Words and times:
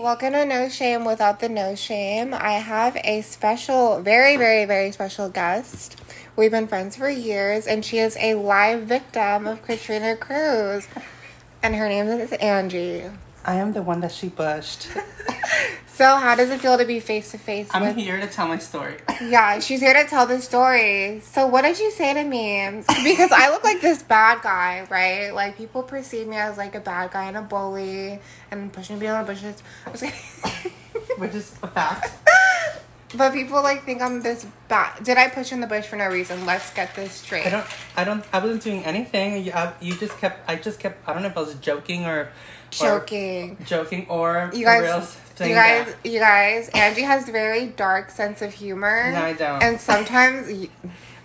Welcome 0.00 0.32
to 0.32 0.46
No 0.46 0.70
Shame 0.70 1.04
Without 1.04 1.40
the 1.40 1.50
No 1.50 1.74
Shame. 1.74 2.32
I 2.32 2.52
have 2.52 2.96
a 3.04 3.20
special, 3.20 4.00
very, 4.00 4.38
very, 4.38 4.64
very 4.64 4.92
special 4.92 5.28
guest. 5.28 6.00
We've 6.36 6.50
been 6.50 6.68
friends 6.68 6.96
for 6.96 7.10
years, 7.10 7.66
and 7.66 7.84
she 7.84 7.98
is 7.98 8.16
a 8.18 8.32
live 8.32 8.84
victim 8.84 9.46
of 9.46 9.62
Katrina 9.62 10.16
Cruz. 10.16 10.88
And 11.62 11.74
her 11.74 11.86
name 11.86 12.06
is 12.06 12.32
Angie. 12.32 13.04
I 13.44 13.56
am 13.56 13.74
the 13.74 13.82
one 13.82 14.00
that 14.00 14.12
she 14.12 14.28
bushed. 14.28 14.88
So, 16.00 16.16
how 16.16 16.34
does 16.34 16.48
it 16.48 16.62
feel 16.62 16.78
to 16.78 16.86
be 16.86 16.98
face 16.98 17.30
to 17.32 17.36
face 17.36 17.68
I'm 17.72 17.82
with? 17.82 17.94
here 17.94 18.18
to 18.18 18.26
tell 18.26 18.48
my 18.48 18.56
story. 18.56 18.96
Yeah, 19.20 19.58
she's 19.60 19.80
here 19.80 19.92
to 19.92 20.08
tell 20.08 20.24
the 20.24 20.40
story. 20.40 21.20
So, 21.20 21.46
what 21.46 21.60
did 21.60 21.78
you 21.78 21.90
say 21.90 22.14
to 22.14 22.24
me? 22.24 22.82
Because 23.04 23.30
I 23.30 23.50
look 23.50 23.64
like 23.64 23.82
this 23.82 24.02
bad 24.02 24.40
guy, 24.40 24.86
right? 24.88 25.28
Like, 25.30 25.58
people 25.58 25.82
perceive 25.82 26.26
me 26.26 26.38
as 26.38 26.56
like 26.56 26.74
a 26.74 26.80
bad 26.80 27.10
guy 27.10 27.24
and 27.26 27.36
a 27.36 27.42
bully 27.42 28.18
and 28.50 28.72
pushing 28.72 28.96
me 28.96 29.00
beyond 29.00 29.28
the 29.28 29.32
bushes. 29.34 29.62
I 29.84 29.90
was 29.90 30.00
kidding. 30.00 30.72
Which 31.18 31.34
is 31.34 31.52
a 31.62 31.68
fact. 31.68 32.12
But 33.12 33.32
people 33.32 33.60
like 33.60 33.82
think 33.84 34.00
I'm 34.00 34.22
this 34.22 34.46
bad. 34.68 35.02
Did 35.02 35.18
I 35.18 35.28
push 35.28 35.50
in 35.52 35.60
the 35.60 35.66
bush 35.66 35.84
for 35.84 35.96
no 35.96 36.06
reason? 36.06 36.46
Let's 36.46 36.72
get 36.72 36.94
this 36.94 37.10
straight. 37.10 37.44
I 37.44 37.50
don't. 37.50 37.66
I 37.96 38.04
don't. 38.04 38.24
I 38.32 38.38
wasn't 38.38 38.62
doing 38.62 38.84
anything. 38.84 39.44
You, 39.44 39.50
I, 39.52 39.72
you 39.80 39.96
just 39.96 40.16
kept. 40.18 40.48
I 40.48 40.54
just 40.54 40.78
kept. 40.78 41.08
I 41.08 41.12
don't 41.12 41.22
know 41.22 41.28
if 41.28 41.36
I 41.36 41.40
was 41.40 41.54
joking 41.56 42.06
or. 42.06 42.20
or 42.20 42.30
Joking. 42.70 43.56
joking 43.66 44.06
or 44.08 44.52
You 44.54 44.64
guys, 44.64 45.18
real 45.40 45.48
you 45.50 45.54
guys, 45.54 45.86
that. 45.86 46.10
you 46.10 46.18
guys. 46.20 46.68
Angie 46.70 47.02
has 47.02 47.28
very 47.28 47.66
dark 47.66 48.10
sense 48.10 48.42
of 48.42 48.52
humor. 48.54 49.10
No, 49.12 49.22
I 49.22 49.32
don't. 49.32 49.62
And 49.62 49.80
sometimes, 49.80 50.48
y- 50.48 50.68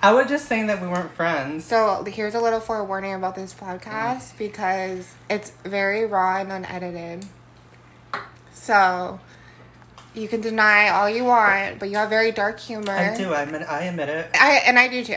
I 0.02 0.14
was 0.14 0.28
just 0.28 0.48
saying 0.48 0.68
that 0.68 0.82
we 0.82 0.88
weren't 0.88 1.12
friends. 1.14 1.66
so 1.66 2.04
here's 2.08 2.36
a 2.36 2.40
little 2.42 2.60
forewarning 2.60 3.14
about 3.14 3.36
this 3.36 3.54
podcast 3.54 4.38
because 4.38 5.14
it's 5.30 5.52
very 5.64 6.06
raw 6.06 6.38
and 6.38 6.52
unedited. 6.52 7.26
So 8.54 9.20
you 10.14 10.28
can 10.28 10.42
deny 10.42 10.90
all 10.90 11.10
you 11.10 11.24
want, 11.24 11.80
but 11.80 11.90
you 11.90 11.98
have 11.98 12.10
very 12.10 12.32
dark 12.32 12.60
humor. 12.60 12.92
I 12.92 13.16
do. 13.16 13.34
I 13.34 13.44
admit. 13.44 13.62
I 13.70 13.84
admit 13.84 14.10
it. 14.10 14.30
I 14.34 14.62
and 14.66 14.80
I 14.80 14.88
do 14.88 15.04
too. 15.04 15.16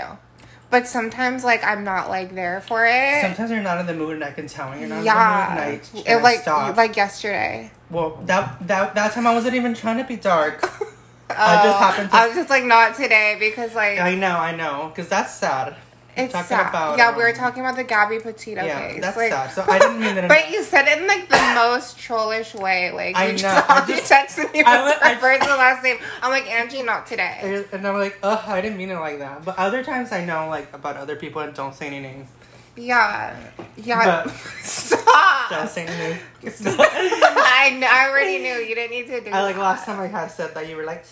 But 0.70 0.86
sometimes, 0.86 1.44
like, 1.44 1.64
I'm 1.64 1.82
not 1.82 2.10
like 2.10 2.34
there 2.34 2.60
for 2.60 2.84
it. 2.86 3.22
Sometimes 3.22 3.50
you're 3.50 3.62
not 3.62 3.78
in 3.80 3.86
the 3.86 3.94
mood, 3.94 4.14
and 4.16 4.24
I 4.24 4.32
can 4.32 4.46
tell 4.46 4.68
when 4.68 4.80
you're 4.80 4.88
not 4.88 5.02
yeah, 5.02 5.48
in 5.50 5.56
the 5.56 5.62
mood. 5.72 5.80
And 5.94 6.08
I, 6.08 6.12
it 6.18 6.22
like 6.22 6.40
stop. 6.40 6.76
like 6.76 6.96
yesterday. 6.96 7.70
well, 7.90 8.20
that 8.26 8.66
that 8.66 8.94
that 8.94 9.12
time 9.12 9.26
I 9.26 9.34
wasn't 9.34 9.54
even 9.54 9.72
trying 9.74 9.96
to 9.98 10.04
be 10.04 10.16
dark. 10.16 10.62
I 11.30 11.62
just 11.62 11.76
Oh, 11.76 11.78
happened 11.78 12.10
to. 12.10 12.16
I 12.16 12.26
was 12.26 12.36
just 12.36 12.50
like 12.50 12.64
not 12.64 12.94
today 12.96 13.36
because 13.38 13.74
like 13.74 13.98
I 13.98 14.14
know. 14.14 14.36
I 14.36 14.54
know. 14.56 14.88
Because 14.94 15.08
that's 15.08 15.32
sad. 15.34 15.76
It's 16.18 16.32
talking 16.32 16.48
sad. 16.48 16.68
about, 16.68 16.98
yeah, 16.98 17.16
we 17.16 17.22
were 17.22 17.28
um, 17.30 17.34
talking 17.34 17.60
about 17.62 17.76
the 17.76 17.84
Gabby 17.84 18.18
Petito 18.18 18.64
Yeah, 18.64 18.90
case. 18.92 19.00
that's 19.00 19.16
like, 19.16 19.30
sad. 19.32 19.50
So 19.52 19.64
I 19.66 19.78
didn't 19.82 20.00
mean 20.00 20.14
that. 20.16 20.28
But 20.28 20.50
you 20.50 20.62
said 20.62 20.86
it 20.88 20.98
in 20.98 21.06
like 21.06 21.28
the 21.28 21.52
most 21.54 21.98
trollish 21.98 22.54
way. 22.54 22.90
Like 22.92 23.16
I 23.16 23.26
you 23.26 23.32
know, 23.32 23.38
just, 23.38 23.70
I 23.70 23.86
you 23.88 23.96
just- 23.96 24.12
texted 24.12 24.52
me 24.52 24.62
I 24.62 24.82
with 24.84 24.96
wa- 25.00 25.08
I, 25.08 25.14
first 25.16 25.40
and 25.42 25.50
last 25.50 25.82
name. 25.82 25.98
I'm 26.22 26.30
like 26.30 26.46
Angie, 26.46 26.82
not 26.82 27.06
today. 27.06 27.64
And 27.72 27.86
I'm 27.86 27.96
like, 27.96 28.18
ugh, 28.22 28.42
I 28.46 28.60
didn't 28.60 28.76
mean 28.78 28.90
it 28.90 28.96
like 28.98 29.18
that. 29.20 29.44
But 29.44 29.58
other 29.58 29.82
times 29.84 30.12
I 30.12 30.24
know 30.24 30.48
like 30.48 30.72
about 30.74 30.96
other 30.96 31.16
people 31.16 31.40
and 31.42 31.54
don't 31.54 31.74
say 31.74 31.86
any 31.86 32.00
names. 32.00 32.28
Yeah, 32.76 33.36
yeah. 33.76 34.22
But- 34.24 34.30
Stop. 34.62 35.50
Don't 35.50 35.68
say 35.68 35.84
any 35.86 36.14
names. 36.42 36.62
I, 36.66 37.70
kn- 37.70 37.84
I 37.84 38.08
already 38.08 38.38
knew 38.38 38.54
you 38.54 38.74
didn't 38.76 38.90
need 38.92 39.06
to 39.08 39.20
do. 39.20 39.30
I 39.30 39.42
like 39.42 39.56
that. 39.56 39.60
last 39.62 39.84
time 39.84 39.98
I 39.98 40.06
had 40.06 40.28
said 40.28 40.54
that 40.54 40.68
you 40.68 40.76
were 40.76 40.84
like 40.84 41.04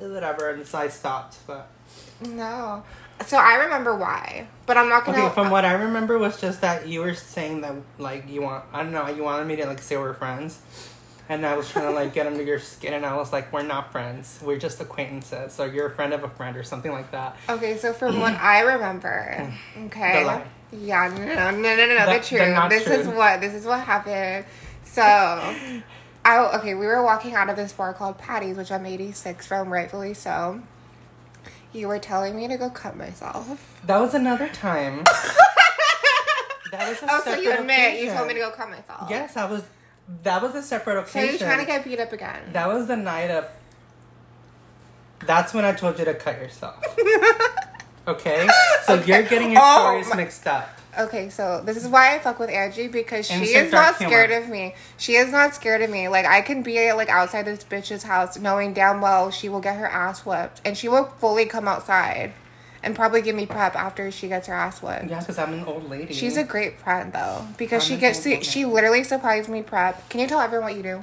whatever, 0.00 0.50
and 0.50 0.66
so 0.66 0.78
I 0.78 0.88
stopped. 0.88 1.36
But 1.46 1.68
No. 2.26 2.82
So 3.24 3.38
I 3.38 3.54
remember 3.64 3.96
why, 3.96 4.46
but 4.66 4.76
I'm 4.76 4.88
not 4.88 5.04
gonna. 5.06 5.24
okay, 5.24 5.34
from 5.34 5.50
what 5.50 5.64
I 5.64 5.72
remember 5.72 6.18
was 6.18 6.40
just 6.40 6.60
that 6.60 6.86
you 6.86 7.00
were 7.00 7.14
saying 7.14 7.62
that 7.62 7.74
like 7.98 8.28
you 8.28 8.42
want 8.42 8.64
I 8.72 8.82
don't 8.82 8.92
know 8.92 9.08
you 9.08 9.22
wanted 9.24 9.46
me 9.46 9.56
to 9.56 9.66
like 9.66 9.80
say 9.80 9.96
we're 9.96 10.12
friends, 10.14 10.60
and 11.28 11.44
I 11.46 11.56
was 11.56 11.68
trying 11.70 11.86
to 11.86 11.92
like 11.92 12.12
get 12.12 12.26
under 12.26 12.42
your 12.42 12.58
skin, 12.60 12.92
and 12.92 13.06
I 13.06 13.16
was 13.16 13.32
like 13.32 13.52
we're 13.52 13.62
not 13.62 13.90
friends, 13.90 14.38
we're 14.42 14.58
just 14.58 14.80
acquaintances. 14.80 15.54
So 15.54 15.64
you're 15.64 15.86
a 15.86 15.94
friend 15.94 16.12
of 16.12 16.24
a 16.24 16.28
friend 16.28 16.56
or 16.56 16.62
something 16.62 16.92
like 16.92 17.10
that. 17.12 17.36
Okay, 17.48 17.78
so 17.78 17.92
from 17.94 18.20
what 18.20 18.34
I 18.40 18.60
remember, 18.60 19.52
okay. 19.86 20.12
Yeah, 20.72 21.08
no, 21.08 21.24
no, 21.24 21.50
no, 21.50 21.76
no, 21.76 21.86
no. 21.86 22.06
The- 22.06 22.12
The 22.12 22.20
truth. 22.20 22.68
this 22.70 22.86
is 22.86 23.06
what 23.08 23.40
this 23.40 23.54
is 23.54 23.64
what 23.64 23.80
happened. 23.80 24.44
So, 24.84 25.02
I 26.24 26.38
okay. 26.58 26.74
We 26.74 26.86
were 26.86 27.02
walking 27.02 27.34
out 27.34 27.48
of 27.48 27.56
this 27.56 27.72
bar 27.72 27.94
called 27.94 28.18
Patty's, 28.18 28.56
which 28.56 28.70
I'm 28.70 28.84
86 28.84 29.46
from, 29.46 29.72
rightfully 29.72 30.12
so. 30.12 30.60
You 31.76 31.88
were 31.88 31.98
telling 31.98 32.34
me 32.34 32.48
to 32.48 32.56
go 32.56 32.70
cut 32.70 32.96
myself. 32.96 33.78
That 33.84 33.98
was 34.00 34.14
another 34.14 34.48
time. 34.48 35.04
that 36.72 36.88
was 36.88 37.02
a 37.02 37.06
Oh, 37.10 37.20
so 37.22 37.34
you 37.36 37.52
admit 37.52 38.02
you 38.02 38.10
told 38.10 38.28
me 38.28 38.34
to 38.34 38.40
go 38.40 38.50
cut 38.50 38.70
myself? 38.70 39.10
Yes, 39.10 39.36
I 39.36 39.44
was. 39.44 39.62
That 40.22 40.40
was 40.40 40.54
a 40.54 40.62
separate 40.62 40.98
occasion. 41.00 41.38
So 41.38 41.44
you're 41.44 41.52
trying 41.54 41.64
to 41.66 41.70
get 41.70 41.84
beat 41.84 42.00
up 42.00 42.12
again? 42.12 42.40
That 42.54 42.68
was 42.68 42.86
the 42.86 42.96
night 42.96 43.30
of. 43.30 43.46
That's 45.26 45.52
when 45.52 45.66
I 45.66 45.72
told 45.72 45.98
you 45.98 46.06
to 46.06 46.14
cut 46.14 46.38
yourself. 46.38 46.82
Okay, 48.08 48.48
so 48.84 48.94
Okay. 48.94 49.06
you're 49.08 49.28
getting 49.28 49.50
your 49.50 49.60
Oh, 49.64 49.78
stories 49.80 50.08
my- 50.10 50.14
mixed 50.18 50.46
up. 50.46 50.75
Okay, 50.98 51.28
so 51.28 51.62
this 51.64 51.76
is 51.76 51.88
why 51.88 52.14
I 52.14 52.18
fuck 52.18 52.38
with 52.38 52.48
Angie 52.48 52.88
because 52.88 53.26
she 53.26 53.54
is 53.54 53.70
not 53.70 53.78
dark 53.78 53.98
humor. 53.98 54.10
scared 54.10 54.30
of 54.30 54.48
me. 54.48 54.74
She 54.96 55.14
is 55.14 55.30
not 55.30 55.54
scared 55.54 55.82
of 55.82 55.90
me. 55.90 56.08
Like 56.08 56.24
I 56.24 56.40
can 56.40 56.62
be 56.62 56.92
like 56.92 57.08
outside 57.08 57.44
this 57.44 57.64
bitch's 57.64 58.04
house 58.04 58.38
knowing 58.38 58.72
damn 58.72 59.00
well 59.00 59.30
she 59.30 59.48
will 59.48 59.60
get 59.60 59.76
her 59.76 59.86
ass 59.86 60.24
whipped 60.24 60.60
and 60.64 60.76
she 60.76 60.88
will 60.88 61.04
fully 61.04 61.44
come 61.44 61.68
outside 61.68 62.32
and 62.82 62.94
probably 62.94 63.20
give 63.20 63.34
me 63.34 63.46
prep 63.46 63.74
after 63.74 64.10
she 64.10 64.28
gets 64.28 64.46
her 64.46 64.54
ass 64.54 64.80
whipped. 64.80 65.10
Yeah, 65.10 65.20
because 65.20 65.38
I'm 65.38 65.52
an 65.52 65.64
old 65.64 65.90
lady. 65.90 66.14
She's 66.14 66.36
a 66.36 66.44
great 66.44 66.78
friend 66.78 67.12
though 67.12 67.46
because 67.58 67.82
I'm 67.82 67.88
she 67.88 68.00
gets 68.00 68.22
to 68.22 68.42
she 68.42 68.64
literally 68.64 69.04
supplies 69.04 69.48
me 69.48 69.62
prep. 69.62 70.08
Can 70.08 70.20
you 70.20 70.26
tell 70.26 70.40
everyone 70.40 70.70
what 70.70 70.76
you 70.76 70.82
do? 70.82 71.02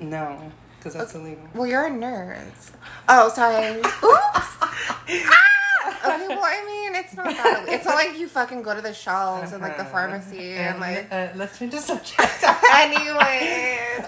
no, 0.00 0.52
because 0.78 0.94
that's 0.94 1.14
illegal. 1.14 1.48
Well, 1.54 1.66
you're 1.66 1.86
a 1.86 1.90
nurse. 1.90 2.72
Oh, 3.08 3.28
sorry. 3.30 3.78
Oops. 3.80 3.94
Ah! 4.02 5.54
Okay, 6.04 6.28
well, 6.28 6.40
I 6.44 6.64
mean, 6.66 6.94
it's 6.94 7.14
not 7.16 7.26
that. 7.26 7.64
It's 7.68 7.84
not 7.84 7.94
like 7.94 8.18
you 8.18 8.28
fucking 8.28 8.62
go 8.62 8.74
to 8.74 8.80
the 8.80 8.94
shelves 8.94 9.52
and 9.52 9.62
like 9.62 9.76
the 9.76 9.82
Uh-huh. 9.82 9.90
pharmacy 9.92 10.52
and 10.54 10.78
like. 10.80 11.06
uh, 11.10 11.28
let's 11.36 11.58
change 11.58 11.72
the 11.72 11.80
subject. 11.80 12.20
anyway, 12.74 14.04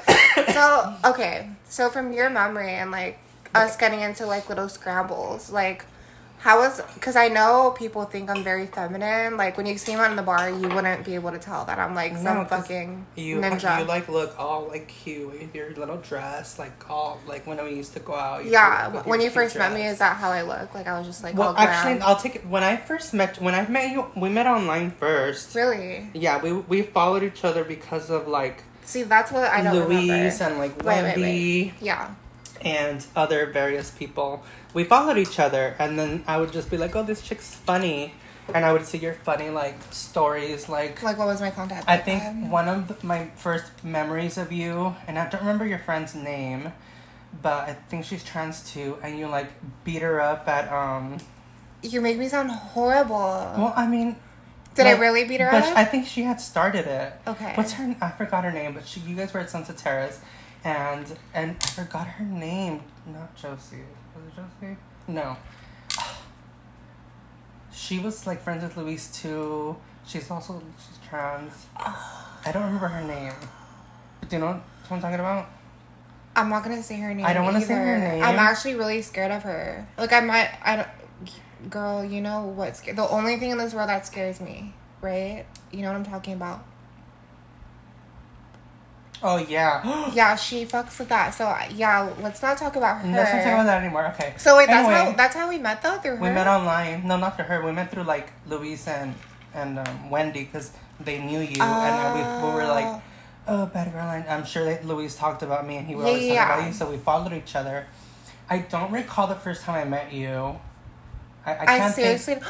so 0.52 0.94
okay, 1.04 1.48
so 1.68 1.88
from 1.90 2.12
your 2.12 2.30
memory 2.30 2.70
and 2.74 2.90
like 2.90 3.18
us 3.54 3.76
getting 3.76 4.00
into 4.00 4.26
like 4.26 4.48
little 4.48 4.68
scrambles, 4.68 5.50
like 5.50 5.84
how 6.40 6.58
was 6.60 6.80
because 6.94 7.16
I 7.16 7.28
know 7.28 7.74
people 7.76 8.04
think 8.06 8.30
I'm 8.30 8.42
very 8.42 8.66
feminine. 8.66 9.36
Like 9.36 9.58
when 9.58 9.66
you 9.66 9.76
see 9.76 9.94
me 9.94 10.04
in 10.06 10.16
the 10.16 10.22
bar, 10.22 10.48
you 10.48 10.68
wouldn't 10.68 11.04
be 11.04 11.14
able 11.14 11.30
to 11.32 11.38
tell 11.38 11.66
that 11.66 11.78
I'm 11.78 11.94
like 11.94 12.14
some 12.14 12.24
No, 12.24 12.44
fucking 12.46 13.04
You 13.14 13.36
ninja. 13.40 13.78
you 13.80 13.84
like 13.84 14.08
look 14.08 14.34
all 14.38 14.66
like 14.66 14.88
cute 14.88 15.30
with 15.30 15.54
your 15.54 15.70
little 15.74 15.98
dress, 15.98 16.58
like 16.58 16.88
all 16.90 17.20
like 17.26 17.46
when 17.46 17.62
we 17.62 17.74
used 17.74 17.92
to 17.92 18.00
go 18.00 18.14
out. 18.14 18.46
yeah, 18.46 18.90
look 18.92 19.06
when 19.06 19.20
you 19.20 19.28
first 19.28 19.54
met 19.56 19.74
me, 19.74 19.84
is 19.86 19.98
that 19.98 20.16
how 20.16 20.30
I 20.30 20.40
look? 20.42 20.74
Like 20.74 20.86
I 20.86 20.98
was 20.98 21.06
just 21.06 21.22
like, 21.22 21.36
Well, 21.36 21.48
all 21.48 21.58
actually, 21.58 21.96
glam. 21.98 22.08
I'll 22.08 22.16
take 22.16 22.36
it. 22.36 22.46
When 22.46 22.62
I 22.64 22.76
first 22.76 23.12
met, 23.12 23.40
when 23.40 23.54
I 23.54 23.66
met 23.68 23.90
you, 23.92 24.06
we 24.16 24.30
met 24.30 24.46
online 24.46 24.92
first. 24.92 25.54
really 25.54 26.08
Yeah, 26.14 26.40
we 26.42 26.52
we 26.52 26.82
followed 26.82 27.22
each 27.22 27.44
other 27.44 27.64
because 27.64 28.08
of 28.08 28.26
like 28.28 28.64
see 28.82 29.02
that's 29.02 29.30
what 29.30 29.44
I 29.44 29.62
don't 29.62 29.74
Louise 29.74 30.08
remember. 30.08 30.44
and 30.44 30.58
like 30.58 30.76
Wait, 30.78 30.86
wait, 30.86 31.02
wait. 31.02 31.16
Wendy 31.20 31.74
Yeah, 31.80 32.14
and 32.60 33.04
other 33.16 33.46
various 33.46 33.90
people. 33.90 34.42
We 34.74 34.84
followed 34.84 35.18
each 35.18 35.38
other, 35.38 35.74
and 35.78 35.98
then 35.98 36.22
I 36.26 36.38
would 36.38 36.52
just 36.52 36.70
be 36.70 36.76
like, 36.76 36.94
"Oh, 36.94 37.02
this 37.02 37.22
chick's 37.22 37.54
funny," 37.54 38.14
and 38.54 38.64
I 38.64 38.72
would 38.72 38.86
see 38.86 38.98
your 38.98 39.14
funny 39.14 39.50
like 39.50 39.76
stories. 39.90 40.68
Like 40.68 41.02
like 41.02 41.18
what 41.18 41.26
was 41.26 41.40
my 41.40 41.50
contact? 41.50 41.88
I 41.88 41.96
think 41.96 42.22
them? 42.22 42.50
one 42.50 42.68
of 42.68 42.88
the- 42.88 43.06
my 43.06 43.28
first 43.36 43.82
memories 43.84 44.38
of 44.38 44.52
you, 44.52 44.94
and 45.06 45.18
I 45.18 45.28
don't 45.28 45.40
remember 45.40 45.66
your 45.66 45.78
friend's 45.80 46.14
name, 46.14 46.72
but 47.42 47.68
I 47.68 47.74
think 47.88 48.04
she's 48.04 48.22
trans 48.22 48.62
too, 48.72 48.98
and 49.02 49.18
you 49.18 49.26
like 49.26 49.48
beat 49.84 50.02
her 50.02 50.20
up 50.20 50.46
at 50.48 50.70
um. 50.72 51.18
you 51.82 52.00
make 52.00 52.18
me 52.18 52.28
sound 52.28 52.50
horrible. 52.50 53.16
Well, 53.58 53.72
I 53.76 53.86
mean, 53.86 54.16
Did 54.74 54.86
I 54.86 54.92
really 54.98 55.24
beat 55.24 55.40
her 55.40 55.48
up? 55.52 55.64
I 55.76 55.84
think 55.84 56.06
she 56.06 56.22
had 56.22 56.40
started 56.40 56.86
it. 56.86 57.12
Okay. 57.26 57.52
What's 57.56 57.72
her? 57.72 57.96
I 58.00 58.10
forgot 58.10 58.44
her 58.44 58.52
name, 58.52 58.74
but 58.74 58.86
she, 58.86 59.00
you 59.00 59.16
guys 59.16 59.32
were 59.34 59.40
at 59.40 59.50
Sunset 59.50 59.76
Terrace, 59.78 60.20
and 60.64 61.06
and 61.34 61.56
I 61.60 61.66
forgot 61.66 62.06
her 62.06 62.24
name. 62.24 62.82
Not 63.06 63.34
Josie. 63.34 63.84
Was 64.14 64.24
it 64.26 64.36
Josie? 64.36 64.76
No. 65.08 65.36
She 67.72 67.98
was 67.98 68.26
like 68.26 68.42
friends 68.42 68.62
with 68.62 68.76
Louise 68.76 69.10
too. 69.12 69.76
She's 70.06 70.30
also 70.30 70.62
she's 70.76 70.98
trans. 71.08 71.66
I 71.76 72.50
don't 72.52 72.64
remember 72.64 72.88
her 72.88 73.06
name. 73.06 73.32
Do 74.28 74.36
you 74.36 74.40
know 74.40 74.46
what 74.46 74.62
I'm 74.90 75.00
talking 75.00 75.20
about? 75.20 75.48
I'm 76.36 76.48
not 76.48 76.62
gonna 76.62 76.82
say 76.82 76.96
her 77.00 77.14
name. 77.14 77.26
I 77.26 77.32
don't 77.32 77.44
wanna 77.44 77.60
say 77.60 77.74
her 77.74 77.98
name. 77.98 78.22
I'm 78.22 78.38
actually 78.38 78.74
really 78.74 79.02
scared 79.02 79.30
of 79.30 79.42
her. 79.42 79.86
Like 79.98 80.12
I 80.12 80.20
might. 80.20 80.50
I 80.62 80.76
don't. 80.76 80.88
Girl, 81.70 82.04
you 82.04 82.22
know 82.22 82.44
what's 82.44 82.80
the 82.80 83.08
only 83.08 83.36
thing 83.36 83.50
in 83.50 83.58
this 83.58 83.74
world 83.74 83.90
that 83.90 84.06
scares 84.06 84.40
me, 84.40 84.74
right? 85.02 85.44
You 85.70 85.82
know 85.82 85.88
what 85.88 85.96
I'm 85.96 86.04
talking 86.04 86.32
about. 86.34 86.64
Oh 89.22 89.36
yeah. 89.36 90.10
Yeah, 90.14 90.34
she 90.36 90.64
fucks 90.64 90.98
with 90.98 91.08
that. 91.08 91.30
So 91.34 91.54
yeah, 91.74 92.12
let's 92.20 92.40
not 92.42 92.56
talk 92.58 92.76
about 92.76 93.02
her. 93.02 93.08
Let's 93.12 93.32
not 93.32 93.42
talk 93.44 93.52
about 93.52 93.66
that 93.66 93.82
anymore. 93.82 94.06
Okay. 94.14 94.34
So 94.38 94.56
wait, 94.56 94.66
that's 94.66 94.88
Anyway, 94.88 95.10
how 95.12 95.16
that's 95.16 95.34
how 95.34 95.48
we 95.48 95.58
met 95.58 95.82
though 95.82 95.98
through 95.98 96.16
her. 96.16 96.22
we 96.22 96.30
met 96.30 96.46
online. 96.46 97.06
No, 97.06 97.16
not 97.18 97.36
through 97.36 97.46
her. 97.46 97.64
We 97.64 97.72
met 97.72 97.90
through 97.90 98.04
like 98.04 98.32
Louise 98.46 98.86
and 98.88 99.14
and 99.54 99.78
um, 99.78 100.10
Wendy 100.10 100.44
because 100.44 100.72
they 101.00 101.18
knew 101.20 101.40
you, 101.40 101.60
and 101.62 102.14
we, 102.14 102.48
we 102.48 102.54
were 102.54 102.66
like, 102.66 103.02
oh, 103.48 103.66
bad 103.66 103.92
girl. 103.92 104.08
And 104.08 104.26
I'm 104.28 104.44
sure 104.44 104.64
that 104.64 104.86
Luis 104.86 105.16
talked 105.16 105.42
about 105.42 105.66
me 105.66 105.76
and 105.76 105.86
he 105.86 105.94
would 105.94 106.04
Yeah, 106.06 106.12
always 106.12 106.26
talk 106.28 106.34
yeah. 106.34 106.54
about 106.58 106.66
you. 106.68 106.72
So 106.74 106.90
we 106.90 106.96
followed 106.98 107.32
each 107.32 107.56
other. 107.56 107.86
I 108.48 108.58
don't 108.58 108.90
recall 108.92 109.26
the 109.26 109.34
first 109.34 109.62
time 109.62 109.74
I 109.76 109.84
met 109.88 110.12
you. 110.12 110.58
I, 111.46 111.52
I 111.54 111.62
I, 111.62 111.66
can't 111.78 111.94
think. 111.94 112.42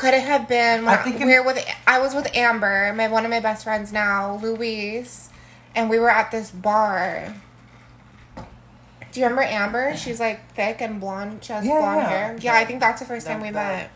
Seriously 0.00 0.10
could 0.10 0.14
it 0.14 0.26
have 0.40 0.48
been 0.48 0.88
I 0.88 0.96
think 0.96 1.18
we 1.24 1.34
it- 1.34 1.38
were 1.40 1.44
with 1.46 1.64
I 1.86 1.98
was 2.00 2.14
with 2.14 2.34
Amber, 2.34 2.92
my 2.94 3.08
one 3.08 3.24
of 3.24 3.30
my 3.30 3.40
best 3.40 3.64
friends 3.64 3.92
now, 3.92 4.38
Louise, 4.42 5.28
and 5.74 5.88
we 5.90 5.98
were 5.98 6.10
at 6.10 6.30
this 6.30 6.50
bar. 6.50 7.34
Do 9.12 9.18
you 9.18 9.26
remember 9.26 9.42
Amber? 9.42 9.96
She's 9.96 10.20
like 10.20 10.52
thick 10.54 10.80
and 10.80 11.00
blonde. 11.00 11.42
She 11.44 11.52
has 11.52 11.64
Yeah, 11.66 11.78
blonde 11.80 12.00
yeah. 12.00 12.08
hair. 12.08 12.36
Yeah, 12.40 12.54
I 12.54 12.64
think 12.64 12.78
that's 12.80 13.00
the 13.00 13.06
first 13.06 13.26
time 13.26 13.40
That- 13.40 13.46
we 13.46 13.52
that- 13.52 13.76
met. 13.78 13.90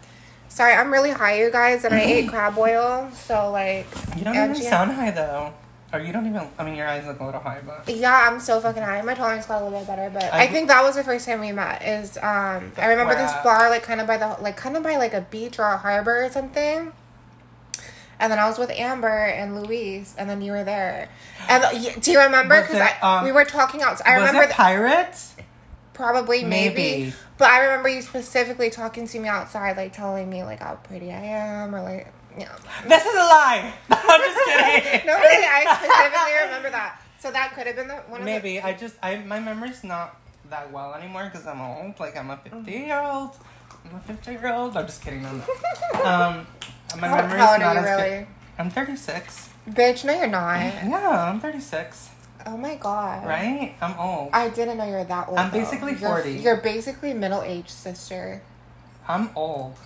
Sorry, 0.49 0.73
I'm 0.75 0.93
really 0.93 1.11
high, 1.11 1.39
you 1.41 1.51
guys, 1.51 1.85
and 1.85 1.93
I 1.95 2.01
ate 2.01 2.29
crab 2.29 2.56
oil. 2.56 3.11
So 3.12 3.51
like, 3.51 3.87
You 4.17 4.25
don't 4.25 4.35
even 4.37 4.55
sound 4.55 4.93
high 4.93 5.11
though. 5.11 5.53
Or 5.94 6.00
you 6.00 6.12
don't 6.12 6.26
even. 6.26 6.49
I 6.58 6.64
mean, 6.64 6.75
your 6.75 6.88
eyes 6.88 7.06
look 7.06 7.20
a 7.20 7.25
little 7.25 7.41
high, 7.41 7.61
but. 7.64 7.88
Yeah, 7.88 8.29
I'm 8.29 8.41
so 8.41 8.61
fucking 8.61 8.82
high. 8.82 9.00
My 9.02 9.14
tolerance 9.14 9.46
got 9.46 9.62
a 9.62 9.64
little 9.64 9.79
bit 9.79 9.87
better, 9.87 10.11
but 10.12 10.25
I- 10.25 10.43
I, 10.43 10.46
think 10.49 10.67
that 10.69 10.82
was 10.82 10.96
the 10.96 11.05
first 11.05 11.25
time 11.25 11.41
we 11.41 11.52
met. 11.52 11.82
Is 11.82 12.17
um, 12.17 12.73
I 12.76 12.87
remember 12.88 13.14
this 13.14 13.32
bar 13.44 13.70
like 13.70 13.85
kind 13.85 14.00
of 14.00 14.06
by 14.06 14.17
the 14.17 14.37
like 14.43 14.56
kind 14.56 14.76
of 14.76 14.82
by 14.82 14.96
like 14.96 15.14
a 15.14 15.20
beach 15.20 15.58
or 15.58 15.64
a 15.64 15.76
harbor 15.76 16.25
or 16.25 16.31
something. 16.31 16.93
And 18.19 18.31
then 18.32 18.38
I 18.38 18.49
was 18.49 18.58
with 18.58 18.70
Amber 18.70 19.26
and 19.26 19.61
Louise, 19.61 20.14
and 20.19 20.29
then 20.29 20.41
you 20.41 20.52
were 20.52 20.64
there. 20.64 21.08
And 21.49 21.64
do 22.02 22.11
you 22.11 22.20
remember? 22.20 22.62
Because 22.62 22.88
um, 23.02 23.25
we 23.25 23.32
were 23.32 23.44
talking 23.44 23.82
outside. 23.82 24.08
I 24.08 24.14
remember 24.17 24.43
it 24.43 24.50
pirates? 24.50 25.35
probably 25.94 26.44
maybe, 26.44 26.75
Maybe. 26.75 27.12
but 27.38 27.49
I 27.49 27.64
remember 27.64 27.88
you 27.88 28.02
specifically 28.02 28.69
talking 28.69 29.06
to 29.06 29.19
me 29.19 29.29
outside, 29.29 29.76
like 29.76 29.93
telling 29.93 30.29
me 30.29 30.44
like 30.44 30.61
how 30.61 30.75
pretty 30.75 31.11
I 31.11 31.20
am, 31.20 31.75
or 31.75 31.82
like 31.82 32.12
yeah. 32.38 32.56
This 32.88 33.02
is 33.04 33.14
a 33.14 33.19
lie. 33.19 33.72
I'm 33.90 34.20
just 34.20 34.44
kidding. 34.46 35.06
No, 35.06 35.14
really, 35.19 35.44
I 35.46 35.76
specifically 35.78 36.44
remember 36.46 36.70
that. 36.70 37.00
So 37.19 37.31
that 37.31 37.54
could 37.54 37.66
have 37.66 37.76
been 37.76 37.88
the 37.88 37.96
one. 38.08 38.20
Of 38.20 38.25
Maybe 38.26 38.54
The, 38.56 38.66
I 38.66 38.72
just 38.75 38.96
I 39.02 39.16
my 39.19 39.40
memory's 39.40 39.82
not 39.84 40.20
that 40.50 40.70
well 40.72 40.94
anymore 40.94 41.25
because 41.32 41.46
I'm 41.46 41.60
old. 41.60 41.98
Like 41.98 42.16
I'm 42.16 42.31
a 42.31 42.36
fifty 42.36 42.72
year 42.72 43.00
old. 43.00 43.31
I'm 43.88 43.96
a 43.96 44.00
fifty 44.00 44.32
year 44.32 44.52
old. 44.52 44.76
I'm 44.76 44.86
just 44.86 45.02
kidding. 45.02 45.25
I'm 45.25 45.38
not. 45.38 45.48
Um, 46.04 46.46
my 47.00 47.08
how, 47.08 47.16
memory's 47.16 47.40
how 47.40 47.52
old 47.52 47.60
not 47.60 47.62
are 47.62 47.75
you 47.75 47.81
as 47.81 47.84
really? 47.98 48.19
good. 48.19 48.26
I'm 48.58 48.70
thirty 48.70 48.96
six. 48.96 49.48
Bitch, 49.69 50.04
no, 50.04 50.12
you're 50.12 50.26
not. 50.26 50.58
Yeah, 50.60 51.31
I'm 51.31 51.40
thirty 51.40 51.60
six. 51.60 52.10
Oh 52.46 52.56
my 52.58 52.75
god. 52.75 53.26
Right? 53.26 53.75
I'm 53.81 53.98
old. 53.98 54.31
I 54.34 54.48
didn't 54.50 54.76
know 54.76 54.84
you 54.84 54.92
were 54.92 55.04
that 55.04 55.28
old. 55.28 55.38
I'm 55.38 55.50
though. 55.50 55.58
basically 55.58 55.92
You're- 55.92 56.22
40. 56.22 56.32
You're, 56.32 56.56
basically 56.58 57.14
middle 57.14 57.40
aged 57.42 57.70
sister. 57.70 58.42
I'm 59.08 59.31
old. 59.34 59.76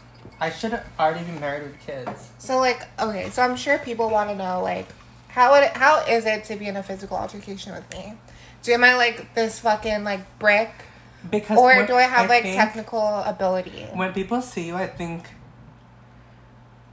I 0.41 0.51
should 0.51 0.73
have 0.73 0.87
already 0.99 1.25
been 1.25 1.41
married 1.41 1.65
with 1.65 1.81
kids. 1.81 2.31
So 2.39 2.59
like, 2.59 2.87
okay, 3.01 3.31
so 3.31 3.43
I'm 3.43 3.57
sure 3.57 3.79
people 3.79 4.11
want 4.11 4.31
to 4.31 4.37
know 4.37 4.63
like, 4.63 4.87
how 5.29 5.53
would 5.53 5.65
it 5.65 5.77
how 5.77 6.05
is 6.07 6.27
it 6.27 6.45
to 6.45 6.57
be 6.57 6.67
in 6.67 6.77
a 6.77 6.83
physical 6.83 7.17
altercation 7.17 7.73
with 7.73 7.91
me? 7.93 8.15
Do 8.63 8.73
am 8.73 8.85
I 8.85 8.95
like 8.95 9.35
this 9.35 9.61
fucking 9.61 10.05
like 10.05 10.39
brick, 10.39 10.71
Because 11.31 11.59
or 11.59 11.87
do 11.87 11.95
I 11.95 12.03
have 12.03 12.29
like 12.29 12.43
think 12.43 12.57
technical 12.57 13.23
ability? 13.23 13.87
When 13.93 14.13
people 14.13 14.43
see 14.43 14.67
you, 14.67 14.75
I 14.75 14.87
think 14.87 15.25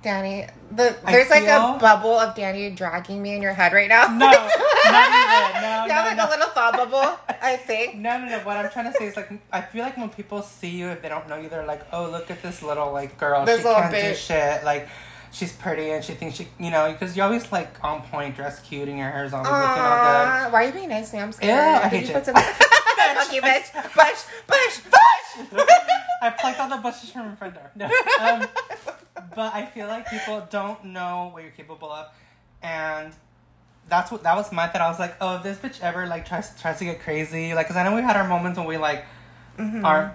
Danny, 0.05 0.45
the 0.71 0.95
I 1.03 1.11
there's 1.11 1.29
like 1.31 1.43
a 1.47 1.77
bubble 1.81 2.13
of 2.19 2.35
Danny 2.35 2.69
dragging 2.69 3.21
me 3.21 3.33
in 3.35 3.41
your 3.41 3.53
head 3.53 3.73
right 3.73 3.89
now. 3.89 4.05
no, 4.05 4.29
not 4.29 4.33
even. 4.35 4.51
No, 5.65 5.81
you 5.81 5.87
no, 5.89 5.93
have 5.95 6.05
like 6.05 6.17
no. 6.17 6.27
a 6.27 6.29
little 6.29 6.47
thought 6.49 6.73
bubble. 6.77 7.17
I 7.41 7.57
think. 7.57 7.95
No, 7.95 8.19
no, 8.19 8.25
no. 8.27 8.39
What 8.39 8.55
I'm 8.57 8.69
trying 8.69 8.91
to 8.91 8.97
say 8.97 9.07
is 9.07 9.15
like 9.17 9.31
I 9.51 9.61
feel 9.61 9.81
like 9.83 9.97
when 9.97 10.09
people 10.09 10.43
see 10.43 10.69
you, 10.69 10.89
if 10.89 11.01
they 11.01 11.09
don't 11.09 11.27
know 11.27 11.37
you, 11.37 11.49
they're 11.49 11.65
like, 11.65 11.81
"Oh, 11.91 12.07
look 12.09 12.29
at 12.29 12.43
this 12.43 12.61
little 12.61 12.91
like 12.93 13.17
girl. 13.17 13.43
This 13.45 13.61
she 13.61 13.65
little 13.67 13.81
can't 13.81 13.93
do 13.93 13.97
bitch." 13.99 14.15
shit. 14.27 14.63
Like, 14.63 14.87
she's 15.31 15.51
pretty 15.53 15.89
and 15.89 16.03
she 16.03 16.13
thinks 16.13 16.35
she, 16.37 16.47
you 16.59 16.69
know, 16.69 16.91
because 16.91 17.17
you're 17.17 17.25
always 17.25 17.51
like 17.51 17.83
on 17.83 18.03
point, 18.03 18.35
dressed 18.35 18.63
cute, 18.63 18.87
and 18.87 18.97
your 18.99 19.09
hair's 19.09 19.33
always 19.33 19.49
looking 19.49 19.61
all 19.63 19.75
good." 20.45 20.53
Why 20.53 20.63
are 20.63 20.63
you 20.67 20.71
being 20.71 20.89
nice 20.89 21.09
to 21.09 21.15
me? 21.17 21.23
I'm 21.23 21.31
scared. 21.31 21.51
Ew, 21.51 21.59
I 21.59 21.89
Did 21.89 21.89
hate 21.89 22.01
you 22.03 22.07
you. 22.09 22.13
put 22.13 22.25
some- 22.25 22.35
Fuck 23.15 23.33
you, 23.33 23.41
bitch. 23.41 23.71
Push, 23.93 24.23
push, 24.47 24.81
push. 24.83 25.65
I 26.21 26.29
plucked 26.31 26.59
all 26.59 26.69
the 26.69 26.77
bushes 26.77 27.11
from 27.11 27.29
my 27.29 27.35
front 27.35 27.55
door. 27.55 27.71
No. 27.75 27.85
Um, 28.19 28.47
but 29.35 29.53
I 29.53 29.65
feel 29.65 29.87
like 29.87 30.09
people 30.09 30.45
don't 30.49 30.83
know 30.85 31.29
what 31.31 31.43
you're 31.43 31.51
capable 31.51 31.91
of, 31.91 32.07
and 32.61 33.13
that's 33.87 34.11
what 34.11 34.23
that 34.23 34.35
was 34.35 34.51
my 34.51 34.67
thought. 34.67 34.81
I 34.81 34.89
was 34.89 34.99
like, 34.99 35.15
oh, 35.21 35.37
if 35.37 35.43
this 35.43 35.57
bitch 35.57 35.81
ever 35.81 36.07
like 36.07 36.25
tries 36.25 36.59
tries 36.59 36.79
to 36.79 36.85
get 36.85 37.01
crazy, 37.01 37.53
like, 37.53 37.67
cause 37.67 37.75
I 37.75 37.83
know 37.83 37.95
we 37.95 38.01
had 38.01 38.15
our 38.15 38.27
moments 38.27 38.57
when 38.57 38.67
we 38.67 38.77
like 38.77 39.05
aren't 39.57 40.13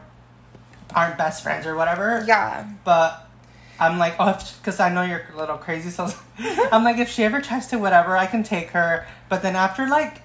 aren't 0.94 1.18
best 1.18 1.42
friends 1.42 1.66
or 1.66 1.74
whatever. 1.74 2.24
Yeah. 2.26 2.68
But 2.84 3.28
I'm 3.78 3.98
like, 3.98 4.16
oh, 4.18 4.38
because 4.58 4.80
I 4.80 4.92
know 4.92 5.02
you're 5.02 5.22
a 5.32 5.38
little 5.38 5.56
crazy, 5.56 5.90
so 5.90 6.10
I'm 6.38 6.84
like, 6.84 6.98
if 6.98 7.08
she 7.08 7.24
ever 7.24 7.40
tries 7.40 7.66
to 7.68 7.78
whatever, 7.78 8.16
I 8.16 8.26
can 8.26 8.42
take 8.42 8.70
her. 8.70 9.06
But 9.28 9.42
then 9.42 9.56
after 9.56 9.86
like 9.86 10.22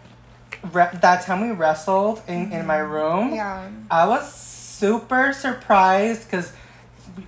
re- 0.73 0.89
that 1.01 1.23
time 1.23 1.41
we 1.41 1.51
wrestled 1.51 2.21
in 2.27 2.51
in 2.51 2.65
my 2.65 2.77
mm-hmm. 2.77 2.91
room, 2.91 3.33
Yeah. 3.33 3.69
I 3.89 4.07
was 4.07 4.33
super 4.33 5.33
surprised 5.33 6.25
because 6.25 6.53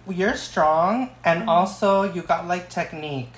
you're 0.09 0.35
strong 0.35 1.11
and 1.23 1.41
mm-hmm. 1.41 1.49
also 1.49 2.03
you 2.03 2.21
got 2.21 2.47
like 2.47 2.69
technique. 2.69 3.33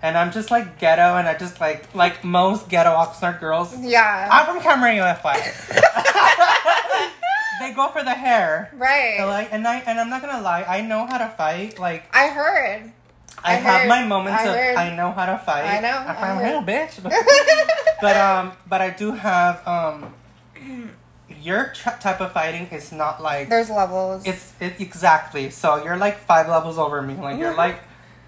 And 0.00 0.16
I'm 0.16 0.30
just 0.30 0.52
like 0.52 0.78
ghetto, 0.78 1.16
and 1.16 1.26
I 1.26 1.36
just 1.36 1.60
like 1.60 1.92
like 1.92 2.22
most 2.22 2.68
ghetto 2.68 2.90
Oxnard 2.90 3.40
girls. 3.40 3.76
Yeah. 3.76 4.28
I'm 4.30 4.46
from 4.46 4.62
Camarillo, 4.62 5.02
FY. 5.18 5.34
they 7.60 7.72
go 7.74 7.88
for 7.88 8.04
the 8.04 8.14
hair. 8.14 8.70
right. 8.74 9.16
So, 9.18 9.26
like, 9.26 9.52
and 9.52 9.66
I 9.66 9.78
and 9.80 9.98
I'm 9.98 10.08
not 10.08 10.22
gonna 10.22 10.40
lie, 10.40 10.62
I 10.62 10.82
know 10.82 11.04
how 11.06 11.18
to 11.18 11.28
fight. 11.28 11.80
Like, 11.80 12.04
I 12.14 12.28
heard. 12.28 12.92
I, 13.42 13.52
I 13.52 13.54
have 13.54 13.80
heard- 13.80 13.88
my 13.88 14.04
moments 14.04 14.40
I 14.40 14.46
of 14.46 14.54
heard. 14.54 14.76
I 14.76 14.96
know 14.96 15.10
how 15.12 15.26
to 15.26 15.38
fight. 15.38 15.64
I 15.64 15.80
know, 15.80 15.96
I'm 15.96 16.38
I 16.38 16.42
a 16.42 16.50
real 16.50 16.62
bitch. 16.62 17.02
but 18.00 18.16
um, 18.16 18.52
but 18.68 18.80
I 18.80 18.90
do 18.90 19.12
have 19.12 19.66
um, 19.66 20.14
your 21.42 21.66
t- 21.74 21.90
type 22.00 22.20
of 22.20 22.32
fighting 22.32 22.66
is 22.68 22.92
not 22.92 23.22
like 23.22 23.48
There's 23.48 23.70
levels. 23.70 24.26
it's 24.26 24.52
it 24.60 24.80
exactly. 24.80 25.50
So 25.50 25.82
you're 25.82 25.96
like 25.96 26.18
five 26.18 26.48
levels 26.48 26.78
over 26.78 27.00
me. 27.02 27.14
Like 27.14 27.38
you're 27.38 27.54
like 27.66 27.80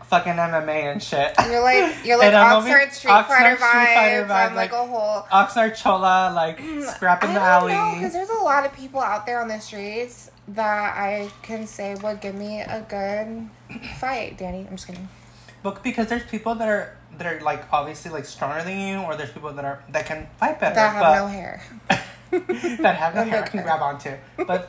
fucking 0.04 0.32
MMA 0.32 0.92
and 0.92 1.02
shit. 1.02 1.32
you're 1.48 1.62
like 1.62 2.04
you're 2.04 2.18
like 2.18 2.28
And 2.28 2.36
I'm 2.36 2.56
over- 2.58 2.68
Oxford 2.68 2.92
Street 2.92 3.10
Oxnard 3.12 3.26
Fighter 3.28 3.56
Street 3.56 3.66
vibes. 3.68 3.94
Fighter 3.94 4.24
vibes, 4.26 4.48
I'm 4.50 4.54
like, 4.56 4.72
like- 4.72 4.80
a 4.80 4.86
whole. 4.86 5.22
Oxnard 5.32 5.76
Chola, 5.76 6.32
like 6.34 6.58
scrap 6.94 7.24
in 7.24 7.34
the 7.34 7.40
alley. 7.40 7.72
because 7.96 8.12
there's 8.12 8.28
a 8.30 8.42
lot 8.42 8.66
of 8.66 8.72
people 8.74 9.00
out 9.00 9.24
there 9.26 9.40
on 9.40 9.48
the 9.48 9.58
streets 9.60 10.30
that 10.48 10.96
I 10.96 11.30
can 11.42 11.66
say 11.66 11.94
would 11.94 12.20
give 12.20 12.34
me 12.34 12.60
a 12.60 12.84
good 12.88 13.48
fight. 13.98 14.36
Danny, 14.36 14.66
I'm 14.68 14.70
just 14.76 14.86
kidding. 14.88 15.08
But 15.62 15.82
because 15.84 16.08
there's 16.08 16.24
people 16.24 16.54
that 16.56 16.68
are 16.68 16.96
that 17.20 17.30
are 17.30 17.40
like 17.42 17.62
obviously 17.70 18.10
like 18.10 18.24
stronger 18.24 18.64
than 18.64 18.80
you, 18.80 18.98
or 19.02 19.14
there's 19.14 19.30
people 19.30 19.52
that 19.52 19.64
are 19.64 19.84
that 19.90 20.06
can 20.06 20.26
fight 20.38 20.58
better. 20.58 20.74
That 20.74 20.94
have 20.94 21.02
but, 21.02 21.18
no 21.18 21.26
hair. 21.26 21.62
that 22.82 22.96
have 22.96 23.14
no 23.14 23.24
hair 23.30 23.42
can 23.42 23.62
grab 23.62 23.82
onto. 23.82 24.12
But 24.38 24.66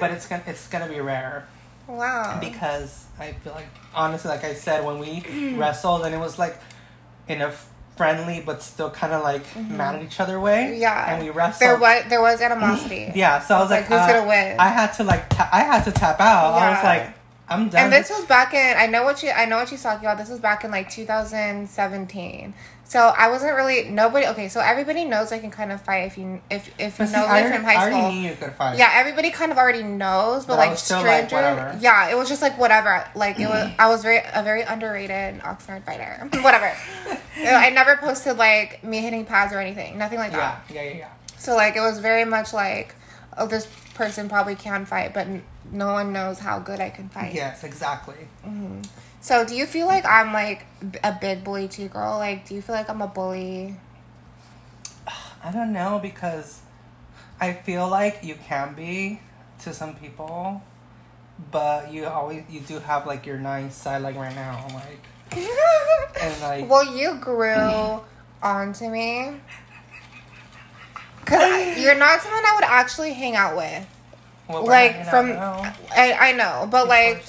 but 0.00 0.10
it's 0.10 0.26
gonna 0.26 0.42
it's 0.46 0.66
gonna 0.68 0.88
be 0.88 1.00
rare 1.00 1.46
Wow. 1.86 2.38
because 2.40 3.04
I 3.20 3.32
feel 3.32 3.52
like 3.52 3.66
honestly, 3.94 4.30
like 4.30 4.42
I 4.44 4.54
said, 4.54 4.86
when 4.86 4.98
we 4.98 5.54
wrestled 5.58 6.06
and 6.06 6.14
it 6.14 6.18
was 6.18 6.38
like 6.38 6.58
in 7.28 7.42
a 7.42 7.52
friendly 7.96 8.40
but 8.44 8.62
still 8.62 8.88
kind 8.88 9.12
of 9.12 9.22
like 9.22 9.44
mad 9.54 9.96
at 9.96 10.02
each 10.02 10.18
other 10.18 10.40
way. 10.40 10.70
Mm-hmm. 10.72 10.80
Yeah. 10.80 11.14
and 11.14 11.22
we 11.22 11.28
wrestled. 11.30 11.60
there 11.68 11.78
was 11.78 12.04
there 12.08 12.22
was 12.22 12.40
animosity. 12.40 13.12
Yeah, 13.14 13.38
so 13.40 13.54
I 13.56 13.58
was 13.60 13.70
It's 13.70 13.82
like, 13.82 13.90
like, 13.90 14.00
who's 14.08 14.10
uh, 14.10 14.18
gonna 14.20 14.28
win? 14.28 14.58
I 14.58 14.68
had 14.68 14.92
to 14.94 15.04
like 15.04 15.28
ta- 15.28 15.50
I 15.52 15.60
had 15.64 15.84
to 15.84 15.92
tap 15.92 16.20
out. 16.22 16.54
I 16.54 16.70
was 16.70 16.82
like, 16.84 17.14
I'm 17.48 17.68
done. 17.68 17.84
And 17.84 17.92
this 17.92 18.10
was 18.10 18.24
back 18.24 18.54
in 18.54 18.76
I 18.76 18.86
know 18.86 19.02
what 19.02 19.22
you 19.22 19.30
I 19.30 19.44
know 19.44 19.56
what 19.58 19.68
she's 19.68 19.82
talking 19.82 20.04
about. 20.06 20.18
This 20.18 20.30
was 20.30 20.40
back 20.40 20.64
in 20.64 20.70
like 20.70 20.90
2017. 20.90 22.54
So 22.84 23.00
I 23.16 23.30
wasn't 23.30 23.54
really 23.56 23.88
nobody 23.88 24.26
okay, 24.26 24.48
so 24.48 24.60
everybody 24.60 25.06
knows 25.06 25.32
I 25.32 25.38
can 25.38 25.50
kind 25.50 25.72
of 25.72 25.80
fight 25.80 26.04
if 26.04 26.18
you 26.18 26.42
if 26.50 26.68
if 26.78 26.98
you 26.98 27.06
But 27.06 27.08
see, 27.08 27.12
know 27.14 27.22
me 27.22 27.56
from 27.56 27.64
I 27.64 27.72
high 27.72 27.76
already 27.76 27.96
school. 27.96 28.12
knew 28.12 28.28
you 28.28 28.34
could 28.36 28.52
fight. 28.52 28.78
Yeah, 28.78 28.90
everybody 28.92 29.30
kind 29.30 29.50
of 29.50 29.56
already 29.56 29.82
knows, 29.82 30.44
but, 30.44 30.56
But 30.56 30.68
like 30.68 30.78
still 30.78 31.02
like, 31.02 31.30
yeah, 31.30 32.10
it 32.10 32.16
was 32.16 32.28
just 32.28 32.42
like 32.42 32.58
whatever. 32.58 33.08
Like 33.14 33.40
it 33.40 33.46
was, 33.46 33.72
I 33.78 33.88
was 33.88 34.02
very 34.02 34.18
a 34.34 34.42
very 34.42 34.60
underrated 34.62 35.40
Oxnard 35.40 35.84
fighter. 35.84 36.28
whatever. 36.42 36.70
I 37.36 37.70
never 37.70 37.96
posted 37.96 38.36
like 38.36 38.84
me 38.84 38.98
hitting 38.98 39.24
pads 39.24 39.54
or 39.54 39.58
anything, 39.58 39.96
nothing 39.96 40.18
like 40.18 40.32
yeah, 40.32 40.38
that. 40.38 40.64
yeah, 40.74 40.82
yeah, 40.82 40.96
yeah. 40.96 41.08
So 41.38 41.56
like 41.56 41.76
it 41.76 41.80
was 41.80 41.98
very 41.98 42.26
much 42.26 42.52
like, 42.52 42.94
oh, 43.38 43.46
this 43.46 43.66
person 43.94 44.28
probably 44.28 44.54
can 44.54 44.84
fight, 44.84 45.14
but 45.14 45.26
no 45.72 45.92
one 45.92 46.12
knows 46.12 46.38
how 46.38 46.58
good 46.58 46.80
I 46.80 46.90
can 46.90 47.08
fight. 47.08 47.34
Yes, 47.34 47.64
exactly. 47.64 48.28
Mm-hmm. 48.46 48.82
So 49.20 49.44
do 49.44 49.54
you 49.54 49.66
feel 49.66 49.86
like 49.86 50.04
I'm 50.04 50.32
like 50.32 50.66
a 51.02 51.16
big 51.18 51.44
bully 51.44 51.68
too, 51.68 51.88
girl? 51.88 52.18
Like, 52.18 52.46
do 52.46 52.54
you 52.54 52.62
feel 52.62 52.74
like 52.74 52.90
I'm 52.90 53.00
a 53.00 53.06
bully? 53.06 53.76
I 55.44 55.50
don't 55.50 55.72
know 55.72 55.98
because 56.00 56.60
I 57.40 57.52
feel 57.52 57.88
like 57.88 58.20
you 58.22 58.36
can 58.46 58.74
be 58.74 59.20
to 59.62 59.72
some 59.72 59.94
people, 59.94 60.62
but 61.50 61.92
you 61.92 62.06
always 62.06 62.44
you 62.50 62.60
do 62.60 62.78
have 62.78 63.06
like 63.06 63.26
your 63.26 63.38
nice 63.38 63.74
side 63.74 64.02
like 64.02 64.16
right 64.16 64.34
now, 64.34 64.66
like 64.74 65.00
and 66.20 66.40
like 66.42 66.68
Well, 66.68 66.96
you 66.96 67.14
grew 67.20 68.00
onto 68.42 68.88
me. 68.88 69.40
Cause 71.24 71.78
you're 71.82 71.96
not 71.96 72.20
someone 72.20 72.44
I 72.44 72.54
would 72.56 72.64
actually 72.64 73.12
hang 73.12 73.36
out 73.36 73.56
with. 73.56 73.86
Like 74.48 75.06
from. 75.06 75.32
I 75.32 76.16
I 76.18 76.32
know, 76.32 76.68
but 76.70 76.88
like, 76.88 77.24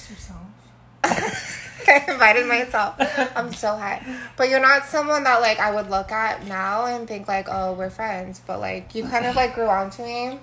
I 1.04 2.04
invited 2.08 2.46
myself. 2.46 2.96
I'm 3.36 3.52
so 3.52 3.76
high. 3.76 4.02
But 4.36 4.48
you're 4.48 4.60
not 4.60 4.86
someone 4.86 5.24
that 5.24 5.40
like 5.40 5.58
I 5.58 5.74
would 5.74 5.90
look 5.90 6.12
at 6.12 6.46
now 6.46 6.86
and 6.86 7.06
think 7.06 7.28
like, 7.28 7.48
oh, 7.50 7.72
we're 7.74 7.90
friends. 7.90 8.40
But 8.46 8.60
like 8.60 8.94
you 8.94 9.04
kind 9.04 9.26
of 9.26 9.36
like 9.36 9.54
grew 9.54 9.68
onto 9.68 10.02
me. 10.02 10.38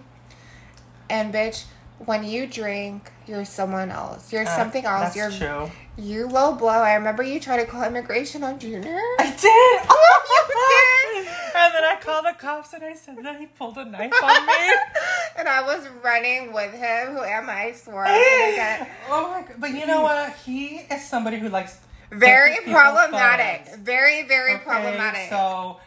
And 1.10 1.34
bitch, 1.34 1.66
when 2.06 2.24
you 2.24 2.48
drink, 2.48 3.12
you're 3.28 3.46
someone 3.46 3.92
else. 3.92 4.32
You're 4.34 4.44
Uh, 4.48 4.56
something 4.56 4.86
else. 4.86 5.14
That's 5.14 5.16
You're 5.16 5.32
true. 5.32 5.72
you 5.98 6.28
low 6.28 6.54
blow. 6.54 6.70
I 6.70 6.94
remember 6.96 7.24
you 7.24 7.40
tried 7.40 7.58
to 7.58 7.66
call 7.66 7.84
immigration 7.84 8.44
on 8.44 8.60
Junior. 8.60 9.00
I 9.20 9.26
did. 9.40 9.88
Oh, 9.90 10.22
you 10.30 11.24
did? 11.24 11.28
And 11.54 11.74
then 11.76 11.84
I 11.84 11.98
called 12.00 12.26
the 12.26 12.34
cops 12.40 12.74
and 12.74 12.84
I 12.84 12.94
said 12.94 13.18
that 13.24 13.38
he 13.40 13.46
pulled 13.46 13.78
a 13.78 13.86
knife 13.86 14.14
on 14.24 14.46
me. 14.48 14.54
and 15.38 15.48
I 15.48 15.62
was 15.62 15.86
running 16.02 16.54
with 16.54 16.72
him. 16.74 17.14
Who 17.16 17.22
am 17.24 17.50
I? 17.50 17.66
I 17.66 17.72
swore 17.74 18.06
I 18.06 18.18
was 18.18 18.28
gonna 18.40 18.56
get 18.56 18.90
oh 19.10 19.30
my 19.32 19.42
god! 19.42 19.56
But 19.60 19.72
you 19.72 19.86
know 19.86 20.02
what? 20.02 20.34
He 20.46 20.78
is 20.90 21.06
somebody 21.08 21.38
who 21.38 21.50
likes 21.50 21.78
very 22.10 22.56
problematic. 22.66 23.66
photos. 23.68 23.80
Very, 23.82 24.24
very 24.24 24.56
Okay, 24.56 24.64
problematic. 24.64 25.30
So 25.30 25.80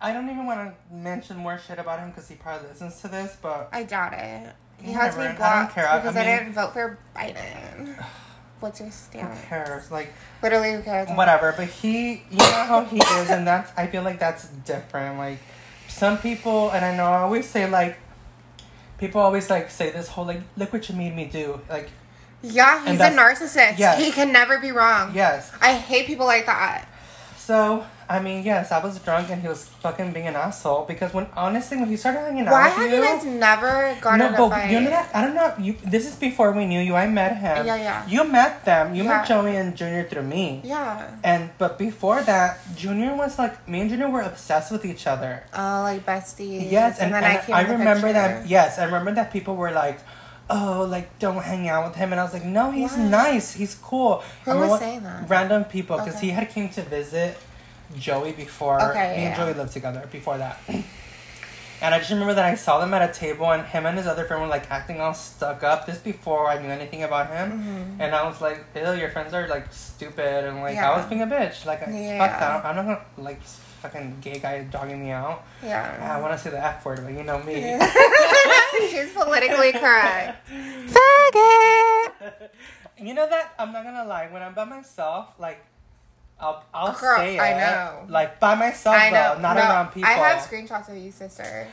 I 0.00 0.12
don't 0.12 0.30
even 0.30 0.46
want 0.46 0.60
to 0.72 0.94
mention 0.94 1.36
more 1.36 1.58
shit 1.58 1.78
about 1.78 1.98
him 1.98 2.10
because 2.10 2.28
he 2.28 2.36
probably 2.36 2.68
listens 2.68 3.00
to 3.02 3.08
this. 3.08 3.36
But 3.42 3.68
I 3.72 3.82
doubt 3.82 4.14
it. 4.14 4.52
He 4.82 4.92
has 4.92 5.16
me 5.16 5.24
I 5.24 5.26
don't 5.28 5.36
blocked 5.36 5.74
care. 5.74 5.88
I- 5.88 5.94
I 5.96 5.98
because 6.00 6.16
I, 6.16 6.24
mean- 6.26 6.38
didn't 6.38 6.52
vote 6.54 6.72
for 6.72 6.98
Biden. 7.16 8.04
What's 8.60 8.80
your 8.80 8.90
stance? 8.92 9.40
who 9.40 9.46
cares? 9.46 9.90
Like 9.90 10.12
Literally, 10.42 10.72
who 10.72 10.82
cares? 10.82 11.08
whatever. 11.10 11.52
But 11.56 11.68
he, 11.68 12.22
you 12.30 12.38
know 12.38 12.64
how 12.66 12.84
he 12.84 12.98
is, 12.98 13.30
and 13.30 13.46
that's 13.46 13.70
I 13.76 13.86
feel 13.86 14.02
like 14.02 14.18
that's 14.18 14.48
different. 14.48 15.18
Like 15.18 15.38
some 15.88 16.18
people, 16.18 16.70
and 16.70 16.84
I 16.84 16.96
know 16.96 17.04
I 17.06 17.20
always 17.22 17.48
say 17.48 17.68
like. 17.68 17.96
People 18.98 19.20
always 19.20 19.50
like 19.50 19.68
say 19.68 19.90
this 19.90 20.06
whole 20.06 20.24
like 20.24 20.40
look 20.56 20.72
what 20.72 20.88
you 20.88 20.94
made 20.94 21.12
me 21.16 21.24
do 21.24 21.60
like 21.68 21.90
Yeah, 22.40 22.86
he's 22.88 23.00
a 23.00 23.10
narcissist. 23.10 23.76
yes. 23.76 23.98
He 24.00 24.12
can 24.12 24.30
never 24.30 24.60
be 24.60 24.70
wrong. 24.70 25.10
yes 25.12 25.50
I 25.60 25.72
hate 25.74 26.06
people 26.06 26.24
like 26.24 26.46
that. 26.46 26.86
So, 27.36 27.84
I 28.08 28.20
mean, 28.20 28.44
yes, 28.44 28.72
I 28.72 28.82
was 28.82 28.98
drunk 29.00 29.30
and 29.30 29.40
he 29.42 29.48
was 29.48 29.64
fucking 29.64 30.12
being 30.12 30.26
an 30.26 30.36
asshole 30.36 30.84
because 30.86 31.12
when 31.14 31.26
honestly 31.36 31.76
when 31.78 31.88
he 31.88 31.96
started 31.96 32.20
hanging 32.20 32.46
out 32.46 32.52
Why 32.52 32.68
with 32.68 32.76
have 32.76 32.90
you, 32.90 32.96
you 32.96 33.02
guys 33.02 33.24
never 33.24 33.96
gone 34.00 34.18
no, 34.18 34.30
but 34.30 34.50
fight? 34.50 34.70
you 34.70 34.80
know 34.80 34.90
that 34.90 35.10
I 35.14 35.20
don't 35.22 35.34
know. 35.34 35.54
You 35.58 35.76
this 35.84 36.06
is 36.06 36.16
before 36.16 36.52
we 36.52 36.66
knew 36.66 36.80
you. 36.80 36.94
I 36.94 37.06
met 37.06 37.36
him. 37.38 37.66
Yeah, 37.66 37.76
yeah. 37.76 38.06
You 38.06 38.24
met 38.24 38.64
them. 38.64 38.94
You 38.94 39.04
met 39.04 39.26
Joey 39.26 39.56
and 39.56 39.76
Junior 39.76 40.04
through 40.04 40.24
me. 40.24 40.60
Yeah. 40.64 41.16
And 41.24 41.50
but 41.58 41.78
before 41.78 42.22
that, 42.22 42.58
Junior 42.76 43.14
was 43.14 43.38
like 43.38 43.68
me 43.68 43.80
and 43.80 43.90
Junior 43.90 44.10
were 44.10 44.22
obsessed 44.22 44.70
with 44.72 44.84
each 44.84 45.06
other. 45.06 45.44
Oh, 45.54 45.82
like 45.82 46.04
besties. 46.04 46.70
Yes, 46.70 46.98
and, 46.98 47.12
then 47.14 47.24
and 47.24 47.38
I 47.38 47.44
came 47.44 47.54
I, 47.54 47.62
remember 47.62 48.12
that. 48.12 48.46
Yes, 48.48 48.78
I 48.78 48.84
remember 48.84 49.12
that 49.14 49.32
people 49.32 49.56
were 49.56 49.70
like. 49.70 49.98
Oh, 50.50 50.86
like 50.90 51.18
don't 51.18 51.40
hang 51.42 51.68
out 51.68 51.86
with 51.86 51.96
him, 51.96 52.12
and 52.12 52.20
I 52.20 52.24
was 52.24 52.34
like, 52.34 52.44
no, 52.44 52.70
he's 52.72 52.92
Why? 52.92 53.04
nice, 53.08 53.54
he's 53.54 53.74
cool. 53.76 54.22
Who 54.44 54.50
I 54.50 54.54
was 54.68 54.80
saying 54.80 55.02
that? 55.04 55.26
Random 55.30 55.64
people, 55.64 55.96
because 55.96 56.16
Okay. 56.16 56.26
he 56.26 56.32
had 56.32 56.50
came 56.50 56.68
to 56.70 56.82
visit 56.82 57.38
Joey 57.98 58.32
before. 58.32 58.80
Okay, 58.90 59.16
me 59.16 59.24
and 59.24 59.32
yeah. 59.32 59.36
Joey 59.36 59.54
lived 59.54 59.72
together 59.72 60.08
before 60.10 60.38
that. 60.38 60.58
And 60.68 61.92
I 61.92 61.98
just 61.98 62.10
remember 62.12 62.34
that 62.34 62.44
I 62.44 62.54
saw 62.54 62.78
them 62.78 62.94
at 62.94 63.02
a 63.08 63.12
table, 63.12 63.50
and 63.50 63.66
him 63.66 63.86
and 63.86 63.98
his 63.98 64.06
other 64.06 64.24
friend 64.24 64.40
were 64.40 64.48
like 64.48 64.70
acting 64.70 65.00
all 65.00 65.14
stuck 65.14 65.64
up. 65.64 65.84
This 65.84 65.98
before 65.98 66.48
I 66.48 66.62
knew 66.62 66.68
anything 66.68 67.02
about 67.02 67.26
him, 67.28 67.50
Mhm. 67.98 68.04
and 68.04 68.14
I 68.14 68.24
was 68.24 68.40
like, 68.40 68.64
"Ew, 68.76 68.92
your 68.92 69.10
friends 69.10 69.34
are 69.34 69.48
like 69.48 69.66
stupid," 69.72 70.44
and 70.44 70.62
like 70.62 70.78
I 70.78 70.96
was 70.96 71.06
being 71.06 71.22
a 71.22 71.26
bitch. 71.26 71.64
Like, 71.66 71.80
Yeah. 71.88 72.18
fuck 72.18 72.38
that. 72.38 72.64
I'm 72.64 72.76
not 72.76 72.84
gonna 72.84 73.00
like 73.18 73.42
fucking 73.82 74.18
gay 74.20 74.38
guy 74.38 74.62
dogging 74.62 75.02
me 75.04 75.10
out. 75.10 75.42
Yeah. 75.60 76.14
I 76.16 76.20
want 76.20 76.32
to 76.34 76.38
say 76.38 76.50
the 76.50 76.64
F 76.64 76.84
word, 76.84 77.00
but 77.02 77.14
you 77.14 77.24
know 77.24 77.40
me. 77.42 77.76
She's 78.88 79.12
politically 79.12 79.72
correct. 79.82 80.48
Faggot. 80.48 82.12
you 82.98 83.12
know 83.14 83.28
that 83.28 83.54
I'm 83.58 83.72
not 83.72 83.82
gonna 83.82 84.04
lie. 84.04 84.28
When 84.30 84.40
I'm 84.42 84.54
by 84.54 84.64
myself, 84.64 85.30
like. 85.38 85.64
I'll, 86.40 86.64
I'll 86.74 86.92
Girl, 86.98 87.16
say 87.16 87.36
it. 87.36 87.40
I 87.40 87.52
know. 87.58 88.06
Like 88.08 88.40
by 88.40 88.54
myself, 88.54 88.96
I 88.96 89.10
know. 89.10 89.34
though, 89.36 89.40
not 89.40 89.56
No, 89.56 89.62
around 89.62 89.88
people. 89.92 90.08
I 90.08 90.12
have 90.14 90.40
screenshots 90.48 90.88
of 90.88 90.96
you, 90.96 91.12
sister. 91.12 91.68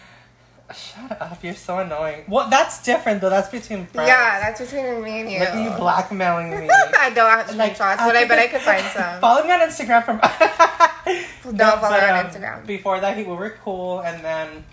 Shut 0.76 1.20
up! 1.20 1.44
You're 1.44 1.56
so 1.56 1.80
annoying. 1.80 2.26
Well, 2.28 2.48
that's 2.48 2.84
different 2.84 3.22
though. 3.22 3.32
That's 3.32 3.50
between 3.50 3.88
friends. 3.88 4.08
Yeah, 4.08 4.40
that's 4.40 4.62
between 4.62 5.04
me 5.04 5.22
and 5.22 5.32
you. 5.32 5.40
Look 5.40 5.50
at 5.50 5.64
you 5.64 5.78
blackmailing 5.78 6.52
me. 6.52 6.70
I 7.00 7.10
don't 7.10 7.28
have 7.28 7.56
Like, 7.56 7.76
screenshots, 7.76 7.98
but 7.98 8.16
I 8.16 8.26
bet 8.26 8.38
I 8.38 8.48
could 8.48 8.62
find 8.62 8.86
some. 8.94 9.20
Follow 9.20 9.44
me 9.44 9.52
on 9.52 9.62
Instagram 9.62 10.06
from. 10.06 10.20
Don't 11.56 11.80
follow 11.82 11.98
but, 12.00 12.04
on 12.04 12.26
um, 12.26 12.32
Instagram. 12.32 12.66
Before 12.68 13.00
that, 13.00 13.18
he 13.18 13.24
we 13.24 13.34
were 13.34 13.58
cool, 13.64 14.02
and 14.02 14.24
then 14.24 14.64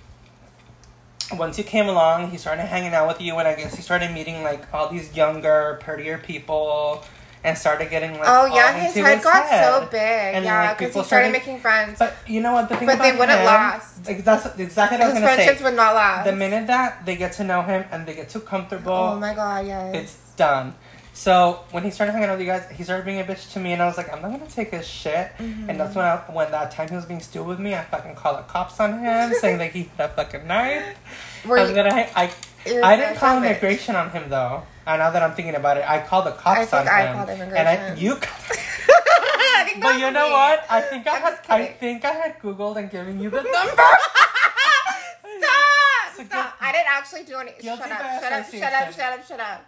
once 1.32 1.56
you 1.56 1.64
came 1.64 1.86
along, 1.88 2.30
he 2.30 2.36
started 2.36 2.66
hanging 2.66 2.92
out 2.92 3.08
with 3.08 3.20
you, 3.22 3.34
and 3.38 3.48
I 3.48 3.54
guess 3.54 3.74
he 3.74 3.80
started 3.80 4.12
meeting 4.12 4.42
like 4.42 4.72
all 4.74 4.90
these 4.90 5.16
younger, 5.16 5.78
prettier 5.82 6.18
people, 6.18 7.02
and 7.46 7.56
started 7.56 7.88
getting 7.88 8.12
like. 8.18 8.24
Oh 8.26 8.46
yeah, 8.46 8.72
his 8.74 8.94
head 8.94 9.22
got 9.22 9.46
head. 9.46 9.64
so 9.64 9.86
big. 9.90 10.00
And, 10.34 10.44
yeah, 10.44 10.74
because 10.74 10.88
people 10.88 11.02
he 11.02 11.06
started 11.06 11.30
started- 11.30 11.32
making 11.32 11.60
friends. 11.60 11.98
But 11.98 12.14
you 12.26 12.40
know 12.40 12.52
what 12.52 12.68
the 12.68 12.76
thing 12.76 12.86
But 12.86 12.98
they 13.00 13.12
wouldn't 13.12 13.38
him- 13.38 13.46
last. 13.46 14.06
Like, 14.06 14.24
that's 14.24 14.46
exactly 14.58 14.98
what 14.98 15.04
I 15.06 15.08
was 15.08 15.14
gonna 15.14 15.26
friendships 15.26 15.58
say. 15.58 15.64
would 15.64 15.74
not 15.74 15.94
last. 15.94 16.24
The 16.26 16.32
minute 16.36 16.66
that 16.66 17.06
they 17.06 17.16
get 17.16 17.32
to 17.34 17.44
know 17.44 17.62
him 17.62 17.84
and 17.90 18.04
they 18.06 18.14
get 18.14 18.28
too 18.28 18.40
comfortable, 18.40 18.92
Oh 18.92 19.18
my 19.18 19.32
god, 19.34 19.66
yes. 19.66 19.94
it's 19.94 20.16
done. 20.36 20.74
So 21.14 21.60
when 21.70 21.82
he 21.82 21.90
started 21.90 22.12
hanging 22.12 22.28
out 22.28 22.32
with 22.36 22.46
you 22.46 22.52
guys, 22.52 22.68
he 22.76 22.84
started 22.84 23.06
being 23.06 23.20
a 23.20 23.24
bitch 23.24 23.50
to 23.54 23.58
me, 23.58 23.72
and 23.72 23.80
I 23.80 23.86
was 23.86 23.96
like, 23.96 24.12
I'm 24.12 24.20
not 24.20 24.32
gonna 24.32 24.50
take 24.50 24.70
his 24.72 24.86
shit. 24.86 25.32
Mm-hmm. 25.38 25.70
And 25.70 25.80
that's 25.80 25.94
when 25.96 26.04
I, 26.04 26.16
when 26.30 26.50
that 26.50 26.72
time 26.72 26.88
he 26.90 26.94
was 26.94 27.06
being 27.06 27.20
stupid 27.20 27.46
with 27.48 27.58
me, 27.58 27.74
I 27.74 27.84
fucking 27.84 28.16
called 28.16 28.36
the 28.38 28.42
cops 28.42 28.78
on 28.80 28.98
him, 28.98 29.32
saying 29.40 29.58
like 29.58 29.72
he 29.72 29.88
had 29.96 30.10
a 30.10 30.12
fucking 30.12 30.46
knife. 30.46 30.84
Were 31.46 31.58
I'm 31.58 31.70
you- 31.70 31.74
gonna, 31.74 31.94
I, 31.94 32.10
I, 32.14 32.80
I 32.82 32.96
didn't 32.96 33.16
call 33.16 33.38
immigration 33.42 33.96
on 33.96 34.10
him 34.10 34.28
though. 34.28 34.64
And 34.86 35.00
now 35.00 35.10
that 35.10 35.22
I'm 35.22 35.32
thinking 35.34 35.56
about 35.56 35.76
it, 35.78 35.84
I 35.88 36.00
called 36.00 36.26
the 36.26 36.32
cops 36.32 36.72
I 36.72 36.78
on 36.78 36.84
think 36.84 36.90
I 36.94 37.06
him. 37.06 37.16
called 37.16 37.28
And 37.30 37.68
I, 37.68 37.94
you, 37.96 38.14
but 39.82 39.98
you 39.98 40.10
know 40.12 40.26
me. 40.28 40.32
what? 40.32 40.64
I 40.70 40.80
think 40.80 41.06
I 41.08 41.16
I'm 41.16 41.22
had, 41.22 41.38
I 41.48 41.66
think 41.66 42.04
I 42.04 42.12
had 42.12 42.38
googled 42.38 42.76
and 42.76 42.88
given 42.90 43.20
you 43.20 43.28
the 43.30 43.42
number. 43.42 43.82
Stop! 45.38 46.16
So 46.16 46.24
Stop! 46.24 46.54
I 46.60 46.72
didn't 46.72 46.86
actually 46.88 47.24
do 47.24 47.36
any. 47.36 47.52
Shut 47.60 47.80
up! 47.80 47.88
Shut 47.88 48.32
up! 48.32 48.46
Shut 48.50 48.62
up! 48.72 48.92
Shut 48.94 49.12
up! 49.12 49.26
Shut 49.26 49.40
up! 49.40 49.64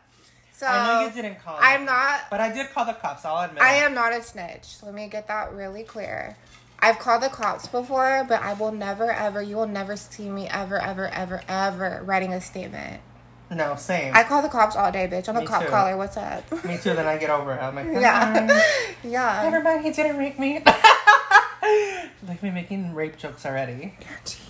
So 0.53 0.67
I 0.67 0.87
know 1.01 1.07
you 1.07 1.13
didn't 1.23 1.41
call. 1.41 1.57
I'm 1.61 1.85
not. 1.85 2.23
But 2.31 2.41
I 2.41 2.53
did 2.53 2.71
call 2.71 2.85
the 2.85 2.93
cops. 2.93 3.25
I'll 3.25 3.45
admit. 3.45 3.63
I 3.63 3.77
it. 3.77 3.83
am 3.83 3.95
not 3.95 4.13
a 4.13 4.23
snitch. 4.23 4.77
Let 4.83 4.95
me 4.95 5.09
get 5.09 5.27
that 5.29 5.53
really 5.53 5.83
clear. 5.85 6.37
I've 6.81 6.99
called 7.01 7.23
the 7.23 7.29
cops 7.29 7.67
before, 7.67 8.25
but 8.29 8.41
I 8.43 8.55
will 8.55 8.71
never, 8.73 9.11
ever. 9.11 9.43
You 9.43 9.57
will 9.57 9.67
never 9.67 9.97
see 9.97 10.29
me 10.29 10.49
ever, 10.49 10.79
ever, 10.81 11.09
ever, 11.09 11.43
ever 11.49 12.03
writing 12.05 12.33
a 12.33 12.41
statement. 12.41 13.01
No, 13.51 13.77
same. 13.77 14.15
I 14.15 14.25
call 14.25 14.43
the 14.43 14.49
cops 14.49 14.77
all 14.77 14.93
day, 14.93 15.09
bitch. 15.11 15.29
I'm 15.29 15.37
a 15.37 15.45
cop 15.47 15.63
too. 15.63 15.69
caller. 15.69 15.97
What's 15.97 16.17
up? 16.17 16.51
Me 16.65 16.77
too. 16.77 16.95
Then 16.95 17.07
I 17.07 17.17
get 17.17 17.31
over 17.31 17.55
it. 17.55 17.63
I'm 17.63 17.75
like, 17.75 17.87
yeah, 17.87 18.45
"Never 18.47 18.63
yeah. 19.09 19.41
Never 19.51 19.63
mind, 19.65 19.85
he 19.85 19.91
didn't 19.91 20.19
rape 20.19 20.39
me. 20.39 20.63
like 22.29 22.43
me 22.43 22.51
making 22.51 22.95
rape 22.95 23.17
jokes 23.17 23.47
already. 23.47 23.95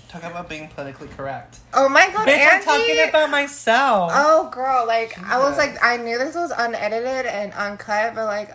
Talk 0.08 0.24
about 0.24 0.48
being 0.48 0.68
politically 0.68 1.08
correct. 1.08 1.58
Oh 1.74 1.88
my 1.88 2.08
god, 2.10 2.26
Bitch, 2.26 2.48
I'm 2.50 2.62
talking 2.62 3.08
about 3.08 3.30
myself. 3.30 4.10
Oh, 4.14 4.48
girl, 4.50 4.86
like 4.86 5.18
I 5.22 5.38
was 5.38 5.56
like, 5.58 5.76
I 5.82 5.98
knew 5.98 6.18
this 6.18 6.34
was 6.34 6.50
unedited 6.56 7.26
and 7.26 7.52
uncut, 7.52 8.14
but 8.14 8.24
like, 8.24 8.50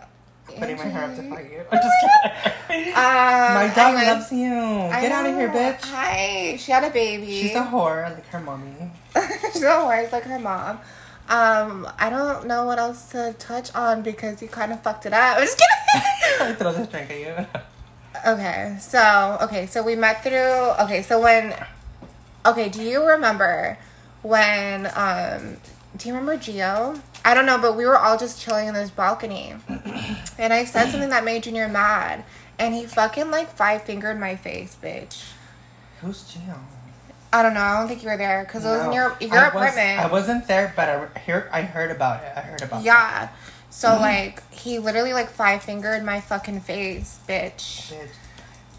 Putting 0.46 0.76
my 0.78 0.84
hair 0.84 1.06
up 1.06 1.16
to 1.16 1.30
fight 1.30 1.52
you. 1.52 1.64
I'm 1.72 1.80
just 1.82 1.96
kidding. 2.68 2.88
Um, 2.90 2.94
my 2.96 3.72
dog 3.74 3.94
loves 3.96 4.32
you. 4.32 4.50
Get 4.50 5.12
out 5.12 5.26
of 5.26 5.36
here, 5.36 5.48
bitch. 5.50 5.82
Hi, 5.86 6.58
she 6.58 6.72
had 6.72 6.84
a 6.84 6.90
baby. 6.90 7.42
She's 7.42 7.56
a 7.56 7.62
whore, 7.64 8.04
like 8.04 8.28
her 8.28 8.40
mommy. 8.42 8.92
She's 9.54 9.64
a 9.64 9.68
whore, 9.68 10.12
like 10.12 10.24
her 10.24 10.40
mom. 10.40 10.80
Um, 11.30 11.88
I 11.98 12.10
don't 12.10 12.48
know 12.48 12.66
what 12.66 12.80
else 12.80 13.10
to 13.12 13.34
touch 13.40 13.74
on 13.74 14.02
because 14.02 14.42
you 14.42 14.48
kind 14.48 14.74
of 14.74 14.82
fucked 14.82 15.06
it 15.06 15.14
up. 15.14 15.38
I'm 15.38 15.44
just 15.44 15.58
kidding. 15.58 16.48
I 16.50 16.54
throw 16.54 16.74
this 16.74 16.88
drink 16.88 17.10
at 17.10 17.20
you. 17.20 17.48
okay, 18.28 18.78
so 18.80 19.38
okay, 19.42 19.66
so 19.68 19.84
we 19.84 19.96
met 19.96 20.24
through. 20.24 20.84
Okay, 20.84 21.02
so 21.02 21.22
when. 21.22 21.56
Okay, 22.46 22.68
do 22.70 22.82
you 22.82 23.06
remember 23.08 23.78
when? 24.22 24.92
Um, 24.96 25.58
do 25.96 26.10
you 26.10 26.16
remember 26.16 26.38
Geo? 26.38 26.96
I 27.24 27.34
don't 27.34 27.46
know, 27.46 27.58
but 27.58 27.78
we 27.78 27.86
were 27.86 27.98
all 27.98 28.18
just 28.18 28.42
chilling 28.42 28.68
in 28.68 28.74
this 28.74 28.90
balcony, 28.90 29.54
and 30.38 30.52
I 30.52 30.66
said 30.66 30.92
something 30.92 31.10
that 31.10 31.24
made 31.24 31.44
Junior 31.44 31.70
mad, 31.70 32.26
and 32.60 32.74
he 32.74 32.86
fucking 32.86 33.32
like 33.32 33.50
five 33.50 33.84
fingered 33.84 34.20
my 34.20 34.36
face, 34.36 34.76
bitch. 34.82 35.24
Who's 36.02 36.24
Jill? 36.24 36.60
I 37.34 37.42
don't 37.42 37.54
know. 37.56 37.62
I 37.62 37.80
don't 37.80 37.88
think 37.88 38.04
you 38.04 38.10
were 38.10 38.18
there 38.18 38.44
because 38.46 38.64
it 38.64 38.70
was 38.70 38.86
in 38.86 38.94
your 38.94 39.18
your 39.20 39.34
I 39.36 39.44
was- 39.46 39.54
apartment. 39.56 40.00
I 40.00 40.08
wasn't 40.08 40.48
there, 40.48 40.72
but 40.76 40.88
I 40.88 41.20
heard, 41.20 41.50
I 41.52 41.62
heard 41.64 41.92
about 41.92 42.24
it. 42.24 42.32
I 42.36 42.42
heard 42.42 42.62
about 42.62 42.84
Yeah. 42.84 43.30
So 43.70 43.90
Mm-hmm. 43.90 44.02
like 44.02 44.52
he 44.54 44.78
literally 44.80 45.14
like 45.14 45.30
five 45.30 45.64
fingered 45.64 46.04
my 46.04 46.22
fucking 46.22 46.62
face, 46.62 47.20
bitch. 47.28 47.92
Bitch. 47.92 48.08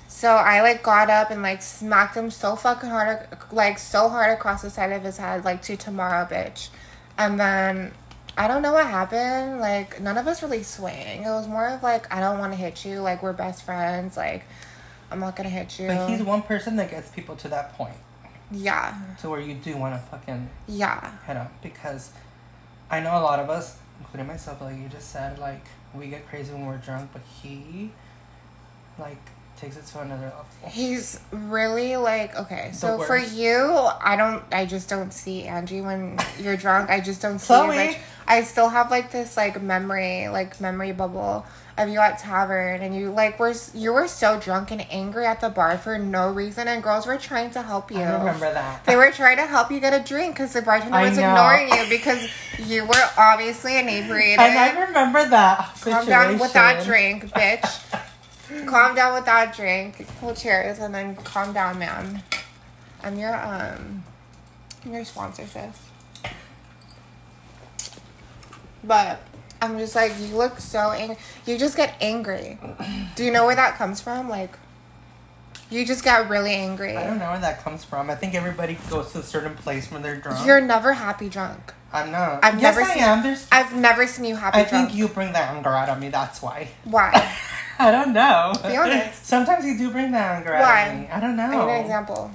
So 0.07 0.29
I 0.31 0.63
like 0.63 0.83
got 0.85 1.11
up 1.11 1.31
and 1.33 1.43
like 1.43 1.61
smacked 1.63 2.17
him 2.17 2.31
so 2.31 2.55
fucking 2.55 2.89
hard, 2.89 3.27
like 3.51 3.79
so 3.79 4.09
hard 4.09 4.31
across 4.33 4.63
the 4.63 4.71
side 4.71 4.93
of 4.93 5.03
his 5.03 5.19
head, 5.19 5.45
like 5.45 5.61
to 5.63 5.77
tomorrow, 5.77 6.25
bitch. 6.25 6.69
And 7.19 7.39
then 7.41 7.91
I 8.39 8.47
don't 8.47 8.63
know 8.63 8.73
what 8.73 8.87
happened. 8.87 9.61
Like 9.61 10.01
none 10.01 10.17
of 10.17 10.29
us 10.29 10.43
really 10.45 10.63
swing. 10.63 11.25
It 11.25 11.29
was 11.29 11.49
more 11.49 11.67
of 11.69 11.83
like 11.83 12.13
I 12.15 12.21
don't 12.21 12.39
want 12.39 12.53
to 12.53 12.57
hit 12.57 12.85
you. 12.85 13.01
Like 13.01 13.21
we're 13.23 13.33
best 13.33 13.65
friends. 13.65 14.17
Like 14.17 14.45
I'm 15.11 15.19
not 15.19 15.35
gonna 15.35 15.49
hit 15.49 15.77
you. 15.81 15.89
But 15.89 16.09
he's 16.09 16.23
one 16.23 16.43
person 16.43 16.77
that 16.77 16.91
gets 16.93 17.11
people 17.11 17.35
to 17.37 17.49
that 17.49 17.75
point. 17.75 17.97
Yeah, 18.55 18.95
To 19.21 19.31
where 19.31 19.41
you 19.41 19.55
do 19.55 19.77
want 19.77 19.95
to 19.95 20.01
fucking 20.11 20.49
yeah, 20.67 21.19
head 21.25 21.37
up. 21.37 21.53
Because 21.63 22.11
I 22.91 23.01
know 23.01 23.19
a 23.19 23.21
lot 23.21 23.39
of 23.41 23.51
us 23.51 23.79
including 24.01 24.27
myself, 24.27 24.61
like 24.61 24.77
you 24.77 24.89
just 24.89 25.11
said, 25.11 25.39
like 25.39 25.65
we 25.95 26.09
get 26.09 26.29
crazy 26.29 26.53
when 26.53 26.67
we're 26.67 26.77
drunk, 26.79 27.11
but 27.13 27.23
he, 27.43 27.91
like, 28.99 29.31
takes 29.57 29.77
it 29.77 29.87
to 29.87 30.01
another 30.01 30.25
level. 30.25 30.45
He's 30.69 31.21
really 31.31 31.97
like 31.97 32.37
okay. 32.37 32.71
So 32.73 32.99
for 32.99 33.17
you, 33.17 33.57
I 34.01 34.17
don't. 34.17 34.43
I 34.53 34.67
just 34.67 34.89
don't 34.89 35.13
see 35.13 35.45
Angie 35.45 35.81
when 35.81 36.19
you're 36.41 36.57
drunk. 36.57 36.91
I 36.91 37.01
just 37.01 37.23
don't 37.23 37.39
see. 37.39 37.47
Chloe. 37.47 37.77
Like, 37.77 38.01
I 38.27 38.43
still 38.43 38.69
have 38.69 38.91
like 38.91 39.11
this 39.11 39.37
like 39.37 39.61
memory, 39.63 40.29
like 40.29 40.61
memory 40.61 40.93
bubble 40.93 41.45
of 41.77 41.89
you 41.89 41.99
at 41.99 42.19
tavern, 42.19 42.81
and 42.81 42.97
you 42.97 43.11
like 43.11 43.39
were 43.39 43.55
you 43.75 43.93
were 43.93 44.09
so 44.09 44.41
drunk 44.41 44.71
and 44.71 44.87
angry 44.91 45.27
at 45.27 45.41
the 45.41 45.51
bar 45.51 45.77
for 45.77 45.99
no 45.99 46.31
reason, 46.31 46.69
and 46.69 46.83
girls 46.83 47.07
were 47.07 47.19
trying 47.19 47.51
to 47.51 47.63
help 47.63 47.91
you. 47.91 47.99
I 47.99 48.19
remember 48.19 48.53
that. 48.53 48.85
They 48.87 48.97
were 48.97 49.11
trying 49.11 49.37
to 49.37 49.47
help 49.47 49.71
you 49.71 49.81
get 49.81 49.93
a 49.93 50.03
drink 50.03 50.35
because 50.35 50.53
the 50.53 50.63
bartender 50.63 50.95
I 50.97 51.09
was 51.09 51.19
know. 51.19 51.29
ignoring 51.29 51.69
you 51.69 51.89
because 51.89 52.29
you 52.59 52.87
were 52.87 53.11
obviously 53.19 53.79
inebriated. 53.79 54.39
and 54.41 54.59
I 54.59 54.87
remember 54.87 55.29
that. 55.29 55.77
Calm 55.81 56.07
down 56.07 56.39
with 56.39 56.53
that 56.55 56.85
drink, 56.85 57.27
bitch. 57.31 58.01
calm 58.67 58.95
down 58.95 59.15
with 59.15 59.25
that 59.27 59.55
drink. 59.57 60.07
Hold 60.21 60.37
cheers 60.37 60.79
and 60.79 60.95
then 60.95 61.17
calm 61.17 61.53
down, 61.53 61.79
man. 61.79 62.23
I'm 63.03 63.19
your 63.19 63.35
um 63.35 64.05
I'm 64.85 64.93
your 64.93 65.05
sponsor, 65.05 65.47
sis. 65.47 65.77
But 68.83 69.21
I'm 69.63 69.79
just 69.79 69.95
like 69.95 70.13
you 70.21 70.37
look 70.37 70.59
so 70.59 70.91
angry. 70.91 71.17
You 71.47 71.59
just 71.59 71.77
get 71.77 71.95
angry. 72.01 72.59
Do 73.17 73.25
you 73.25 73.31
know 73.33 73.47
where 73.47 73.57
that 73.57 73.77
comes 73.77 74.01
from? 74.01 74.29
Like 74.29 74.59
you 75.71 75.87
just 75.87 76.05
got 76.05 76.29
really 76.29 76.53
angry. 76.55 76.97
I 76.97 77.07
don't 77.07 77.19
know 77.19 77.31
where 77.31 77.41
that 77.41 77.63
comes 77.65 77.85
from. 77.85 78.11
I 78.11 78.15
think 78.15 78.35
everybody 78.35 78.77
goes 78.91 79.13
to 79.13 79.21
a 79.21 79.23
certain 79.23 79.55
place 79.55 79.91
when 79.91 80.03
they're 80.03 80.17
drunk. 80.17 80.47
You're 80.47 80.61
never 80.61 80.93
happy 80.93 81.29
drunk. 81.29 81.73
I'm 81.93 82.11
not. 82.11 82.45
I've 82.45 82.61
yes, 82.61 82.77
never 82.77 82.87
I 82.91 82.95
seen- 82.95 83.03
am. 83.03 83.23
There's. 83.23 83.49
I've 83.51 83.75
never 83.75 84.07
seen 84.07 84.25
you 84.27 84.37
happy 84.37 84.59
I 84.59 84.65
drunk. 84.65 84.89
think 84.89 84.99
you 84.99 85.09
bring 85.09 85.33
that 85.33 85.55
anger 85.55 85.71
out 85.71 85.89
of 85.89 85.99
me. 86.01 86.09
That's 86.11 86.43
why. 86.43 86.69
Why? 86.85 87.35
I 87.79 87.91
don't 87.91 88.13
know. 88.13 88.53
Be 88.63 88.77
honest. 88.77 89.25
Sometimes 89.27 89.65
you 89.65 89.77
do 89.77 89.91
bring 89.91 90.13
that 90.13 90.45
Why? 90.45 90.83
out 90.83 90.95
of 90.95 91.01
me. 91.01 91.09
I 91.09 91.21
don't 91.21 91.37
know. 91.37 91.45
I 91.45 91.67
need 91.67 91.73
an 91.73 91.81
example. 91.83 92.31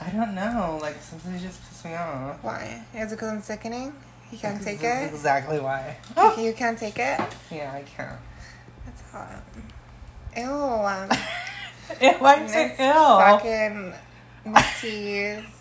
I 0.00 0.10
don't 0.10 0.34
know. 0.34 0.78
Like 0.80 0.96
sometimes 1.00 1.42
you 1.42 1.48
just 1.48 1.60
piss 1.68 1.84
me 1.84 1.94
off. 1.94 2.38
Why? 2.42 2.82
Is 2.94 3.12
it 3.12 3.16
because 3.16 3.30
I'm 3.30 3.42
sickening? 3.42 3.92
You 4.30 4.38
can't 4.38 4.62
take 4.62 4.80
This 4.80 5.02
is 5.06 5.12
it? 5.12 5.14
Exactly 5.14 5.60
why. 5.60 5.96
You 6.38 6.52
can't 6.52 6.78
take 6.78 6.98
it? 6.98 7.20
Yeah, 7.50 7.72
I 7.72 7.82
can't. 7.82 8.18
That's 8.84 9.02
hot. 9.10 9.42
Ew. 10.36 11.16
Um, 11.88 12.14
why 12.18 12.42
you 12.42 12.48
say 12.48 12.74
nice 12.76 12.80
ew? 12.80 12.92
Fucking. 13.22 13.94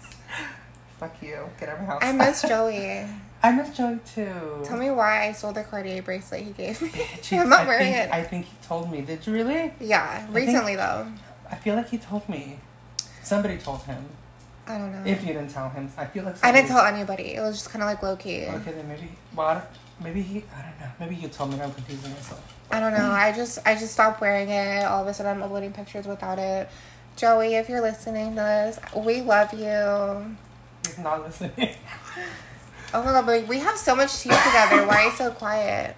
Fuck 1.00 1.22
you. 1.22 1.38
Get 1.60 1.70
out 1.70 1.75
of 1.75 1.82
my 1.82 1.86
house. 1.86 2.00
I 2.01 2.12
miss 2.13 2.41
Joey. 2.48 3.05
I 3.46 3.52
miss 3.52 3.78
Joey 3.78 4.00
too. 4.04 4.64
Tell 4.64 4.75
me 4.75 4.90
why 4.90 5.28
I 5.28 5.32
sold 5.32 5.54
the 5.54 5.64
Cartier 5.64 6.02
bracelet 6.02 6.42
he 6.42 6.50
gave 6.50 6.82
me. 6.82 6.92
I'm 7.38 7.48
not 7.48 7.68
wearing 7.68 7.94
think, 7.94 8.08
it. 8.08 8.12
I 8.12 8.24
think 8.24 8.46
he 8.48 8.56
told 8.66 8.92
me. 8.92 9.02
Did 9.02 9.28
you 9.28 9.34
really? 9.34 9.72
yeah, 9.80 10.25
recently 10.32 10.75
though. 10.75 11.06
I 11.52 11.56
feel 11.56 11.75
like 11.75 11.90
he 11.90 12.00
told 12.00 12.28
me. 12.28 12.58
Somebody 13.22 13.60
told 13.60 13.84
him. 13.84 14.04
I 14.66 14.80
don't 14.80 14.92
know. 14.92 15.04
If 15.06 15.22
you 15.22 15.34
didn't 15.34 15.50
tell 15.50 15.70
him, 15.70 15.92
I 15.96 16.06
feel 16.06 16.24
like 16.24 16.44
I 16.44 16.52
didn't 16.52 16.70
tell 16.70 16.84
anybody. 16.84 17.36
It 17.36 17.42
was 17.42 17.58
just 17.58 17.70
kind 17.70 17.84
of 17.84 17.88
like 17.88 18.02
low 18.02 18.16
key. 18.16 18.48
Okay, 18.48 18.72
then 18.72 18.88
maybe. 18.88 19.12
Well, 19.36 19.62
maybe 20.04 20.24
he. 20.24 20.44
I 20.58 20.64
don't 20.64 20.80
know. 20.80 20.92
Maybe 21.00 21.14
he 21.14 21.28
told 21.28 21.52
me. 21.52 21.62
I'm 21.62 21.72
confusing 21.72 22.14
myself. 22.14 22.56
I 22.72 22.80
don't 22.80 22.94
know. 22.94 23.12
I 23.12 23.32
just 23.32 23.60
I 23.64 23.75
just 23.75 23.94
stopped 23.94 24.22
wearing 24.22 24.50
it. 24.50 24.86
All 24.86 25.04
of 25.04 25.08
a 25.08 25.14
sudden, 25.14 25.38
I'm 25.38 25.44
uploading 25.44 25.72
pictures 25.72 26.08
without 26.08 26.40
it. 26.40 26.68
Joey, 27.16 27.54
if 27.54 27.70
you're 27.70 27.82
listening 27.82 28.32
to 28.32 28.42
this, 28.42 28.80
we 28.96 29.22
love 29.22 29.54
you. 29.54 30.36
He's 30.84 30.98
not 30.98 31.24
listening. 31.24 31.75
Oh 32.94 33.04
my 33.04 33.12
god, 33.12 33.25
but 33.25 33.48
we 33.48 33.60
have 33.60 33.77
so 33.77 33.96
much 33.96 34.20
tea 34.20 34.30
together. 34.30 34.86
Why 34.88 35.04
are 35.04 35.06
you 35.06 35.12
so 35.12 35.32
quiet? 35.32 35.96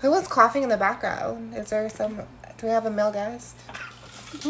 Who 0.00 0.10
was 0.10 0.26
coughing 0.26 0.62
in 0.62 0.68
the 0.68 0.76
background? 0.76 1.54
Is 1.54 1.70
there 1.70 1.88
some? 1.88 2.16
Do 2.16 2.66
we 2.66 2.68
have 2.70 2.86
a 2.86 2.90
male 2.90 3.12
guest? 3.12 3.56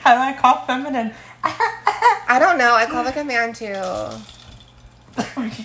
How 0.00 0.14
do 0.14 0.20
I 0.20 0.32
call 0.38 0.64
feminine? 0.66 1.12
I 1.44 2.38
don't 2.38 2.58
know. 2.58 2.74
I 2.74 2.86
call 2.86 3.04
like 3.04 3.16
a 3.16 3.24
man 3.24 3.52
too. 3.52 3.74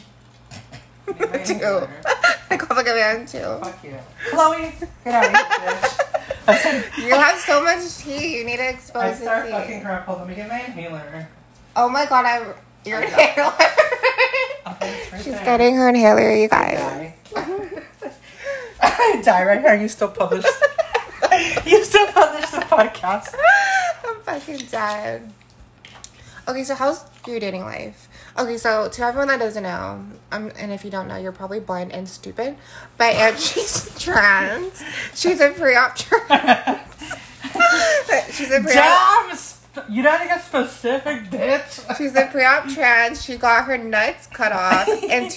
Too. 1.45 1.87
I 2.51 2.57
call 2.57 2.77
like 2.77 2.87
a 2.87 2.93
man 2.93 3.25
too. 3.25 3.39
Fuck 3.39 3.83
you. 3.83 3.97
Chloe, 4.29 4.71
get 5.03 5.13
out 5.13 5.25
of 5.25 5.31
here, 5.31 5.75
bitch. 6.47 7.07
You 7.07 7.15
have 7.15 7.39
so 7.39 7.63
much 7.63 7.97
tea. 7.97 8.37
You 8.37 8.45
need 8.45 8.57
to 8.57 8.63
I 8.63 8.67
expose 8.67 9.17
the 9.17 9.23
start 9.25 9.49
fucking 9.49 9.79
tea. 9.79 9.83
her 9.85 9.93
up. 9.93 10.05
Hold 10.05 10.19
on, 10.19 10.27
let 10.27 10.29
me 10.29 10.35
get 10.35 10.47
my 10.49 10.59
inhaler. 10.59 11.27
Oh 11.75 11.89
my 11.89 12.05
god, 12.05 12.25
I. 12.25 12.53
Your 12.85 13.01
inhaler. 13.01 13.53
Okay, 15.19 15.31
it's 15.31 15.37
right 15.37 15.39
She's 15.39 15.45
getting 15.45 15.75
her 15.75 15.89
inhaler, 15.89 16.33
you 16.33 16.47
guys. 16.47 16.77
Die. 16.77 17.15
I 18.81 19.21
die 19.23 19.43
right 19.43 19.61
here. 19.61 19.75
You 19.75 19.87
still 19.87 20.09
publish. 20.09 20.45
you 21.65 21.83
still 21.83 22.07
publish 22.07 22.49
the 22.49 22.59
podcast. 22.59 23.35
I'm 24.07 24.21
fucking 24.21 24.67
dead. 24.67 25.31
Okay, 26.47 26.63
so 26.63 26.73
how's 26.73 27.05
your 27.27 27.39
dating 27.39 27.61
life? 27.61 28.07
Okay, 28.37 28.57
so 28.57 28.89
to 28.89 29.03
everyone 29.03 29.27
that 29.27 29.39
doesn't 29.39 29.63
know, 29.63 30.03
um, 30.31 30.51
and 30.57 30.71
if 30.71 30.83
you 30.83 30.89
don't 30.89 31.07
know, 31.07 31.17
you're 31.17 31.31
probably 31.31 31.59
blind 31.59 31.91
and 31.91 32.07
stupid, 32.07 32.55
but 32.97 33.13
Angie's 33.15 33.95
trans. 33.99 34.81
She's 35.13 35.41
a 35.41 35.51
pre-op 35.51 35.95
trans. 35.95 37.13
She's 38.31 38.51
a 38.51 38.61
pre-op. 38.61 39.29
Damn! 39.29 39.58
You 39.87 40.03
gotta 40.03 40.25
get 40.25 40.43
specific, 40.43 41.25
bitch. 41.29 41.95
She's 41.97 42.15
a 42.15 42.25
pre-op 42.27 42.67
trans. 42.69 43.23
She 43.23 43.37
got 43.37 43.65
her 43.65 43.77
nuts 43.77 44.27
cut 44.27 44.51
off 44.51 44.87
in 44.87 45.29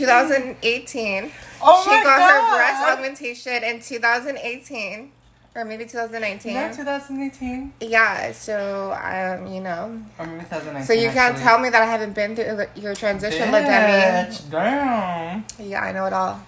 2018. 0.53 1.31
Oh 1.65 1.83
she 1.85 1.91
my 1.91 2.03
got 2.03 2.21
her 2.31 2.57
breast 2.57 2.83
augmentation 2.91 3.63
in 3.63 3.81
2018, 3.81 5.13
or 5.55 5.65
maybe 5.65 5.85
2019. 5.85 6.55
Not 6.55 6.73
2018. 6.73 7.73
Yeah, 7.81 8.33
so 8.33 8.93
um, 9.01 9.47
you 9.53 9.61
know, 9.61 10.01
Or 10.19 10.27
maybe 10.27 10.41
2019. 10.45 10.87
So 10.87 10.93
you 10.93 11.09
can't 11.11 11.35
actually. 11.35 11.43
tell 11.45 11.59
me 11.61 11.69
that 11.69 11.83
I 11.83 11.87
haven't 11.87 12.15
been 12.15 12.35
through 12.35 12.67
your 12.75 12.95
transition, 12.95 13.53
looked 13.53 13.67
at 13.67 14.31
Bitch, 14.31 14.51
Damn. 14.51 15.45
Yeah, 15.59 15.83
I 15.83 15.93
know 15.93 16.07
it 16.07 16.13
all. 16.13 16.43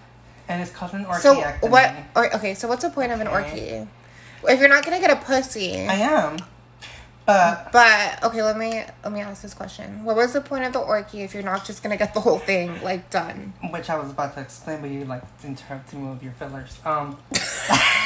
And 0.49 0.61
it's 0.61 0.70
called 0.70 0.94
an 0.94 1.07
So 1.20 1.35
what? 1.68 1.94
Or, 2.16 2.35
okay, 2.35 2.55
so 2.55 2.66
what's 2.66 2.83
the 2.83 2.90
point 2.90 3.12
of 3.12 3.20
an 3.20 3.29
Okay. 3.29 3.87
If 4.47 4.61
you're 4.61 4.68
not 4.68 4.85
gonna 4.85 5.01
get 5.01 5.11
a 5.11 5.16
pussy, 5.16 5.87
I 5.87 5.94
am. 5.94 6.38
But 7.27 7.73
but 7.73 8.23
okay, 8.23 8.43
let 8.43 8.59
me 8.59 8.83
let 9.03 9.13
me 9.13 9.21
ask 9.21 9.43
this 9.43 9.55
question. 9.55 10.05
What 10.05 10.17
was 10.17 10.35
the 10.35 10.41
point 10.41 10.65
of 10.65 10.73
the 10.73 10.81
orchie 10.81 11.23
if 11.23 11.33
you're 11.33 11.43
not 11.43 11.65
just 11.65 11.83
gonna 11.83 11.97
get 11.97 12.13
the 12.13 12.21
whole 12.21 12.39
thing 12.39 12.83
like 12.83 13.11
done? 13.11 13.55
which 13.71 13.89
I 13.89 13.99
was 13.99 14.11
about 14.11 14.35
to 14.35 14.41
explain, 14.43 14.81
but 14.83 14.91
you 14.91 15.05
like 15.07 15.23
interrupted 15.43 15.99
me 15.99 16.11
with 16.11 16.23
your 16.23 16.33
fillers. 16.33 16.79
Um. 16.85 17.17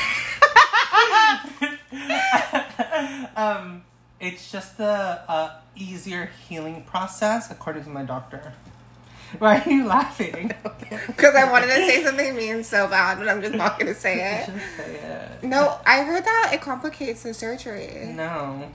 um, 3.37 3.83
it's 4.21 4.51
just 4.51 4.79
a, 4.81 4.85
a 5.29 5.63
easier 5.77 6.31
healing 6.49 6.83
process, 6.85 7.51
according 7.51 7.85
to 7.85 7.91
my 7.91 8.03
doctor. 8.03 8.53
Why 9.39 9.61
are 9.61 9.69
you 9.69 9.87
laughing? 9.87 10.53
Because 11.07 11.35
I 11.35 11.51
wanted 11.51 11.67
to 11.67 11.87
say 11.87 12.03
something 12.03 12.35
mean 12.35 12.65
so 12.65 12.89
bad, 12.89 13.19
but 13.19 13.29
I'm 13.29 13.43
just 13.43 13.55
not 13.55 13.79
gonna 13.79 13.95
say 13.95 14.41
it. 14.41 14.47
Say 14.77 14.95
it. 14.95 15.45
No, 15.45 15.79
I 15.85 16.03
heard 16.03 16.25
that 16.25 16.53
it 16.55 16.63
complicates 16.63 17.25
the 17.25 17.35
surgery. 17.35 18.13
No, 18.15 18.71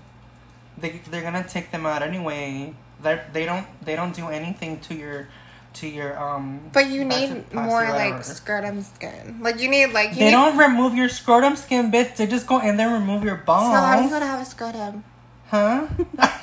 they 0.78 1.02
they're 1.10 1.22
gonna 1.22 1.44
take 1.48 1.72
them 1.72 1.86
out 1.86 2.02
anyway. 2.02 2.74
They 3.02 3.22
they 3.32 3.46
don't 3.46 3.66
they 3.86 3.96
don't 3.96 4.16
do 4.16 4.28
anything 4.28 4.80
to 4.82 4.96
your 4.96 5.28
to 5.76 5.88
your 5.88 6.18
um. 6.20 6.70
But 6.72 6.88
you 6.88 7.04
need 7.06 7.54
more 7.54 7.84
like 7.90 8.24
scrotum 8.24 8.82
skin. 8.82 9.40
Like 9.42 9.60
you 9.60 9.70
need 9.70 9.88
like 9.88 10.10
you 10.12 10.16
They 10.16 10.26
need. 10.26 10.32
don't 10.32 10.58
remove 10.58 10.96
your 10.96 11.10
scrotum 11.10 11.56
skin, 11.56 11.92
bitch. 11.92 12.16
They 12.18 12.28
just 12.28 12.48
go 12.48 12.60
in 12.60 12.78
there 12.78 12.96
and 12.96 13.06
remove 13.06 13.24
your 13.24 13.42
So 13.46 13.54
how 13.54 13.98
do 13.98 14.04
you 14.04 14.20
to 14.20 14.26
have 14.26 14.42
a 14.42 14.46
scrotum? 14.46 15.04
Huh? 15.50 15.88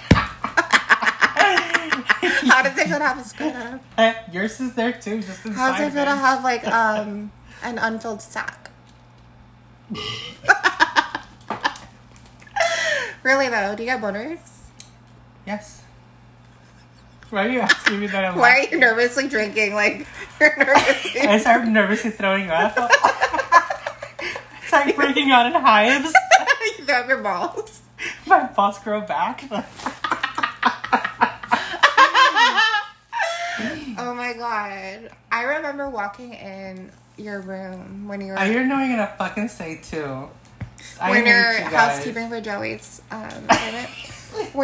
How 2.51 2.63
does 2.63 2.77
it 2.79 2.89
feel 2.89 2.99
to 2.99 3.05
have 3.05 3.19
a 3.19 3.25
scrotum? 3.25 3.81
Yours 4.33 4.61
is 4.61 4.75
there 4.75 4.93
too, 4.93 5.21
just 5.23 5.45
inside. 5.45 5.59
How 5.59 5.77
does 5.77 5.89
it 5.89 5.93
feel 5.97 6.05
to 6.05 6.11
have 6.17 6.45
like 6.45 6.67
um 6.67 7.33
an 7.63 7.79
unfilled 7.79 8.23
sack? 8.23 8.71
really 13.31 13.49
though, 13.49 13.75
do 13.77 13.83
you 13.83 13.89
get 13.89 14.01
boners? 14.01 14.39
Yes. 15.47 15.83
Why 17.31 17.47
are 17.47 17.51
you 17.51 17.61
asking 17.61 18.01
me 18.01 18.07
that? 18.09 18.25
I'm 18.25 18.37
Why 18.39 18.51
are 18.51 18.75
you 18.75 18.79
nervously 18.79 19.29
drinking? 19.29 19.75
Like 19.75 20.07
you're 20.41 20.57
nervously. 20.57 21.21
I 21.21 21.39
start 21.39 21.69
nervously 21.69 22.11
throwing 22.11 22.51
up. 22.51 22.75
start 24.67 24.97
breaking 24.97 25.31
out 25.31 25.47
in 25.47 25.53
hives. 25.53 26.13
you 26.79 26.85
throw 26.85 26.97
up 26.97 27.09
your 27.09 27.23
balls. 27.23 27.83
My 28.27 28.45
balls 28.47 28.79
grow 28.81 29.01
back. 29.03 29.45
Oh 34.03 34.15
my 34.15 34.33
god! 34.33 35.11
I 35.31 35.43
remember 35.43 35.91
walking 35.91 36.33
in 36.33 36.91
your 37.19 37.41
room 37.43 38.09
when 38.09 38.23
you 38.23 38.29
were 38.29 38.39
I 38.39 38.49
hear 38.49 38.65
know 38.65 38.79
you're 38.79 38.97
gonna 38.97 39.15
fucking 39.19 39.49
say 39.49 39.81
too. 39.83 40.31
I 41.01 41.23
you're 41.23 41.53
housekeeping 41.53 42.29
for 42.29 42.41
Joey's 42.41 43.03
um, 43.11 43.31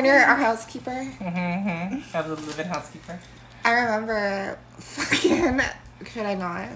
you're 0.04 0.14
our 0.24 0.36
housekeeper. 0.36 0.90
Mm-hmm. 0.90 2.16
I 2.16 2.20
was 2.20 2.38
a 2.38 2.46
live-in 2.46 2.66
housekeeper. 2.66 3.18
I 3.64 3.72
remember 3.72 4.58
fucking. 4.78 5.60
Should 6.12 6.26
I 6.26 6.34
not? 6.34 6.68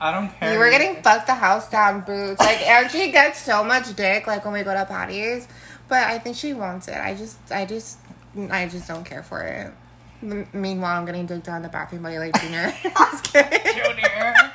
I 0.00 0.12
don't 0.12 0.30
care. 0.38 0.52
You 0.52 0.58
were 0.58 0.70
getting 0.70 1.02
fucked 1.02 1.26
the 1.26 1.34
house 1.34 1.68
down 1.68 2.00
boots. 2.02 2.40
Like 2.40 2.66
Angie 2.66 3.12
gets 3.12 3.40
so 3.42 3.62
much 3.62 3.94
dick 3.94 4.26
like 4.26 4.44
when 4.44 4.54
we 4.54 4.62
go 4.62 4.72
to 4.74 4.84
parties, 4.86 5.46
but 5.88 6.04
I 6.04 6.18
think 6.18 6.36
she 6.36 6.54
wants 6.54 6.88
it. 6.88 6.96
I 6.96 7.14
just, 7.14 7.38
I 7.50 7.66
just, 7.66 7.98
I 8.50 8.66
just 8.66 8.88
don't 8.88 9.04
care 9.04 9.22
for 9.22 9.42
it. 9.42 9.72
M- 10.22 10.48
meanwhile, 10.52 10.98
I'm 10.98 11.06
getting 11.06 11.26
dicked 11.26 11.44
down 11.44 11.62
the 11.62 11.68
bathroom 11.68 12.02
by 12.02 12.16
like 12.16 12.40
Junior. 12.40 12.72
Junior. 12.82 14.34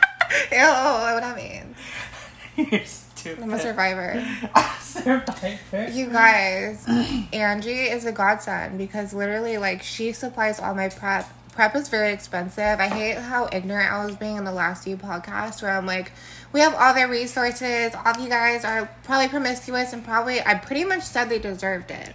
Ew, 0.52 0.58
what 0.58 1.22
that 1.22 1.36
means? 2.58 3.05
I'm 3.28 3.54
a 3.54 3.60
survivor. 3.60 4.24
survivor. 4.82 5.90
You 5.92 6.08
guys, 6.10 6.86
Angie 7.34 7.72
is 7.72 8.06
a 8.06 8.12
godsend 8.12 8.78
because 8.78 9.14
literally, 9.14 9.58
like, 9.58 9.84
she 9.84 10.12
supplies 10.12 10.60
all 10.60 10.74
my 10.76 10.90
prep. 10.90 11.28
Prep 11.52 11.76
is 11.76 11.88
very 11.88 12.12
expensive. 12.12 12.80
I 12.80 12.88
hate 12.88 13.18
how 13.18 13.48
ignorant 13.52 13.92
I 13.92 14.06
was 14.06 14.16
being 14.18 14.36
in 14.36 14.44
the 14.44 14.52
last 14.52 14.84
few 14.84 14.98
podcasts 14.98 15.62
where 15.62 15.72
I'm 15.72 15.86
like, 15.86 16.12
we 16.52 16.60
have 16.60 16.76
all 16.76 16.94
their 16.94 17.08
resources. 17.08 17.96
All 17.96 18.08
of 18.14 18.20
you 18.20 18.28
guys 18.28 18.66
are 18.66 18.90
probably 19.04 19.30
promiscuous 19.30 19.94
and 19.94 20.04
probably, 20.04 20.42
I 20.42 20.56
pretty 20.56 20.84
much 20.84 21.04
said 21.04 21.30
they 21.30 21.40
deserved 21.40 21.92
it. 21.92 22.14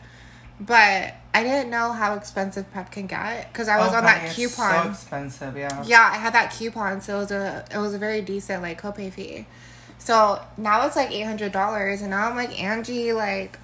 But 0.60 1.14
I 1.32 1.42
didn't 1.42 1.70
know 1.70 1.92
how 1.92 2.14
expensive 2.16 2.70
prep 2.70 2.90
can 2.92 3.06
get 3.06 3.50
because 3.50 3.66
I 3.66 3.78
was 3.78 3.92
Oh, 3.94 3.96
on 3.96 4.04
that 4.04 4.24
it's 4.26 4.34
coupon. 4.34 4.84
So 4.84 4.90
expensive, 4.90 5.56
yeah. 5.56 5.82
Yeah, 5.86 6.06
I 6.12 6.18
had 6.18 6.34
that 6.34 6.52
coupon, 6.52 7.00
so 7.00 7.16
it 7.16 7.20
was 7.20 7.30
a 7.30 7.64
it 7.74 7.78
was 7.78 7.94
a 7.94 7.98
very 7.98 8.20
decent 8.20 8.60
like 8.62 8.78
copay 8.78 9.10
fee. 9.10 9.46
So 10.00 10.42
now 10.56 10.86
it's 10.86 10.96
like 10.96 11.10
eight 11.12 11.22
hundred 11.22 11.52
dollars, 11.52 12.00
and 12.00 12.10
now 12.10 12.28
I'm 12.28 12.34
like 12.36 12.58
Angie, 12.60 13.12
like 13.12 13.58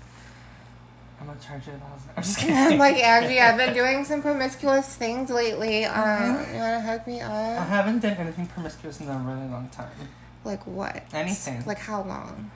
I'm 1.20 1.26
gonna 1.26 1.40
charge 1.40 1.66
you 1.66 1.72
a 1.72 1.76
thousand. 1.76 2.10
I'm 2.16 2.22
just 2.22 2.38
kidding. 2.40 2.56
I'm 2.56 2.78
like 2.78 2.96
Angie. 3.02 3.40
I've 3.40 3.56
been 3.56 3.74
doing 3.74 4.04
some 4.04 4.20
promiscuous 4.22 4.94
things 4.94 5.30
lately. 5.30 5.84
Um, 5.86 6.04
Mhm. 6.36 6.52
you 6.54 6.60
wanna 6.60 6.80
hook 6.82 7.06
me 7.06 7.20
up? 7.22 7.32
I 7.32 7.64
haven't 7.64 8.00
done 8.00 8.16
anything 8.18 8.46
promiscuous 8.46 9.00
in 9.00 9.08
a 9.08 9.16
really 9.18 9.48
long 9.50 9.68
time. 9.70 9.88
Like 10.44 10.64
what? 10.66 11.02
Anything. 11.12 11.64
Like 11.66 11.78
how 11.78 12.02
long? 12.02 12.50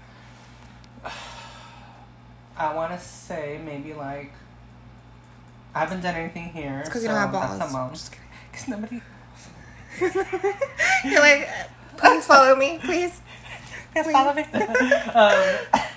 I 2.57 2.75
want 2.75 2.93
to 2.93 2.99
say 3.05 3.59
maybe 3.65 3.95
like 3.95 4.33
I 5.75 5.81
haven't 5.81 6.03
done 6.03 6.15
anything 6.15 6.51
here. 6.51 6.81
It's 6.81 6.91
'cause 6.91 7.03
you 7.03 7.09
don't 7.09 7.17
have 7.17 7.33
balls. 7.33 7.59
That's 7.59 7.71
a 7.71 7.77
month. 7.77 7.93
Just 7.95 8.13
kidding. 8.13 8.27
Because 8.53 8.69
nobody. 8.69 9.01
You're 11.05 11.21
like, 11.21 11.49
please 11.97 12.27
follow 12.27 12.57
me, 12.57 12.79
please. 12.83 13.21
Yes, 13.95 14.07
Please. 14.07 14.13
follow 14.13 14.33
me. 14.35 14.43
um, 14.43 14.53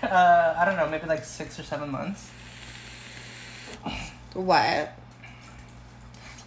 uh, 0.04 0.56
I 0.58 0.64
don't 0.66 0.78
know, 0.78 0.88
maybe 0.90 1.06
like 1.08 1.24
six 1.24 1.60
or 1.60 1.64
seven 1.64 1.92
months. 1.92 2.30
What? 4.34 4.94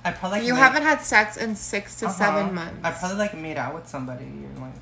I 0.04 0.12
probably 0.12 0.38
like 0.38 0.46
You 0.46 0.54
made- 0.54 0.60
haven't 0.60 0.82
had 0.82 1.00
sex 1.02 1.36
in 1.36 1.56
six 1.56 1.96
to 1.96 2.06
Uh-huh. 2.06 2.14
seven 2.14 2.54
months. 2.54 2.78
I 2.82 2.90
probably 2.92 3.18
like 3.18 3.34
made 3.36 3.56
out 3.56 3.74
with 3.74 3.88
somebody. 3.88 4.24
You're 4.24 4.60
like, 4.60 4.74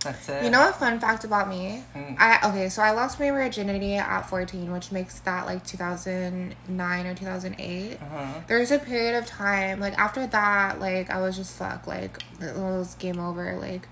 that's 0.00 0.28
it. 0.28 0.44
You 0.44 0.50
know 0.50 0.68
a 0.68 0.72
fun 0.72 1.00
fact 1.00 1.24
about 1.24 1.48
me? 1.48 1.82
Mm. 1.94 2.16
I 2.18 2.48
okay, 2.48 2.68
so 2.68 2.82
I 2.82 2.90
lost 2.90 3.18
my 3.18 3.30
virginity 3.30 3.96
at 3.96 4.22
14, 4.28 4.70
which 4.72 4.92
makes 4.92 5.18
that 5.20 5.46
like 5.46 5.64
2009 5.66 7.06
or 7.06 7.14
2008. 7.14 7.98
Uh-huh. 8.00 8.40
There's 8.46 8.70
a 8.70 8.78
period 8.78 9.16
of 9.16 9.24
time 9.26 9.80
like 9.80 9.96
after 9.98 10.26
that, 10.26 10.80
like 10.80 11.08
I 11.10 11.20
was 11.20 11.36
just 11.36 11.56
fucked, 11.56 11.86
like 11.88 12.18
it 12.40 12.54
was 12.56 12.94
game 12.96 13.18
over. 13.18 13.56
Like 13.58 13.88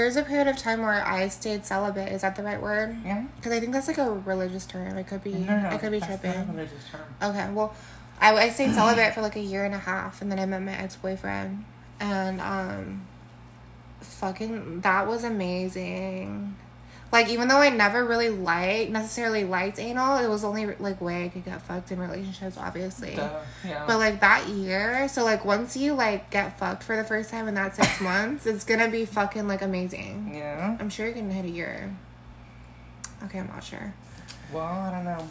there's 0.00 0.16
a 0.16 0.22
period 0.22 0.48
of 0.48 0.56
time 0.56 0.80
where 0.80 1.06
I 1.06 1.28
stayed 1.28 1.66
celibate. 1.66 2.10
Is 2.10 2.22
that 2.22 2.34
the 2.34 2.42
right 2.42 2.60
word? 2.60 2.96
Yeah. 3.04 3.26
Because 3.36 3.52
I 3.52 3.60
think 3.60 3.72
that's 3.72 3.86
like 3.86 3.98
a 3.98 4.10
religious 4.10 4.64
term. 4.64 4.96
It 4.96 5.06
could 5.06 5.22
be. 5.22 5.34
No, 5.34 5.60
no, 5.60 5.68
I 5.68 5.76
could 5.76 5.92
be 5.92 6.00
tripping. 6.00 6.48
Religious 6.48 6.84
term. 6.90 7.02
Okay, 7.22 7.52
well, 7.52 7.74
I, 8.18 8.34
I 8.34 8.48
stayed 8.48 8.72
celibate 8.72 9.12
for 9.14 9.20
like 9.20 9.36
a 9.36 9.40
year 9.40 9.66
and 9.66 9.74
a 9.74 9.78
half, 9.78 10.22
and 10.22 10.32
then 10.32 10.38
I 10.38 10.46
met 10.46 10.62
my 10.62 10.72
ex 10.72 10.96
boyfriend, 10.96 11.66
and 12.00 12.40
um, 12.40 13.06
fucking 14.00 14.80
that 14.80 15.06
was 15.06 15.22
amazing. 15.22 16.56
Like 17.12 17.28
even 17.28 17.48
though 17.48 17.56
I 17.56 17.70
never 17.70 18.04
really 18.04 18.28
liked 18.28 18.90
necessarily 18.92 19.42
liked 19.42 19.80
anal, 19.80 20.18
it 20.18 20.28
was 20.28 20.44
only 20.44 20.66
like 20.76 21.00
way 21.00 21.24
I 21.24 21.28
could 21.28 21.44
get 21.44 21.60
fucked 21.62 21.90
in 21.90 21.98
relationships, 21.98 22.56
obviously. 22.56 23.16
Duh, 23.16 23.40
yeah. 23.66 23.84
But 23.86 23.98
like 23.98 24.20
that 24.20 24.46
year, 24.48 25.08
so 25.08 25.24
like 25.24 25.44
once 25.44 25.76
you 25.76 25.94
like 25.94 26.30
get 26.30 26.56
fucked 26.58 26.84
for 26.84 26.96
the 26.96 27.02
first 27.04 27.30
time 27.30 27.48
in 27.48 27.54
that 27.54 27.74
six 27.74 28.00
months, 28.02 28.46
it's 28.46 28.64
gonna 28.64 28.88
be 28.88 29.04
fucking 29.04 29.48
like 29.48 29.60
amazing. 29.62 30.32
yeah. 30.34 30.76
I'm 30.78 30.88
sure 30.88 31.08
you 31.08 31.12
can 31.14 31.30
hit 31.30 31.44
a 31.44 31.50
year. 31.50 31.92
Okay, 33.24 33.40
I'm 33.40 33.48
not 33.48 33.64
sure. 33.64 33.92
Well, 34.52 34.64
I 34.64 34.90
don't 34.90 35.04
know. 35.04 35.28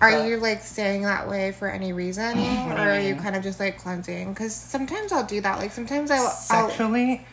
Are 0.00 0.10
But- 0.12 0.26
you 0.28 0.36
like 0.38 0.62
staying 0.62 1.02
that 1.02 1.28
way 1.28 1.52
for 1.52 1.68
any 1.68 1.92
reason, 1.92 2.38
or 2.70 2.78
are 2.90 3.00
you 3.00 3.14
kind 3.16 3.34
of 3.34 3.42
just 3.42 3.60
like 3.60 3.78
cleansing? 3.78 4.32
Because 4.34 4.54
sometimes 4.54 5.10
I'll 5.12 5.24
do 5.24 5.40
that. 5.40 5.58
Like 5.58 5.72
sometimes 5.72 6.10
I'll 6.10 6.28
Sexually, 6.30 7.26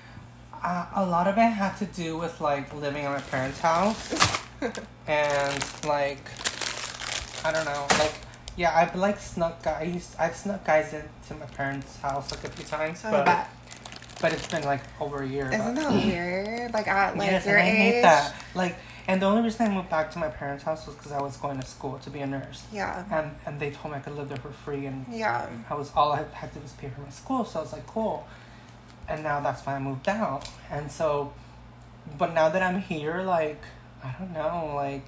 uh, 0.63 0.86
a 0.95 1.06
lot 1.06 1.28
of 1.28 1.38
it 1.38 1.41
had 1.52 1.76
to 1.78 1.86
do 1.86 2.17
with 2.17 2.39
like 2.41 2.74
living 2.74 3.06
at 3.06 3.12
my 3.12 3.21
parents' 3.21 3.60
house, 3.60 4.13
and 5.08 5.65
like, 5.86 6.19
I 7.43 7.52
don't 7.52 7.65
know, 7.65 7.88
like, 8.00 8.13
yeah, 8.58 8.76
I've 8.76 8.95
like 8.95 9.19
snuck 9.19 9.63
guys. 9.63 10.15
I've 10.19 10.36
snuck 10.36 10.65
guys 10.65 10.93
into 10.93 11.39
my 11.39 11.45
parents' 11.47 11.97
house 12.00 12.32
like 12.32 12.43
a 12.43 12.50
few 12.50 12.65
times, 12.65 13.04
I 13.06 13.12
but 13.24 13.47
but 14.21 14.34
it's 14.34 14.47
been 14.47 14.63
like 14.63 14.82
over 15.00 15.24
a 15.24 15.28
year. 15.28 15.52
Isn't 15.52 15.76
that 15.76 15.91
weird? 15.91 16.74
Like 16.74 16.88
at 16.88 17.17
like 17.17 17.32
yes, 17.32 17.45
your 17.45 17.58
and 17.58 17.67
I 17.67 17.71
age. 17.71 17.93
hate 17.95 18.02
that. 18.04 18.36
Like, 18.54 18.76
and 19.08 19.19
the 19.19 19.26
only 19.26 19.41
reason 19.41 19.67
I 19.67 19.74
moved 19.74 19.89
back 19.89 20.12
to 20.12 20.19
my 20.19 20.28
parents' 20.28 20.63
house 20.63 20.86
was 20.86 20.95
because 20.95 21.12
I 21.12 21.21
was 21.21 21.38
going 21.38 21.60
to 21.60 21.65
school 21.65 21.97
to 22.04 22.10
be 22.12 22.19
a 22.19 22.28
nurse, 22.28 22.63
Yeah. 22.71 23.04
and 23.10 23.32
and 23.47 23.60
they 23.60 23.71
told 23.71 23.93
me 23.93 23.97
I 24.00 24.02
could 24.02 24.15
live 24.15 24.30
there 24.30 24.38
for 24.38 24.52
free, 24.52 24.86
and 24.86 25.06
Yeah. 25.10 25.47
I 25.69 25.74
was 25.74 25.91
all 25.95 26.12
I 26.12 26.24
had 26.34 26.50
to 26.54 26.60
do 26.60 26.62
was 26.63 26.74
pay 26.74 26.89
for 26.89 27.02
my 27.02 27.10
school, 27.10 27.45
so 27.45 27.60
I 27.60 27.63
was 27.63 27.74
like, 27.74 27.88
cool. 27.88 28.28
And 29.08 29.24
now 29.24 29.40
that's 29.42 29.66
why 29.66 29.76
I 29.76 29.80
moved 29.80 30.08
out. 30.08 30.48
And 30.70 30.92
so, 30.92 31.34
but 32.18 32.34
now 32.34 32.50
that 32.50 32.62
I'm 32.62 32.80
here, 32.82 33.22
like, 33.24 33.62
I 34.04 34.14
don't 34.18 34.34
know, 34.34 34.72
like, 34.76 35.06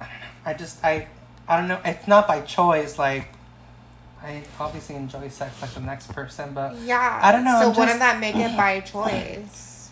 I 0.00 0.04
don't 0.04 0.20
know. 0.20 0.26
I 0.46 0.54
just, 0.54 0.84
I, 0.84 1.08
I 1.48 1.58
don't 1.58 1.68
know. 1.68 1.80
It's 1.84 2.06
not 2.06 2.28
by 2.28 2.40
choice. 2.42 2.98
Like, 2.98 3.28
I 4.22 4.42
obviously 4.60 4.94
enjoy 4.96 5.28
sex 5.28 5.60
like 5.62 5.72
the 5.72 5.80
next 5.80 6.12
person, 6.12 6.52
but 6.54 6.76
Yeah. 6.78 7.18
I 7.22 7.32
don't 7.32 7.44
know, 7.44 7.58
So 7.60 7.70
I'm 7.70 7.76
wouldn't 7.76 7.88
just- 7.88 7.98
that 8.00 8.20
make 8.20 8.36
it 8.36 8.56
by 8.56 8.80
choice? 8.92 9.90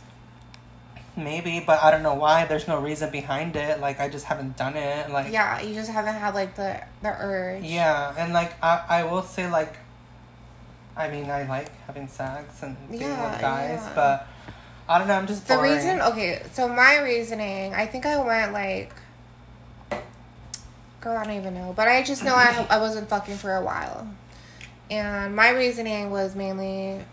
maybe, 1.18 1.60
but 1.66 1.82
I 1.82 1.90
don't 1.90 2.02
know 2.02 2.12
why. 2.14 2.44
There's 2.44 2.68
no 2.68 2.78
reason 2.78 3.10
behind 3.10 3.56
it. 3.56 3.80
Like, 3.80 4.00
I 4.00 4.08
just 4.10 4.26
haven't 4.26 4.56
done 4.58 4.76
it. 4.76 5.10
Like, 5.10 5.32
Yeah, 5.32 5.60
you 5.62 5.72
just 5.74 5.90
haven't 5.90 6.14
had 6.16 6.34
like 6.34 6.54
the 6.56 6.78
the 7.02 7.08
urge. 7.08 7.62
Yeah, 7.64 8.12
and 8.18 8.34
like 8.34 8.52
I, 8.62 8.84
I 8.88 9.04
will 9.04 9.22
say 9.22 9.48
like 9.50 9.76
I 10.96 11.08
mean 11.10 11.28
I 11.30 11.42
like 11.46 11.70
having 11.86 12.08
sex 12.08 12.62
and 12.62 12.76
being 12.90 13.02
Yeah, 13.02 13.30
with 13.32 13.40
guys, 13.40 13.80
yeah. 13.82 13.92
but 13.94 14.26
I 14.88 14.98
don't 14.98 15.08
know, 15.08 15.14
I'm 15.14 15.26
just 15.26 15.46
The 15.46 15.56
boring. 15.56 15.72
reason, 15.74 16.00
okay, 16.00 16.42
so 16.52 16.68
my 16.68 16.98
reasoning, 16.98 17.74
I 17.74 17.86
think 17.86 18.06
I 18.06 18.22
went 18.22 18.52
like, 18.52 18.92
girl, 21.00 21.16
I 21.16 21.24
don't 21.24 21.34
even 21.36 21.54
know, 21.54 21.72
but 21.76 21.88
I 21.88 22.02
just 22.02 22.24
know 22.24 22.34
I 22.34 22.66
I 22.70 22.78
wasn't 22.78 23.08
fucking 23.08 23.36
for 23.36 23.54
a 23.54 23.62
while, 23.62 24.08
and 24.90 25.34
my 25.36 25.50
reasoning 25.50 26.10
was 26.10 26.34
mainly, 26.34 27.04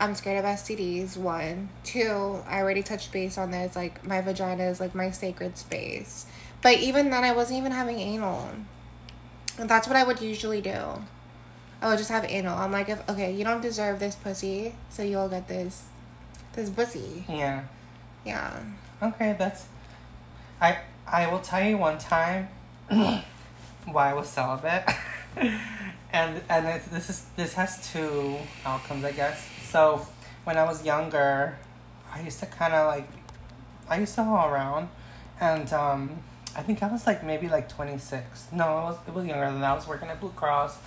I'm 0.00 0.14
scared 0.14 0.38
of 0.38 0.44
STDs. 0.44 1.16
One, 1.16 1.68
two, 1.84 2.40
I 2.48 2.58
already 2.60 2.82
touched 2.82 3.12
base 3.12 3.38
on 3.38 3.50
this. 3.52 3.74
Like 3.76 4.04
my 4.04 4.20
vagina 4.20 4.64
is 4.64 4.80
like 4.80 4.94
my 4.94 5.10
sacred 5.10 5.56
space, 5.56 6.26
but 6.62 6.78
even 6.78 7.10
then, 7.10 7.24
I 7.24 7.32
wasn't 7.32 7.58
even 7.58 7.72
having 7.72 7.98
anal, 8.00 8.50
and 9.58 9.68
that's 9.70 9.86
what 9.88 9.96
I 9.96 10.04
would 10.04 10.20
usually 10.20 10.60
do. 10.60 10.76
I 11.80 11.88
would 11.88 11.98
just 11.98 12.10
have 12.10 12.24
anal. 12.24 12.58
I'm 12.58 12.72
like, 12.72 12.88
if 12.88 13.08
okay, 13.08 13.32
you 13.32 13.44
don't 13.44 13.60
deserve 13.60 14.00
this 14.00 14.14
pussy, 14.16 14.74
so 14.90 15.02
you'll 15.02 15.28
get 15.28 15.46
this, 15.46 15.84
this 16.52 16.70
pussy. 16.70 17.24
Yeah. 17.28 17.64
Yeah. 18.24 18.60
Okay, 19.00 19.36
that's 19.38 19.66
I 20.60 20.78
I 21.06 21.26
will 21.30 21.40
tell 21.40 21.62
you 21.62 21.78
one 21.78 21.98
time 21.98 22.48
why 22.88 24.10
I 24.10 24.14
was 24.14 24.28
celibate. 24.28 24.84
and 26.12 26.40
and 26.48 26.66
it's, 26.66 26.86
this 26.88 27.10
is 27.10 27.26
this 27.36 27.54
has 27.54 27.90
two 27.92 28.36
outcomes, 28.64 29.04
I 29.04 29.12
guess. 29.12 29.48
So 29.62 30.06
when 30.44 30.56
I 30.56 30.64
was 30.64 30.84
younger, 30.84 31.58
I 32.12 32.22
used 32.22 32.40
to 32.40 32.46
kind 32.46 32.74
of 32.74 32.86
like 32.86 33.08
I 33.88 34.00
used 34.00 34.14
to 34.16 34.24
haul 34.24 34.48
around, 34.48 34.88
and 35.40 35.72
um, 35.72 36.10
I 36.56 36.62
think 36.62 36.82
I 36.82 36.88
was 36.88 37.06
like 37.06 37.24
maybe 37.24 37.48
like 37.48 37.68
twenty 37.68 37.98
six. 37.98 38.48
No, 38.52 38.64
it 38.64 38.82
was 38.82 38.96
it 39.08 39.14
was 39.14 39.26
younger 39.26 39.46
than 39.46 39.60
that. 39.60 39.70
I 39.70 39.74
was 39.74 39.86
working 39.86 40.08
at 40.08 40.20
Blue 40.20 40.30
Cross. 40.30 40.78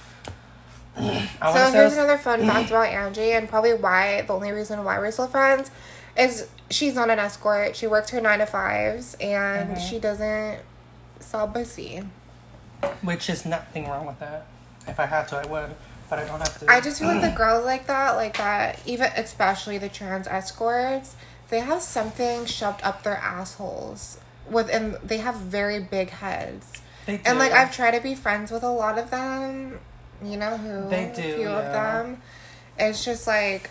So 0.95 1.01
wanna 1.03 1.27
say 1.39 1.57
I 1.59 1.71
here's 1.71 1.93
another 1.93 2.17
fun 2.17 2.45
fact 2.45 2.69
about 2.71 2.87
Angie, 2.87 3.31
and 3.31 3.47
probably 3.49 3.73
why 3.73 4.21
the 4.21 4.33
only 4.33 4.51
reason 4.51 4.83
why 4.83 4.99
we're 4.99 5.11
still 5.11 5.27
friends 5.27 5.71
is 6.17 6.47
she's 6.69 6.95
not 6.95 7.09
an 7.09 7.19
escort. 7.19 7.75
She 7.75 7.87
works 7.87 8.09
her 8.11 8.21
nine 8.21 8.39
to 8.39 8.45
fives, 8.45 9.15
and 9.21 9.77
Mhm. 9.77 9.89
she 9.89 9.99
doesn't 9.99 10.59
sell 11.19 11.47
pussy. 11.47 12.03
which 13.03 13.29
is 13.29 13.45
nothing 13.45 13.87
wrong 13.87 14.05
with 14.07 14.19
that. 14.19 14.45
If 14.87 14.99
I 14.99 15.05
had 15.05 15.27
to, 15.29 15.37
I 15.37 15.45
would, 15.45 15.75
but 16.09 16.17
I 16.19 16.23
don't 16.25 16.39
have 16.39 16.59
to. 16.59 16.71
I 16.71 16.81
just 16.81 16.97
feel 16.99 17.07
like 17.09 17.21
the 17.21 17.29
girls 17.37 17.63
like 17.63 17.85
that, 17.87 18.15
like 18.15 18.37
that, 18.37 18.79
even 18.87 19.11
especially 19.15 19.77
the 19.77 19.87
trans 19.89 20.27
escorts, 20.27 21.15
they 21.49 21.59
have 21.59 21.81
something 21.83 22.45
shoved 22.45 22.81
up 22.83 23.03
their 23.03 23.17
assholes. 23.17 24.17
Within, 24.49 24.97
they 25.03 25.17
have 25.17 25.35
very 25.35 25.79
big 25.79 26.09
heads. 26.09 26.81
They 27.05 27.17
do. 27.17 27.23
And 27.25 27.37
like 27.39 27.51
I've 27.51 27.71
tried 27.71 27.91
to 27.91 28.01
be 28.01 28.15
friends 28.15 28.49
with 28.51 28.63
a 28.63 28.69
lot 28.71 28.97
of 28.97 29.11
them, 29.11 29.79
you 30.23 30.37
know 30.37 30.57
who 30.57 30.89
They 30.89 31.11
do, 31.15 31.21
a 31.21 31.35
few 31.35 31.49
of 31.49 31.71
them. 31.71 32.21
It's 32.77 33.03
just 33.03 33.27
like 33.27 33.69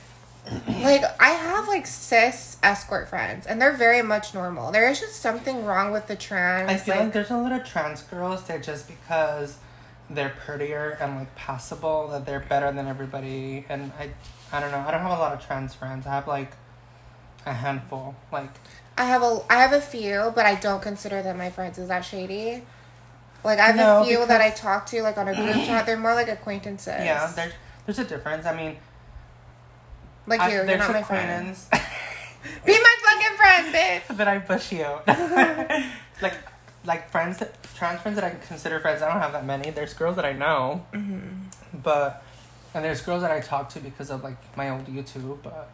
like 0.68 1.04
I 1.20 1.30
have 1.30 1.68
like 1.68 1.86
cis 1.86 2.56
escort 2.62 3.08
friends, 3.08 3.46
and 3.46 3.60
they're 3.60 3.76
very 3.76 4.02
much 4.02 4.34
normal. 4.34 4.72
There 4.72 4.88
is 4.88 5.00
just 5.00 5.16
something 5.16 5.64
wrong 5.64 5.92
with 5.92 6.06
the 6.06 6.16
trans. 6.16 6.70
I 6.70 6.76
feel 6.76 6.94
like, 6.94 7.04
like, 7.04 7.12
there's 7.12 7.30
a 7.30 7.36
lot 7.36 7.52
of 7.52 7.64
trans 7.64 8.02
girls 8.02 8.44
that 8.44 8.62
just 8.62 8.88
because 8.88 9.58
they're 10.08 10.34
prettier 10.44 10.98
and 11.00 11.16
like 11.16 11.34
passable 11.36 12.08
that 12.08 12.26
they're 12.26 12.40
better 12.40 12.72
than 12.72 12.88
everybody. 12.88 13.64
And 13.68 13.92
I, 13.98 14.10
I 14.52 14.60
don't 14.60 14.72
know. 14.72 14.78
I 14.78 14.90
don't 14.90 15.00
have 15.02 15.18
a 15.18 15.20
lot 15.20 15.32
of 15.32 15.44
trans 15.44 15.74
friends. 15.74 16.06
I 16.06 16.10
have 16.10 16.26
like 16.26 16.52
a 17.46 17.52
handful. 17.52 18.14
Like 18.32 18.50
I 18.98 19.04
have 19.04 19.22
a 19.22 19.40
I 19.48 19.56
have 19.56 19.72
a 19.72 19.80
few, 19.80 20.32
but 20.34 20.46
I 20.46 20.54
don't 20.56 20.82
consider 20.82 21.22
them 21.22 21.38
my 21.38 21.50
friends. 21.50 21.78
Is 21.78 21.88
that 21.88 22.04
shady? 22.04 22.62
Like 23.42 23.59
I 23.59 23.66
have 23.66 23.76
No, 23.76 24.03
a 24.03 24.05
few 24.07 24.26
that 24.26 24.40
I 24.40 24.50
talk 24.50 24.87
to 24.87 25.03
like 25.03 25.16
on 25.18 25.29
a 25.29 25.35
group 25.35 25.55
chat. 25.66 25.87
They're 25.87 25.96
more 25.98 26.14
like 26.14 26.29
acquaintances. 26.29 26.88
yeah, 26.88 27.31
there's 27.35 27.53
there's 27.87 27.98
a 27.98 28.05
difference. 28.05 28.44
I 28.46 28.55
mean, 28.57 28.76
like 30.26 30.40
I, 30.40 30.50
you. 30.50 30.57
You're 30.68 30.76
not 30.79 30.92
my 30.92 31.03
friend. 31.03 31.57
Be 32.64 32.72
my 32.72 32.96
fucking 33.03 33.37
friend, 33.37 33.74
bitch. 33.74 34.07
that 34.16 34.29
I 34.29 34.38
push 34.38 34.72
you. 34.72 34.87
like 36.22 36.35
like 36.85 37.11
friends 37.11 37.38
that 37.38 37.55
trans 37.76 38.00
friends 38.00 38.16
that 38.16 38.24
I 38.24 38.31
consider 38.46 38.79
friends. 38.81 39.03
I 39.03 39.11
don't 39.11 39.20
have 39.20 39.33
that 39.33 39.44
many. 39.46 39.70
There's 39.70 39.94
girls 39.94 40.16
that 40.16 40.24
I 40.24 40.33
know, 40.33 40.85
Mm-hmm. 40.92 41.79
but 41.83 42.22
and 42.74 42.85
there's 42.85 43.00
girls 43.03 43.22
that 43.22 43.31
I 43.31 43.40
talk 43.40 43.68
to 43.70 43.81
because 43.81 44.11
of 44.11 44.22
like 44.22 44.37
my 44.57 44.70
old 44.70 44.87
YouTube. 44.87 45.38
But 45.42 45.70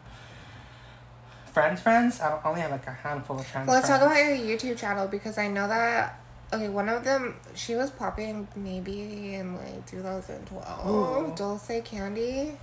friends, 1.53 1.81
friends, 1.81 2.19
I 2.21 2.39
only 2.45 2.61
have 2.61 2.71
like 2.71 2.87
a 2.87 2.91
handful 2.93 3.39
of. 3.39 3.45
Friends. 3.45 3.67
Well, 3.67 3.75
let's 3.75 3.87
talk 3.87 4.01
about 4.01 4.15
your 4.17 4.37
YouTube 4.37 4.77
channel 4.77 5.07
because 5.07 5.37
I 5.37 5.47
know 5.49 5.67
that. 5.67 6.21
Okay, 6.53 6.69
one 6.69 6.87
of 6.89 7.03
them 7.03 7.35
she 7.55 7.75
was 7.75 7.91
popping 7.91 8.47
maybe 8.55 9.35
in 9.35 9.55
like 9.57 9.85
2012. 9.85 10.87
Ooh. 10.87 11.35
Dulce 11.35 11.81
Candy. 11.83 12.57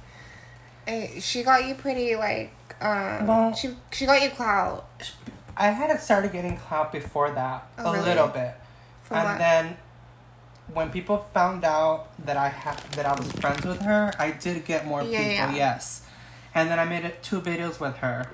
And 0.87 1.23
she 1.23 1.43
got 1.43 1.65
you 1.67 1.75
pretty 1.75 2.15
like 2.17 2.53
um 2.81 3.27
Well- 3.27 3.55
she 3.55 3.75
she 3.93 4.07
got 4.07 4.23
you 4.23 4.31
clout 4.31 4.87
I 5.57 5.69
had 5.69 6.01
started 6.01 6.33
getting 6.33 6.57
clout 6.57 6.93
before 6.93 7.31
that 7.31 7.67
Oh, 7.79 7.91
a 7.91 7.93
really? 7.93 8.07
little 8.07 8.27
bit, 8.29 8.55
from 9.05 9.19
and 9.19 9.29
what? 9.29 9.39
then 9.39 9.77
when 10.73 10.91
people 10.91 11.19
found 11.33 11.63
out 11.65 12.09
that 12.27 12.37
I 12.37 12.49
had 12.49 12.79
that 12.97 13.07
I 13.07 13.13
was 13.15 13.31
friends 13.33 13.65
with 13.65 13.81
her, 13.83 14.11
I 14.19 14.33
did 14.33 14.65
get 14.65 14.85
more 14.87 15.03
Yeah, 15.03 15.19
people. 15.19 15.33
yeah. 15.35 15.55
Yes, 15.55 16.03
and 16.57 16.69
then 16.71 16.81
I 16.81 16.85
made 16.87 17.05
it 17.05 17.23
two 17.23 17.41
videos 17.41 17.79
with 17.79 17.99
her, 17.99 18.27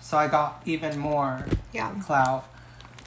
so 0.00 0.18
I 0.18 0.28
got 0.28 0.60
even 0.66 0.98
more 0.98 1.46
yeah. 1.72 1.92
clout. 2.04 2.44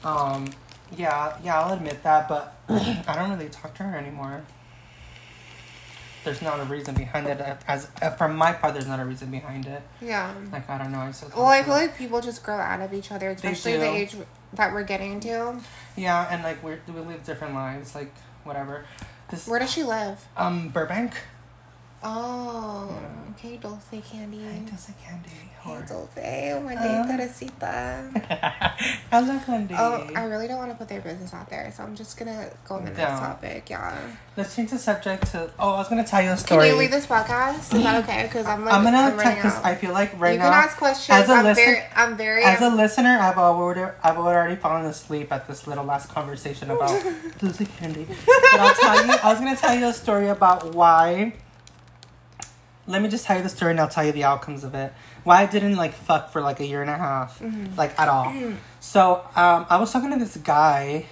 Um, 0.02 0.46
yeah, 0.96 1.36
yeah, 1.42 1.60
I'll 1.60 1.72
admit 1.72 2.02
that, 2.02 2.28
but 2.28 2.54
I 2.68 3.14
don't 3.14 3.30
really 3.30 3.48
talk 3.48 3.74
to 3.76 3.82
her 3.82 3.96
anymore. 3.96 4.44
There's 6.24 6.42
not 6.42 6.58
a 6.58 6.64
reason 6.64 6.96
behind 6.96 7.28
it. 7.28 7.40
As 7.68 7.88
from 8.18 8.36
my 8.36 8.52
part, 8.52 8.74
there's 8.74 8.88
not 8.88 8.98
a 8.98 9.04
reason 9.04 9.30
behind 9.30 9.66
it. 9.66 9.80
Yeah. 10.00 10.34
Like 10.50 10.68
I 10.68 10.78
don't 10.78 10.90
know. 10.90 10.98
I 11.00 11.12
talk 11.12 11.36
Well, 11.36 11.46
I 11.46 11.62
feel 11.62 11.74
like 11.74 11.96
people 11.96 12.20
just 12.20 12.42
grow 12.42 12.56
out 12.56 12.80
of 12.80 12.92
each 12.92 13.12
other, 13.12 13.30
especially 13.30 13.76
the 13.76 13.86
age 13.88 14.16
that 14.54 14.72
we're 14.72 14.82
getting 14.82 15.20
to. 15.20 15.60
Yeah, 15.96 16.26
and 16.28 16.42
like 16.42 16.60
we're 16.64 16.80
we 16.88 17.00
live 17.00 17.24
different 17.24 17.54
lives, 17.54 17.94
like 17.94 18.12
whatever. 18.42 18.84
This 19.28 19.46
Where 19.46 19.60
does 19.60 19.72
she 19.72 19.84
live? 19.84 20.26
um 20.36 20.70
Burbank. 20.70 21.12
Oh, 22.02 22.88
Yeah. 22.90 23.30
okay, 23.32 23.56
Dulce 23.56 23.82
Candy. 24.10 24.38
Hey, 24.38 24.60
Dulce 24.68 24.90
Candy. 25.04 25.30
Hey. 25.62 25.82
Dulce, 25.88 26.62
one 26.62 26.76
day, 26.76 26.94
Uh. 27.02 27.06
Teresita. 27.08 28.72
I 29.12 29.20
love 29.20 29.44
Candy. 29.44 29.74
Oh, 29.76 30.08
I 30.14 30.24
really 30.24 30.46
don't 30.46 30.58
want 30.58 30.70
to 30.70 30.76
put 30.76 30.88
their 30.88 31.00
business 31.00 31.34
out 31.34 31.50
there, 31.50 31.72
so 31.76 31.82
I'm 31.82 31.96
just 31.96 32.16
gonna 32.16 32.48
go 32.68 32.76
on 32.76 32.84
the 32.84 32.90
next 32.92 33.00
Don't. 33.02 33.18
topic. 33.18 33.68
Yeah. 33.70 33.96
Let's 34.36 34.54
change 34.54 34.70
the 34.70 34.78
subject 34.78 35.26
to. 35.32 35.50
Oh, 35.58 35.70
I 35.74 35.78
was 35.78 35.88
gonna 35.88 36.04
tell 36.06 36.22
you 36.22 36.30
a 36.30 36.36
story. 36.36 36.66
Can 36.68 36.74
you 36.74 36.78
leave 36.78 36.90
this 36.92 37.06
podcast? 37.06 37.74
Is 37.74 37.82
that 37.82 38.04
okay? 38.04 38.22
Because 38.24 38.46
I'm 38.46 38.64
like, 38.64 38.74
I'm 38.74 38.84
gonna 38.84 38.96
I'm 38.98 39.16
check 39.16 39.24
running 39.24 39.42
because. 39.42 39.64
I 39.64 39.74
feel 39.74 39.92
like 39.92 40.20
right 40.20 40.34
you 40.34 40.38
now, 40.38 40.50
can 40.50 40.64
ask 40.64 40.76
questions. 40.76 41.18
as 41.18 41.28
a 41.28 41.32
I'm 41.32 41.44
listen- 41.44 41.64
very, 41.64 41.82
I'm 41.96 42.16
very. 42.16 42.44
as 42.44 42.60
a 42.62 42.68
listener, 42.70 43.18
I've 43.20 43.38
already 43.38 43.90
I've 44.04 44.18
already 44.18 44.54
fallen 44.56 44.84
asleep 44.86 45.32
at 45.32 45.48
this 45.48 45.66
little 45.66 45.84
last 45.84 46.08
conversation 46.10 46.70
about 46.70 47.02
Dulce 47.40 47.62
Candy. 47.78 48.06
But 48.06 48.60
I'll 48.60 48.74
tell 48.74 49.04
you. 49.06 49.12
I 49.20 49.28
was 49.32 49.38
gonna 49.40 49.56
tell 49.56 49.74
you 49.76 49.86
a 49.86 49.92
story 49.92 50.28
about 50.28 50.74
why. 50.74 51.32
Let 52.86 53.02
me 53.02 53.08
just 53.08 53.24
tell 53.26 53.36
you 53.36 53.42
the 53.42 53.48
story 53.48 53.72
and 53.72 53.80
I'll 53.80 53.88
tell 53.88 54.04
you 54.04 54.12
the 54.12 54.24
outcomes 54.24 54.62
of 54.64 54.74
it. 54.74 54.92
Why 55.24 55.42
I 55.42 55.46
didn't 55.46 55.76
like 55.76 55.92
fuck 55.92 56.30
for 56.30 56.40
like 56.40 56.60
a 56.60 56.66
year 56.66 56.80
and 56.82 56.90
a 56.90 56.96
half, 56.96 57.40
like 57.76 57.98
at 57.98 58.08
all. 58.08 58.32
So 58.80 59.26
um, 59.34 59.66
I 59.68 59.78
was 59.78 59.92
talking 59.92 60.10
to 60.10 60.18
this 60.18 60.36
guy. 60.36 61.06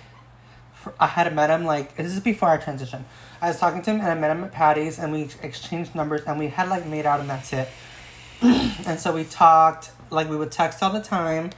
For, 0.75 0.95
I 1.01 1.07
had 1.07 1.35
met 1.35 1.51
him 1.51 1.65
like 1.65 1.97
this 1.97 2.13
is 2.13 2.21
before 2.21 2.49
our 2.51 2.59
transition. 2.59 3.05
I 3.43 3.49
was 3.49 3.59
talking 3.59 3.83
to 3.83 3.91
him 3.91 4.01
and 4.01 4.09
I 4.09 4.15
met 4.15 4.31
him 4.31 4.45
at 4.45 4.53
Patty's 4.53 4.99
and 4.99 5.13
we 5.13 5.29
exchanged 5.43 5.95
numbers 5.95 6.23
and 6.27 6.39
we 6.39 6.49
had 6.49 6.69
like 6.69 6.87
made 6.87 7.07
out 7.07 7.21
and 7.21 7.29
that's 7.29 7.53
it. 7.53 7.69
and 8.43 9.01
so 9.01 9.13
we 9.13 9.25
talked 9.25 9.91
like 10.11 10.29
we 10.31 10.37
would 10.37 10.53
text 10.53 10.83
all 10.83 10.93
the 10.93 11.03
time. 11.03 11.51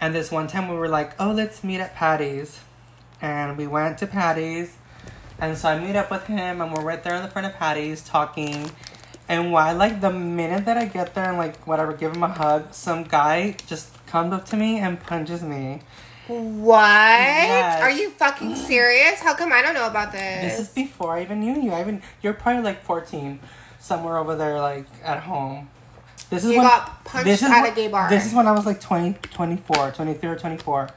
And 0.00 0.14
this 0.14 0.30
one 0.30 0.46
time 0.46 0.68
we 0.68 0.76
were 0.76 0.88
like, 0.88 1.18
oh, 1.20 1.32
let's 1.32 1.64
meet 1.64 1.80
at 1.80 1.94
Patty's. 1.94 2.60
And 3.20 3.56
we 3.56 3.66
went 3.66 3.98
to 3.98 4.06
Patty's. 4.06 4.76
And 5.38 5.56
so 5.56 5.68
I 5.68 5.78
meet 5.78 5.96
up 5.96 6.10
with 6.10 6.26
him 6.26 6.60
and 6.60 6.72
we're 6.72 6.82
right 6.82 7.02
there 7.02 7.14
in 7.14 7.22
the 7.22 7.28
front 7.28 7.46
of 7.46 7.54
Patty's 7.54 8.02
talking. 8.02 8.70
And 9.28 9.50
why, 9.52 9.72
like, 9.72 10.00
the 10.00 10.10
minute 10.10 10.64
that 10.66 10.76
I 10.76 10.84
get 10.86 11.14
there 11.14 11.24
and, 11.28 11.36
like, 11.38 11.66
whatever, 11.66 11.92
give 11.92 12.14
him 12.14 12.22
a 12.22 12.28
hug, 12.28 12.72
some 12.72 13.02
guy 13.04 13.56
just 13.66 13.88
comes 14.06 14.32
up 14.32 14.46
to 14.46 14.56
me 14.56 14.78
and 14.78 15.02
punches 15.02 15.42
me. 15.42 15.80
what? 16.28 16.78
Yes. 16.78 17.80
Are 17.82 17.90
you 17.90 18.10
fucking 18.10 18.54
serious? 18.56 19.20
How 19.20 19.34
come 19.34 19.52
I 19.52 19.62
don't 19.62 19.74
know 19.74 19.86
about 19.86 20.12
This 20.12 20.56
this? 20.56 20.60
is 20.60 20.74
before 20.74 21.16
I 21.16 21.22
even 21.22 21.40
knew 21.40 21.60
you. 21.60 21.72
I 21.72 21.80
even 21.80 22.02
you're 22.22 22.32
probably 22.34 22.62
like 22.62 22.84
14, 22.84 23.38
somewhere 23.80 24.16
over 24.18 24.34
there, 24.36 24.60
like 24.60 24.86
at 25.04 25.20
home. 25.20 25.68
This 26.30 26.44
is 26.44 26.50
You 26.50 26.58
when 26.58 26.66
got 26.66 27.04
punched 27.04 27.42
at 27.44 27.50
when- 27.50 27.72
a 27.72 27.74
gay 27.74 27.86
bar. 27.88 28.08
This 28.08 28.26
is 28.26 28.34
when 28.34 28.46
I 28.48 28.52
was 28.52 28.66
like 28.66 28.80
20, 28.80 29.14
24, 29.30 29.92
23 29.92 30.28
or 30.30 30.36
24. 30.36 30.88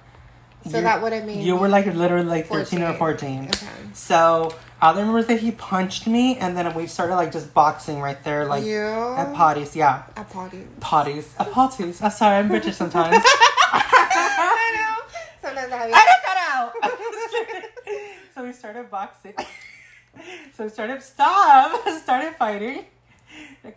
So 0.67 0.78
You- 0.78 0.84
that 0.84 1.02
would 1.02 1.13
have 1.13 1.26
made 1.26 1.41
You 1.43 1.56
were 1.56 1.69
like 1.69 1.86
literally 1.86 2.26
like 2.28 2.48
13 2.48 2.82
or 2.84 2.93
14. 2.93 3.48
14. 3.48 3.48
Okay. 3.48 3.89
So 3.93 4.54
I 4.82 4.91
remember 4.91 5.24
that 5.24 5.39
he 5.39 5.52
punched 5.52 6.06
me, 6.08 6.38
and 6.38 6.56
then 6.58 6.74
we 6.74 6.86
started 6.88 7.15
like 7.15 7.32
just 7.32 7.54
boxing 7.54 8.02
right 8.02 8.22
there, 8.24 8.45
like 8.45 8.63
you 8.65 8.82
at 8.82 9.34
potties. 9.34 9.76
Yeah, 9.76 10.04
at 10.15 10.30
party. 10.30 10.67
potties. 10.80 11.26
At 11.39 11.52
potties. 11.52 12.02
I'm 12.02 12.12
sorry, 12.12 12.38
I'm 12.38 12.48
British 12.50 12.76
sometimes. 12.76 13.15
I 13.72 14.76
know. 14.76 14.95
Sometimes 15.41 15.72
I 15.72 15.78
have 15.78 15.88
Edit 15.88 16.22
that 16.28 16.39
out. 16.52 16.74
so 18.36 18.43
we 18.45 18.54
started 18.54 18.89
boxing. 18.91 19.34
so 20.56 20.63
we 20.65 20.69
started 20.69 21.02
stop. 21.02 21.88
started 22.04 22.36
fighting. 22.36 22.86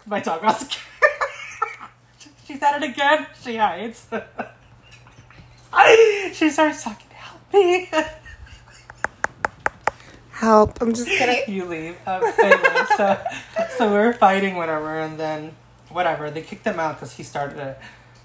My 0.06 0.20
dog 0.20 0.42
was 0.42 0.58
scared. 0.60 0.82
She's 2.46 2.62
at 2.62 2.82
it 2.82 2.90
again. 2.90 3.26
She 3.42 3.56
hides. 3.56 4.06
she 6.32 6.50
starts 6.50 6.82
talking. 6.84 7.06
Help 7.10 7.52
me. 7.52 7.88
help. 10.32 10.80
I'm 10.80 10.92
just 10.94 11.08
kidding. 11.18 11.54
you 11.54 11.64
leave. 11.64 11.96
Um, 12.06 12.22
anyway, 12.42 12.84
so 12.96 13.18
so 13.78 13.88
we 13.88 13.94
were 13.94 14.12
fighting, 14.12 14.56
whatever, 14.56 14.98
and 15.00 15.18
then 15.18 15.52
whatever 15.90 16.30
they 16.30 16.42
kicked 16.42 16.66
him 16.66 16.80
out 16.80 16.96
because 16.96 17.12
he 17.14 17.22
started 17.22 17.58
it, 17.58 17.78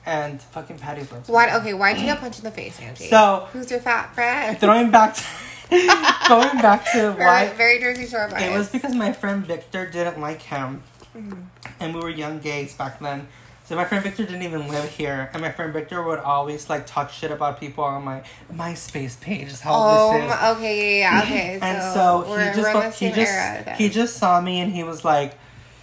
and 0.06 0.42
fucking 0.42 0.80
Patty 0.80 1.04
broke. 1.04 1.28
Why? 1.28 1.56
Okay, 1.58 1.74
why'd 1.74 1.98
you 1.98 2.06
get 2.06 2.20
punched 2.20 2.40
in 2.40 2.46
the 2.46 2.52
face, 2.52 2.80
Angie? 2.80 3.08
So 3.08 3.48
who's 3.54 3.70
your 3.72 3.80
fat 3.80 4.14
friend? 4.16 4.58
throwing 4.60 4.92
back 4.92 5.16
to 5.16 5.24
going 6.30 6.58
back 6.62 6.86
to 6.94 7.12
Very, 7.12 7.16
why 7.26 7.50
very 7.54 7.80
Jersey 7.80 8.08
Shore 8.08 8.30
vibes. 8.30 8.42
it 8.42 8.58
was 8.58 8.70
because 8.70 8.96
my 8.96 9.12
friend 9.12 9.46
Victor 9.46 9.86
didn't 9.90 10.20
like 10.22 10.42
him, 10.42 10.84
Mm-hmm. 11.16 11.42
and 11.80 11.96
we 11.96 12.00
were 12.00 12.10
young 12.12 12.38
gays 12.40 12.76
back 12.76 13.00
then. 13.00 13.28
So 13.68 13.76
my 13.76 13.84
friend 13.84 14.02
Victor 14.02 14.24
didn't 14.24 14.44
even 14.44 14.70
live 14.70 14.90
here, 14.92 15.30
and 15.34 15.42
my 15.42 15.52
friend 15.52 15.74
Victor 15.74 16.02
would 16.02 16.20
always 16.20 16.70
like 16.70 16.88
talk 16.88 17.12
shit 17.12 17.32
about 17.32 17.60
people 17.60 17.84
on 17.84 18.02
my 18.06 18.24
MySpace 18.50 19.20
page. 19.20 19.50
Is 19.50 19.60
how 19.60 19.74
Oh, 19.76 20.12
this 20.14 20.24
is. 20.24 20.58
okay, 20.58 21.00
yeah, 21.02 21.18
yeah, 21.18 21.24
okay. 21.24 21.60
and 21.62 21.84
so, 21.84 22.24
so 22.26 22.38
he 22.38 22.46
just 22.46 22.58
we're 22.60 22.70
in 22.70 22.80
the 22.80 22.92
he 22.92 23.12
just 23.12 23.70
he 23.78 23.90
just 23.90 24.16
saw 24.16 24.40
me 24.40 24.62
and 24.62 24.72
he 24.72 24.84
was 24.86 25.04
like 25.04 25.34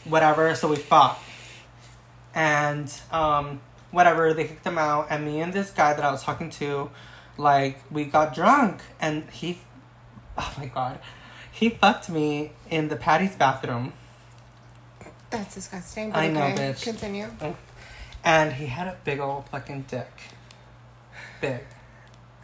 whatever 0.06 0.54
so 0.54 0.68
we 0.68 0.76
fought 0.76 1.18
and 2.34 2.90
um 3.10 3.60
whatever 3.90 4.32
they 4.32 4.44
kicked 4.44 4.66
him 4.66 4.78
out 4.78 5.06
and 5.10 5.24
me 5.24 5.40
and 5.40 5.52
this 5.52 5.70
guy 5.70 5.94
that 5.94 6.04
i 6.04 6.10
was 6.10 6.22
talking 6.22 6.50
to 6.50 6.90
like 7.38 7.78
we 7.90 8.04
got 8.04 8.34
drunk 8.34 8.80
and 9.00 9.28
he 9.30 9.58
oh 10.36 10.54
my 10.58 10.66
god 10.66 10.98
he 11.50 11.70
fucked 11.70 12.10
me 12.10 12.52
in 12.70 12.88
the 12.88 12.96
patty's 12.96 13.34
bathroom 13.34 13.92
That's 15.30 15.54
disgusting. 15.54 16.10
But 16.10 16.18
I 16.18 16.28
know, 16.28 16.44
okay, 16.48 16.72
bitch. 16.72 16.82
Continue. 16.84 17.28
And 18.24 18.52
he 18.54 18.66
had 18.66 18.87
a 18.88 18.96
big 19.04 19.20
old 19.20 19.48
fucking 19.50 19.84
dick 19.88 20.10
big 21.40 21.60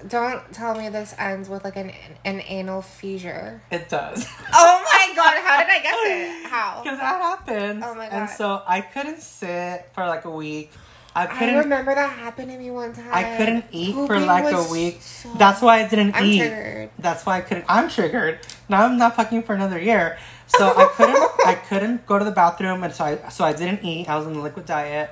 Don't 0.08 0.42
tell 0.52 0.74
me 0.74 0.88
this 0.88 1.14
ends 1.18 1.48
with 1.48 1.64
like 1.64 1.76
an 1.76 1.92
an 2.24 2.40
anal 2.46 2.82
fissure. 2.82 3.62
it 3.70 3.88
does 3.88 4.26
Oh 4.52 4.82
my 4.84 5.14
god! 5.14 5.36
How 5.44 5.58
did 5.60 5.70
I 5.70 5.80
guess 5.82 5.98
it? 6.02 6.46
How? 6.50 6.80
because 6.82 6.98
that 6.98 7.20
happened 7.20 7.82
Oh 7.84 7.94
my 7.94 8.08
god! 8.08 8.12
and 8.14 8.30
so 8.30 8.62
i 8.66 8.80
couldn't 8.80 9.20
sit 9.20 9.88
for 9.94 10.06
like 10.06 10.24
a 10.24 10.30
week 10.30 10.72
i 11.14 11.24
I 11.24 11.26
couldn't 11.26 11.56
remember 11.58 11.92
that 11.94 12.10
happened 12.12 12.52
to 12.52 12.56
me 12.56 12.70
one 12.70 12.92
time. 12.92 13.10
I 13.12 13.36
couldn't 13.36 13.64
eat 13.72 13.94
for 13.94 14.20
like 14.20 14.54
a 14.54 14.62
week. 14.70 15.02
so- 15.02 15.34
That's 15.36 15.60
why 15.60 15.80
I 15.82 15.88
didn't 15.88 16.14
I'm 16.14 16.24
eat. 16.24 16.38
triggered. 16.38 16.90
That's 17.00 17.26
why 17.26 17.38
I 17.38 17.40
couldn't. 17.40 17.64
I'm 17.68 17.88
triggered. 17.90 18.38
Now 18.68 18.84
I'm 18.86 18.96
not 18.96 19.16
fucking 19.16 19.42
for 19.42 19.52
another 19.56 19.80
year. 19.80 20.18
So 20.46 20.68
I 20.68 20.86
couldn't. 20.94 21.18
I 21.46 21.54
couldn't 21.56 22.06
go 22.06 22.16
to 22.20 22.24
the 22.24 22.30
bathroom, 22.30 22.84
and 22.84 22.94
so 22.94 23.02
I 23.04 23.28
so 23.28 23.42
I 23.44 23.52
didn't 23.52 23.82
eat. 23.84 24.08
I 24.08 24.16
was 24.18 24.26
on 24.28 24.34
the 24.34 24.40
liquid 24.40 24.66
diet, 24.66 25.10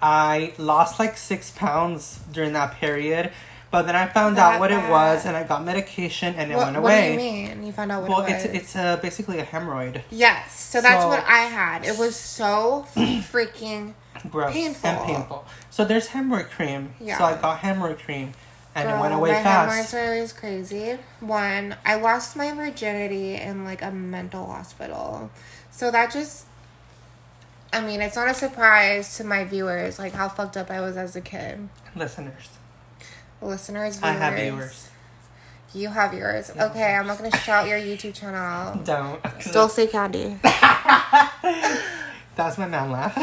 I 0.00 0.52
lost 0.58 0.98
like 0.98 1.16
six 1.16 1.50
pounds 1.50 2.20
during 2.32 2.52
that 2.52 2.74
period, 2.76 3.32
but 3.70 3.82
then 3.82 3.96
I 3.96 4.06
found 4.06 4.36
That 4.36 4.54
out 4.54 4.60
what 4.60 4.70
it 4.70 4.88
was, 4.88 5.26
and 5.26 5.36
I 5.36 5.42
got 5.44 5.64
medication, 5.64 6.34
and 6.36 6.50
it 6.52 6.56
what, 6.56 6.66
went 6.66 6.76
away. 6.76 7.10
what 7.16 7.18
do 7.18 7.24
you 7.24 7.32
mean? 7.56 7.66
You 7.66 7.72
found 7.72 7.92
out 7.92 8.02
what 8.02 8.10
Well, 8.10 8.20
it 8.26 8.30
it's 8.32 8.44
was? 8.46 8.54
it's 8.54 8.76
uh, 8.76 8.96
basically 8.98 9.38
a 9.40 9.44
hemorrhoid. 9.44 10.02
yes. 10.10 10.58
So 10.58 10.80
that's 10.80 11.02
So- 11.02 11.08
what 11.08 11.24
I 11.26 11.40
had. 11.46 11.84
It 11.84 11.98
was 11.98 12.14
so 12.16 12.86
freaking 12.96 13.94
Gross 14.30 14.52
Painful. 14.52 14.90
and 14.90 15.06
painful. 15.06 15.44
So 15.70 15.84
there's 15.84 16.08
hemorrhoid 16.08 16.50
cream. 16.50 16.94
Yeah. 17.00 17.18
So 17.18 17.24
I 17.24 17.34
got 17.36 17.60
hemorrhoid 17.60 17.98
cream, 18.00 18.32
and 18.74 18.88
it 18.88 18.92
went 18.92 19.12
Girl, 19.12 19.18
away 19.20 19.32
my 19.32 19.42
fast. 19.42 19.92
hemorrhoids 19.92 20.32
were 20.34 20.40
crazy. 20.40 20.98
One, 21.20 21.76
I 21.84 21.96
lost 21.96 22.36
my 22.36 22.52
virginity 22.52 23.34
in 23.34 23.64
like 23.64 23.82
a 23.82 23.90
mental 23.90 24.46
hospital. 24.46 25.30
So 25.70 25.90
that 25.90 26.12
just 26.12 26.46
I 27.72 27.80
mean, 27.80 28.00
it's 28.00 28.16
not 28.16 28.28
a 28.28 28.34
surprise 28.34 29.16
to 29.18 29.24
my 29.24 29.44
viewers 29.44 29.98
like 29.98 30.12
how 30.12 30.28
fucked 30.28 30.56
up 30.56 30.70
I 30.70 30.80
was 30.80 30.96
as 30.96 31.14
a 31.16 31.20
kid. 31.20 31.68
Listeners, 31.94 32.48
Listeners, 33.42 34.00
I 34.02 34.12
have 34.12 34.34
viewers. 34.34 34.88
You 35.74 35.88
have 35.90 36.14
yours. 36.14 36.50
Okay, 36.50 36.94
I'm 36.94 37.06
not 37.06 37.18
gonna 37.18 37.36
shout 37.38 37.68
your 37.68 37.78
YouTube 37.78 38.14
channel 38.14 38.36
out. 38.40 38.84
Don't. 38.86 39.20
Dulce 39.52 39.86
Candy. 39.92 40.38
That's 42.36 42.56
my 42.56 42.66
man 42.68 42.90
laugh. 42.90 43.16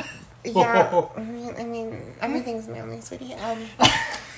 Yeah. 0.44 1.08
I 1.18 1.22
mean, 1.22 1.56
I 1.58 1.64
mean 1.64 2.14
everything's 2.22 2.68
manly, 2.68 3.02
sweetie. 3.02 3.34
Um 3.34 3.58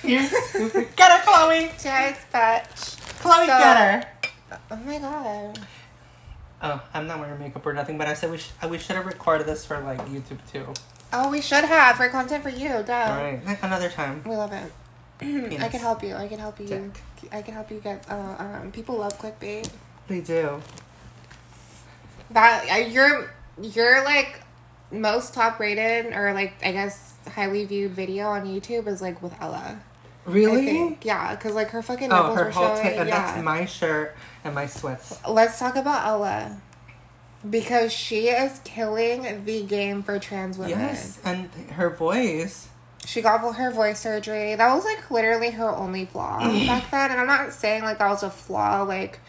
You're 0.02 0.22
stupid. 0.24 0.88
Get 0.96 1.12
her, 1.12 1.22
Chloe. 1.24 1.70
Jared's 1.78 2.18
bitch. 2.32 2.96
Chloe, 3.20 3.46
So- 3.46 3.58
get 3.58 3.76
her. 3.76 4.04
Oh 4.70 4.76
my 4.76 4.98
god. 4.98 5.58
Oh, 6.60 6.82
I'm 6.92 7.06
not 7.06 7.20
wearing 7.20 7.38
makeup 7.38 7.64
or 7.64 7.72
nothing, 7.72 7.98
but 7.98 8.08
I 8.08 8.14
said 8.14 8.30
we 8.30 8.38
sh- 8.38 8.50
we 8.68 8.78
should 8.78 8.96
have 8.96 9.06
recorded 9.06 9.46
this 9.46 9.64
for 9.64 9.78
like 9.80 10.00
YouTube 10.06 10.38
too. 10.52 10.66
Oh, 11.12 11.30
we 11.30 11.40
should 11.40 11.64
have 11.64 11.96
for 11.96 12.08
content 12.08 12.42
for 12.42 12.50
you, 12.50 12.68
duh. 12.68 12.92
All 12.92 13.22
right, 13.22 13.40
another 13.62 13.88
time. 13.88 14.22
We 14.26 14.36
love 14.36 14.52
it. 14.52 14.72
I 15.20 15.68
can 15.68 15.80
help 15.80 16.02
you. 16.02 16.14
I 16.14 16.28
can 16.28 16.38
help 16.38 16.60
you. 16.60 16.66
Dick. 16.66 17.02
I 17.32 17.42
can 17.42 17.54
help 17.54 17.70
you 17.70 17.78
get. 17.80 18.04
Uh, 18.10 18.36
um, 18.38 18.72
people 18.72 18.96
love 18.96 19.18
clickbait. 19.18 19.68
They 20.06 20.20
do. 20.20 20.60
That 22.30 22.68
uh, 22.70 22.76
you're 22.88 23.30
you're 23.60 24.04
like 24.04 24.40
most 24.90 25.34
top 25.34 25.58
rated 25.60 26.12
or 26.14 26.32
like 26.34 26.54
I 26.64 26.72
guess 26.72 27.14
highly 27.28 27.64
viewed 27.64 27.92
video 27.92 28.26
on 28.28 28.46
YouTube 28.46 28.86
is 28.86 29.00
like 29.00 29.22
with 29.22 29.34
Ella. 29.40 29.80
Really? 30.28 30.98
Yeah, 31.02 31.34
because 31.34 31.54
like 31.54 31.70
her 31.70 31.82
fucking 31.82 32.12
Oh, 32.12 32.16
nipples 32.16 32.38
her 32.38 32.44
were 32.46 32.50
whole 32.50 32.66
showing. 32.76 32.82
tape, 32.82 32.98
and 32.98 33.08
yeah. 33.08 33.32
that's 33.32 33.44
my 33.44 33.64
shirt 33.64 34.16
and 34.44 34.54
my 34.54 34.66
sweats. 34.66 35.18
Let's 35.28 35.58
talk 35.58 35.76
about 35.76 36.06
Ella. 36.06 36.60
Because 37.48 37.92
she 37.92 38.28
is 38.28 38.60
killing 38.64 39.44
the 39.44 39.62
game 39.62 40.02
for 40.02 40.18
trans 40.18 40.58
women. 40.58 40.78
Yes, 40.78 41.20
and 41.24 41.48
her 41.72 41.88
voice. 41.90 42.68
She 43.06 43.22
got 43.22 43.38
her 43.54 43.70
voice 43.70 44.00
surgery. 44.00 44.54
That 44.56 44.74
was 44.74 44.84
like 44.84 45.08
literally 45.10 45.50
her 45.52 45.70
only 45.70 46.04
flaw 46.04 46.40
back 46.66 46.90
then. 46.90 47.12
And 47.12 47.20
I'm 47.20 47.26
not 47.28 47.52
saying 47.52 47.84
like 47.84 47.98
that 47.98 48.08
was 48.08 48.24
a 48.24 48.30
flaw. 48.30 48.82
Like 48.82 49.20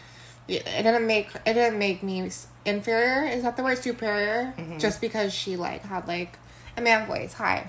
it 0.48 0.64
didn't 0.64 1.06
make 1.06 1.30
it 1.46 1.54
didn't 1.54 1.78
make 1.78 2.02
me 2.02 2.28
inferior. 2.64 3.26
Is 3.28 3.44
that 3.44 3.56
the 3.56 3.62
word 3.62 3.78
superior? 3.78 4.52
Mm-hmm. 4.58 4.78
Just 4.78 5.00
because 5.00 5.32
she 5.32 5.56
like 5.56 5.82
had 5.82 6.08
like 6.08 6.36
a 6.76 6.80
man 6.80 7.06
voice. 7.06 7.34
Hi, 7.34 7.68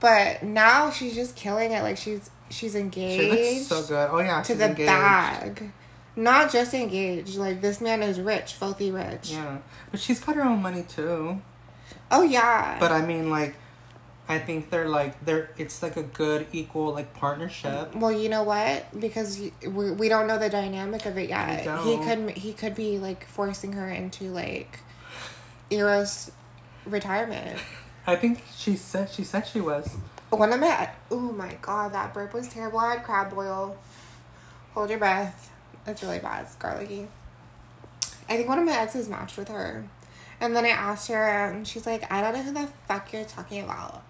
but 0.00 0.42
now 0.42 0.90
she's 0.90 1.14
just 1.14 1.36
killing 1.36 1.70
it. 1.72 1.82
Like 1.82 1.98
she's 1.98 2.30
she's 2.50 2.74
engaged. 2.74 3.22
She 3.22 3.30
looks 3.30 3.66
so 3.66 3.82
good. 3.86 4.08
Oh 4.10 4.18
yeah, 4.18 4.42
to 4.42 4.46
she's 4.46 4.58
the 4.58 4.68
engaged. 4.68 4.86
bag. 4.86 5.70
Not 6.16 6.50
just 6.50 6.72
engaged. 6.72 7.36
Like 7.36 7.60
this 7.60 7.80
man 7.80 8.02
is 8.02 8.20
rich, 8.20 8.54
filthy 8.54 8.90
rich. 8.90 9.32
Yeah, 9.32 9.58
but 9.90 10.00
she's 10.00 10.20
got 10.20 10.36
her 10.36 10.44
own 10.44 10.62
money 10.62 10.82
too. 10.82 11.40
Oh 12.10 12.22
yeah. 12.22 12.78
But 12.80 12.92
I 12.92 13.04
mean, 13.04 13.30
like, 13.30 13.54
I 14.28 14.38
think 14.38 14.70
they're 14.70 14.88
like 14.88 15.22
they're. 15.24 15.50
It's 15.58 15.82
like 15.82 15.96
a 15.96 16.02
good 16.02 16.46
equal 16.52 16.92
like 16.92 17.12
partnership. 17.14 17.94
Well, 17.94 18.12
you 18.12 18.28
know 18.28 18.44
what? 18.44 18.98
Because 18.98 19.38
we, 19.62 19.90
we 19.90 20.08
don't 20.08 20.26
know 20.26 20.38
the 20.38 20.48
dynamic 20.48 21.04
of 21.06 21.18
it 21.18 21.28
yet. 21.28 21.60
He 21.84 21.98
could 21.98 22.30
he 22.30 22.52
could 22.52 22.74
be 22.74 22.98
like 22.98 23.26
forcing 23.26 23.72
her 23.72 23.88
into 23.88 24.24
like 24.30 24.80
Eros 25.70 26.30
retirement. 26.86 27.58
I 28.06 28.16
think 28.16 28.42
she 28.56 28.76
said 28.76 29.10
she 29.10 29.24
said 29.24 29.46
she 29.46 29.60
was. 29.60 29.96
One 30.30 30.52
of 30.52 30.60
my 30.60 30.90
oh 31.10 31.32
my 31.32 31.56
god, 31.62 31.92
that 31.92 32.12
burp 32.12 32.34
was 32.34 32.48
terrible. 32.48 32.78
I 32.78 32.94
had 32.94 33.04
crab 33.04 33.34
boil. 33.34 33.76
Hold 34.74 34.90
your 34.90 34.98
breath. 34.98 35.52
It's 35.86 36.02
really 36.02 36.18
bad. 36.18 36.44
It's 36.44 36.56
garlicky. 36.56 37.08
I 38.28 38.36
think 38.36 38.48
one 38.48 38.58
of 38.58 38.64
my 38.64 38.76
exes 38.76 39.08
matched 39.08 39.38
with 39.38 39.48
her, 39.48 39.84
and 40.40 40.54
then 40.54 40.64
I 40.64 40.70
asked 40.70 41.08
her, 41.08 41.24
and 41.28 41.66
she's 41.66 41.86
like, 41.86 42.10
"I 42.12 42.20
don't 42.20 42.34
know 42.34 42.42
who 42.42 42.52
the 42.52 42.68
fuck 42.88 43.12
you're 43.12 43.24
talking 43.24 43.62
about." 43.62 44.02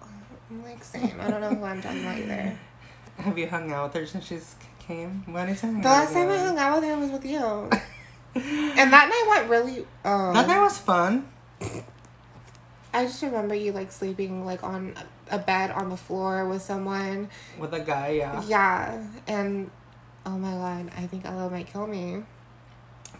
I'm 0.49 0.63
like, 0.63 0.83
same. 0.83 1.13
I 1.19 1.29
don't 1.29 1.41
know 1.41 1.49
who 1.49 1.63
I'm 1.65 1.81
talking 1.81 2.01
about 2.01 2.17
either. 2.17 2.57
Have 3.17 3.37
you 3.37 3.47
hung 3.47 3.71
out 3.71 3.93
with 3.93 4.01
her 4.01 4.07
since 4.07 4.25
she's 4.25 4.55
came? 4.79 5.23
When 5.25 5.49
is 5.49 5.61
The 5.61 5.67
last 5.67 6.13
time 6.13 6.29
I 6.29 6.37
hung 6.37 6.57
out 6.57 6.79
with 6.79 6.89
her 6.89 6.97
was 6.97 7.11
with 7.11 7.25
you. 7.25 7.69
And 8.35 8.93
that 8.93 9.09
night 9.09 9.25
went 9.27 9.49
really. 9.49 9.85
Oh, 10.05 10.31
That 10.33 10.47
night 10.47 10.61
was 10.61 10.77
fun. 10.77 11.27
I 12.97 13.05
just 13.05 13.21
remember 13.21 13.53
you 13.53 13.73
like 13.73 13.91
sleeping 13.91 14.43
like 14.43 14.63
on 14.63 14.95
a 15.29 15.37
bed 15.37 15.69
on 15.69 15.89
the 15.89 15.97
floor 15.97 16.47
with 16.49 16.63
someone. 16.63 17.29
With 17.59 17.71
a 17.71 17.79
guy, 17.79 18.09
yeah. 18.17 18.43
Yeah, 18.47 19.05
and 19.27 19.69
oh 20.25 20.35
my 20.35 20.51
god, 20.51 20.91
I 20.97 21.05
think 21.05 21.23
Ella 21.23 21.47
might 21.51 21.71
kill 21.71 21.85
me. 21.85 22.23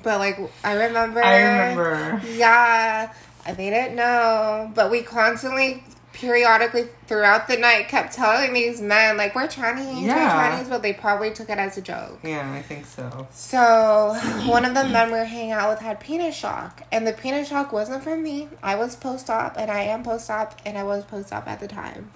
But 0.01 0.17
like, 0.17 0.39
I 0.63 0.73
remember. 0.87 1.23
I 1.23 1.41
remember. 1.41 2.21
Yeah, 2.33 3.13
they 3.45 3.69
didn't 3.69 3.95
know, 3.95 4.71
but 4.73 4.89
we 4.89 5.03
constantly, 5.03 5.83
periodically 6.17 6.87
throughout 7.05 7.47
the 7.47 7.55
night, 7.57 7.87
kept 7.89 8.11
telling 8.13 8.51
these 8.51 8.81
men 8.81 9.17
like 9.17 9.35
we're 9.35 9.47
Chinese, 9.47 10.01
Yeah. 10.03 10.15
we're 10.15 10.49
Chinese, 10.51 10.67
but 10.67 10.81
they 10.81 10.91
probably 10.93 11.31
took 11.31 11.47
it 11.49 11.59
as 11.59 11.77
a 11.77 11.81
joke. 11.81 12.19
Yeah, 12.23 12.51
I 12.51 12.61
think 12.63 12.85
so. 12.87 13.27
So 13.31 14.17
one 14.47 14.65
of 14.65 14.73
the 14.73 14.83
men 14.85 15.11
we 15.11 15.19
were 15.19 15.25
hanging 15.25 15.51
out 15.51 15.69
with 15.69 15.79
had 15.79 15.99
penis 15.99 16.35
shock, 16.35 16.81
and 16.91 17.05
the 17.05 17.13
penis 17.13 17.49
shock 17.49 17.71
wasn't 17.71 18.03
from 18.03 18.23
me. 18.23 18.49
I 18.63 18.75
was 18.75 18.95
post 18.95 19.29
op, 19.29 19.57
and 19.57 19.69
I 19.69 19.81
am 19.81 20.01
post 20.03 20.29
op, 20.31 20.59
and 20.65 20.75
I 20.77 20.83
was 20.83 21.03
post 21.05 21.31
op 21.31 21.47
at 21.47 21.59
the 21.59 21.67
time. 21.67 22.11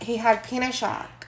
He 0.00 0.18
had 0.18 0.42
penis 0.44 0.74
shock, 0.76 1.26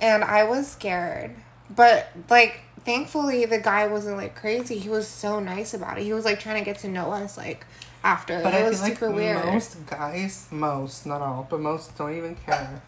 and 0.00 0.22
I 0.22 0.44
was 0.44 0.68
scared, 0.70 1.34
but 1.68 2.10
like 2.30 2.60
thankfully 2.84 3.44
the 3.46 3.58
guy 3.58 3.86
wasn't 3.86 4.18
like 4.18 4.36
crazy. 4.36 4.78
He 4.78 4.88
was 4.88 5.08
so 5.08 5.40
nice 5.40 5.74
about 5.74 5.98
it. 5.98 6.04
He 6.04 6.12
was 6.12 6.24
like 6.24 6.38
trying 6.38 6.58
to 6.62 6.64
get 6.64 6.78
to 6.80 6.88
know 6.88 7.10
us 7.12 7.36
like 7.36 7.66
after. 8.04 8.40
But 8.42 8.54
it 8.54 8.62
I 8.64 8.68
was 8.68 8.78
feel 8.78 8.88
like 8.90 8.98
super 8.98 9.10
weird. 9.10 9.44
most 9.46 9.84
guys, 9.86 10.46
most, 10.52 11.06
not 11.06 11.20
all, 11.20 11.46
but 11.50 11.58
most 11.60 11.96
don't 11.98 12.16
even 12.16 12.36
care. 12.36 12.80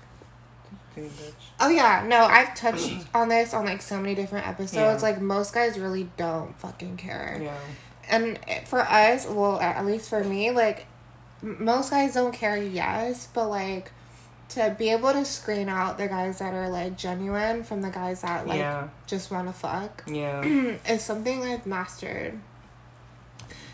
Oh 1.60 1.68
yeah, 1.68 2.04
no, 2.06 2.24
I've 2.24 2.54
touched 2.54 2.90
on 3.14 3.28
this 3.28 3.52
on 3.52 3.66
like 3.66 3.82
so 3.82 4.00
many 4.00 4.14
different 4.14 4.46
episodes. 4.46 5.02
Yeah. 5.02 5.08
Like 5.10 5.20
most 5.20 5.52
guys 5.52 5.78
really 5.78 6.08
don't 6.16 6.58
fucking 6.58 6.96
care. 6.96 7.38
Yeah. 7.42 7.54
and 8.08 8.38
for 8.66 8.80
us 8.80 9.26
well 9.26 9.58
at 9.60 9.84
least 9.84 10.08
for 10.08 10.22
me 10.22 10.52
like 10.52 10.86
most 11.42 11.90
guys 11.90 12.14
don't 12.14 12.32
care 12.32 12.56
yes 12.56 13.26
but 13.34 13.48
like 13.48 13.90
to 14.48 14.74
be 14.78 14.90
able 14.90 15.12
to 15.12 15.24
screen 15.24 15.68
out 15.68 15.98
the 15.98 16.06
guys 16.06 16.38
that 16.38 16.54
are 16.54 16.68
like 16.70 16.96
genuine 16.96 17.64
from 17.64 17.82
the 17.82 17.90
guys 17.90 18.22
that 18.22 18.46
like 18.46 18.58
Yeah. 18.60 18.88
just 19.08 19.32
want 19.32 19.48
to 19.48 19.52
fuck 19.52 20.04
Yeah. 20.06 20.40
is 20.88 21.02
something 21.02 21.42
i've 21.42 21.66
mastered 21.66 22.38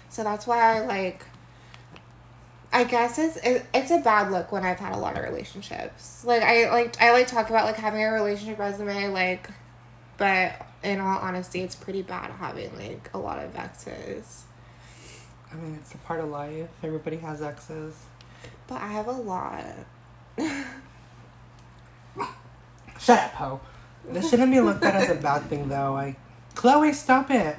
so 0.09 0.25
that's 0.25 0.47
why 0.47 0.77
i 0.79 0.81
like 0.87 1.27
i 2.73 2.85
guess 2.85 3.19
it's 3.19 3.39
it's 3.75 3.91
a 3.91 3.99
bad 3.99 4.31
look 4.31 4.51
when 4.53 4.65
i've 4.65 4.79
had 4.79 4.93
a 4.93 4.99
lot 4.99 5.17
of 5.17 5.25
relationships 5.25 6.25
like 6.25 6.43
i 6.43 6.71
like 6.71 7.01
i 7.01 7.13
like 7.13 7.27
talk 7.27 7.51
about 7.51 7.65
like 7.65 7.77
having 7.77 8.03
a 8.03 8.11
relationship 8.11 8.59
resume 8.59 9.09
like 9.09 9.49
but 10.17 10.67
in 10.83 11.01
all 11.01 11.19
honesty 11.19 11.61
it's 11.61 11.75
pretty 11.75 12.03
bad 12.03 12.31
having 12.33 12.75
like 12.77 13.11
a 13.15 13.19
lot 13.19 13.39
of 13.39 13.55
exes 13.57 14.45
I 15.53 15.57
mean, 15.57 15.75
it's 15.81 15.95
a 15.95 15.99
part 15.99 16.21
of 16.21 16.31
life. 16.31 16.69
Everybody 16.83 17.19
has 17.19 17.43
exes. 17.43 17.95
But 18.67 18.81
I 18.81 18.89
have 18.89 19.07
a 19.07 19.13
lot. 19.13 19.65
Shut 22.99 23.19
up, 23.19 23.33
Ho. 23.35 23.61
This 24.09 24.31
shouldn't 24.31 24.51
be 24.51 24.61
looked 24.61 24.83
at 24.83 24.95
as 24.95 25.11
a 25.11 25.15
bad 25.21 25.43
thing, 25.43 25.69
though. 25.69 25.93
Like, 25.93 26.17
Chloe, 26.55 26.93
stop 26.93 27.31
it. 27.31 27.57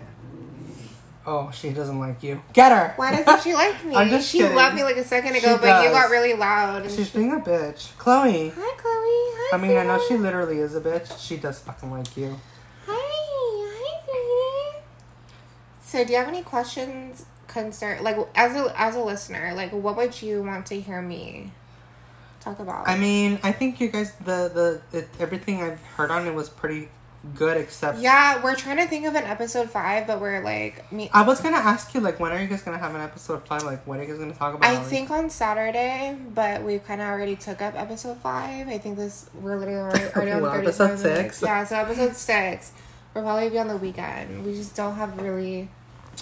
Oh, 1.25 1.51
she 1.51 1.69
doesn't 1.71 1.99
like 1.99 2.21
you. 2.21 2.41
Get 2.51 2.71
her. 2.73 2.93
Why 2.97 3.11
doesn't 3.15 3.41
she 3.43 3.53
like 3.53 3.83
me? 3.85 3.95
I'm 3.95 4.09
just 4.09 4.29
she 4.29 4.39
kidding. 4.39 4.55
loved 4.55 4.75
me 4.75 4.83
like 4.83 4.97
a 4.97 5.03
second 5.05 5.33
She 5.33 5.39
ago, 5.39 5.57
but 5.61 5.83
you 5.83 5.89
got 5.91 6.09
really 6.11 6.33
loud. 6.33 6.89
She's 6.91 7.09
she- 7.09 7.17
being 7.17 7.31
a 7.31 7.39
bitch. 7.39 7.95
Chloe. 7.97 8.49
Hi, 8.49 8.75
Chloe. 8.77 8.77
Hi, 8.83 9.57
I 9.57 9.61
mean, 9.61 9.77
I 9.77 9.83
know 9.83 10.01
she 10.07 10.17
literally 10.17 10.59
is 10.59 10.75
a 10.75 10.81
bitch. 10.81 11.17
She 11.19 11.37
does 11.37 11.59
fucking 11.59 11.89
like 11.91 12.15
you. 12.17 12.37
Hi. 12.87 12.93
Hi. 14.07 14.79
So, 15.85 16.03
do 16.03 16.11
you 16.11 16.19
have 16.19 16.27
any 16.27 16.41
questions, 16.41 17.25
concern, 17.47 18.03
like 18.03 18.17
as 18.35 18.55
a 18.55 18.73
as 18.79 18.95
a 18.95 19.01
listener, 19.01 19.53
like 19.55 19.71
what 19.71 19.95
would 19.95 20.21
you 20.21 20.41
want 20.43 20.65
to 20.67 20.79
hear 20.81 21.01
me 21.01 21.51
talk 22.41 22.59
about? 22.59 22.87
I 22.87 22.97
mean, 22.97 23.39
I 23.43 23.51
think 23.51 23.79
you 23.79 23.89
guys, 23.89 24.11
the 24.15 24.81
the 24.91 24.97
it, 24.97 25.07
everything 25.19 25.61
I've 25.61 25.79
heard 25.95 26.11
on 26.11 26.25
it 26.27 26.33
was 26.33 26.49
pretty 26.49 26.89
good 27.35 27.57
except 27.57 27.99
Yeah, 27.99 28.43
we're 28.43 28.55
trying 28.55 28.77
to 28.77 28.87
think 28.87 29.05
of 29.05 29.15
an 29.15 29.23
episode 29.23 29.69
five, 29.69 30.05
but 30.07 30.19
we're 30.19 30.41
like 30.43 30.91
me. 30.91 31.09
I 31.13 31.21
was 31.23 31.39
gonna 31.41 31.57
ask 31.57 31.93
you 31.93 32.01
like 32.01 32.19
when 32.19 32.31
are 32.31 32.39
you 32.41 32.47
guys 32.47 32.61
gonna 32.61 32.77
have 32.77 32.93
an 32.95 33.01
episode 33.01 33.47
five? 33.47 33.63
Like 33.63 33.85
what 33.87 33.99
are 33.99 34.03
you 34.03 34.09
guys 34.09 34.19
gonna 34.19 34.33
talk 34.33 34.55
about? 34.55 34.69
I 34.69 34.81
think 34.83 35.09
on 35.09 35.29
Saturday, 35.29 36.17
but 36.33 36.63
we 36.63 36.79
kind 36.79 37.01
of 37.01 37.07
already 37.07 37.35
took 37.35 37.61
up 37.61 37.75
episode 37.75 38.17
five. 38.17 38.67
I 38.67 38.77
think 38.77 38.97
this 38.97 39.29
we're 39.33 39.55
literally 39.57 39.79
already, 39.81 40.13
already 40.15 40.31
on 40.33 40.41
Well, 40.41 40.51
thirty 40.51 40.67
episode 40.67 40.83
minutes. 40.99 41.01
six. 41.37 41.41
Yeah, 41.41 41.63
so 41.63 41.75
episode 41.77 42.15
six. 42.15 42.71
We'll 43.13 43.23
probably 43.23 43.49
be 43.49 43.59
on 43.59 43.67
the 43.67 43.77
weekend. 43.77 44.45
We 44.45 44.53
just 44.53 44.75
don't 44.75 44.95
have 44.95 45.21
really. 45.21 45.69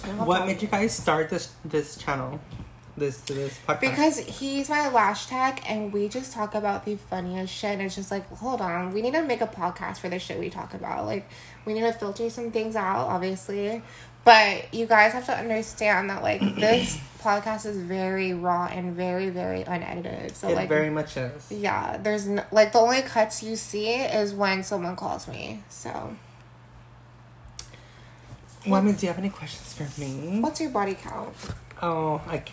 Don't 0.04 0.16
have 0.18 0.26
what 0.26 0.38
time. 0.38 0.46
made 0.48 0.62
you 0.62 0.68
guys 0.68 0.92
start 0.94 1.30
this 1.30 1.52
this 1.64 1.96
channel? 1.96 2.38
This 2.96 3.22
to 3.22 3.34
this 3.34 3.58
podcast? 3.66 3.80
Because 3.80 4.18
he's 4.18 4.68
my 4.68 4.88
lash 4.90 5.26
tech, 5.26 5.68
and 5.70 5.92
we 5.92 6.08
just 6.08 6.32
talk 6.32 6.54
about 6.54 6.84
the 6.84 6.96
funniest 6.96 7.52
shit. 7.52 7.72
And 7.72 7.82
it's 7.82 7.94
just 7.94 8.10
like, 8.10 8.28
hold 8.28 8.60
on, 8.60 8.92
we 8.92 9.00
need 9.00 9.14
to 9.14 9.22
make 9.22 9.40
a 9.40 9.46
podcast 9.46 9.98
for 9.98 10.10
the 10.10 10.18
shit 10.18 10.38
we 10.38 10.50
talk 10.50 10.74
about. 10.74 11.06
Like, 11.06 11.26
we 11.64 11.72
need 11.72 11.80
to 11.80 11.92
filter 11.92 12.28
some 12.28 12.50
things 12.50 12.76
out, 12.76 13.06
obviously. 13.08 13.82
But 14.24 14.72
you 14.72 14.86
guys 14.86 15.12
have 15.14 15.26
to 15.26 15.36
understand 15.36 16.10
that, 16.10 16.22
like, 16.22 16.40
this 16.56 16.98
podcast 17.20 17.64
is 17.64 17.78
very 17.78 18.34
raw 18.34 18.66
and 18.66 18.94
very, 18.94 19.30
very 19.30 19.62
unedited. 19.62 20.36
So, 20.36 20.48
it 20.48 20.54
like, 20.54 20.68
very 20.68 20.90
much 20.90 21.16
is. 21.16 21.50
yeah, 21.50 21.96
there's 21.96 22.26
no, 22.26 22.44
like 22.52 22.72
the 22.72 22.78
only 22.78 23.02
cuts 23.02 23.42
you 23.42 23.56
see 23.56 23.88
is 23.94 24.34
when 24.34 24.62
someone 24.62 24.96
calls 24.96 25.26
me. 25.26 25.62
So, 25.70 26.14
mean, 28.82 28.94
do 28.94 29.06
you 29.06 29.08
have 29.08 29.18
any 29.18 29.30
questions 29.30 29.72
for 29.72 30.00
me? 30.00 30.40
what's 30.40 30.60
your 30.60 30.70
body 30.70 30.94
count? 30.94 31.34
Oh, 31.80 32.20
I, 32.28 32.38
c- 32.38 32.52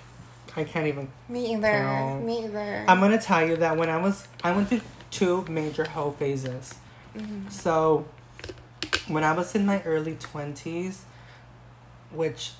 I 0.59 0.63
can't 0.65 0.87
even. 0.87 1.07
Me 1.29 1.53
either. 1.53 1.83
No. 1.83 2.19
Me 2.19 2.43
either. 2.45 2.85
I'm 2.87 2.99
gonna 2.99 3.21
tell 3.21 3.45
you 3.47 3.55
that 3.57 3.77
when 3.77 3.89
I 3.89 3.97
was, 3.97 4.27
I 4.43 4.51
went 4.51 4.67
through 4.69 4.81
two 5.09 5.45
major 5.49 5.85
hoe 5.85 6.11
phases. 6.11 6.75
Mm-hmm. 7.15 7.49
So, 7.49 8.05
when 9.07 9.23
I 9.23 9.33
was 9.33 9.55
in 9.55 9.65
my 9.65 9.81
early 9.83 10.15
twenties, 10.15 11.03
which 12.11 12.51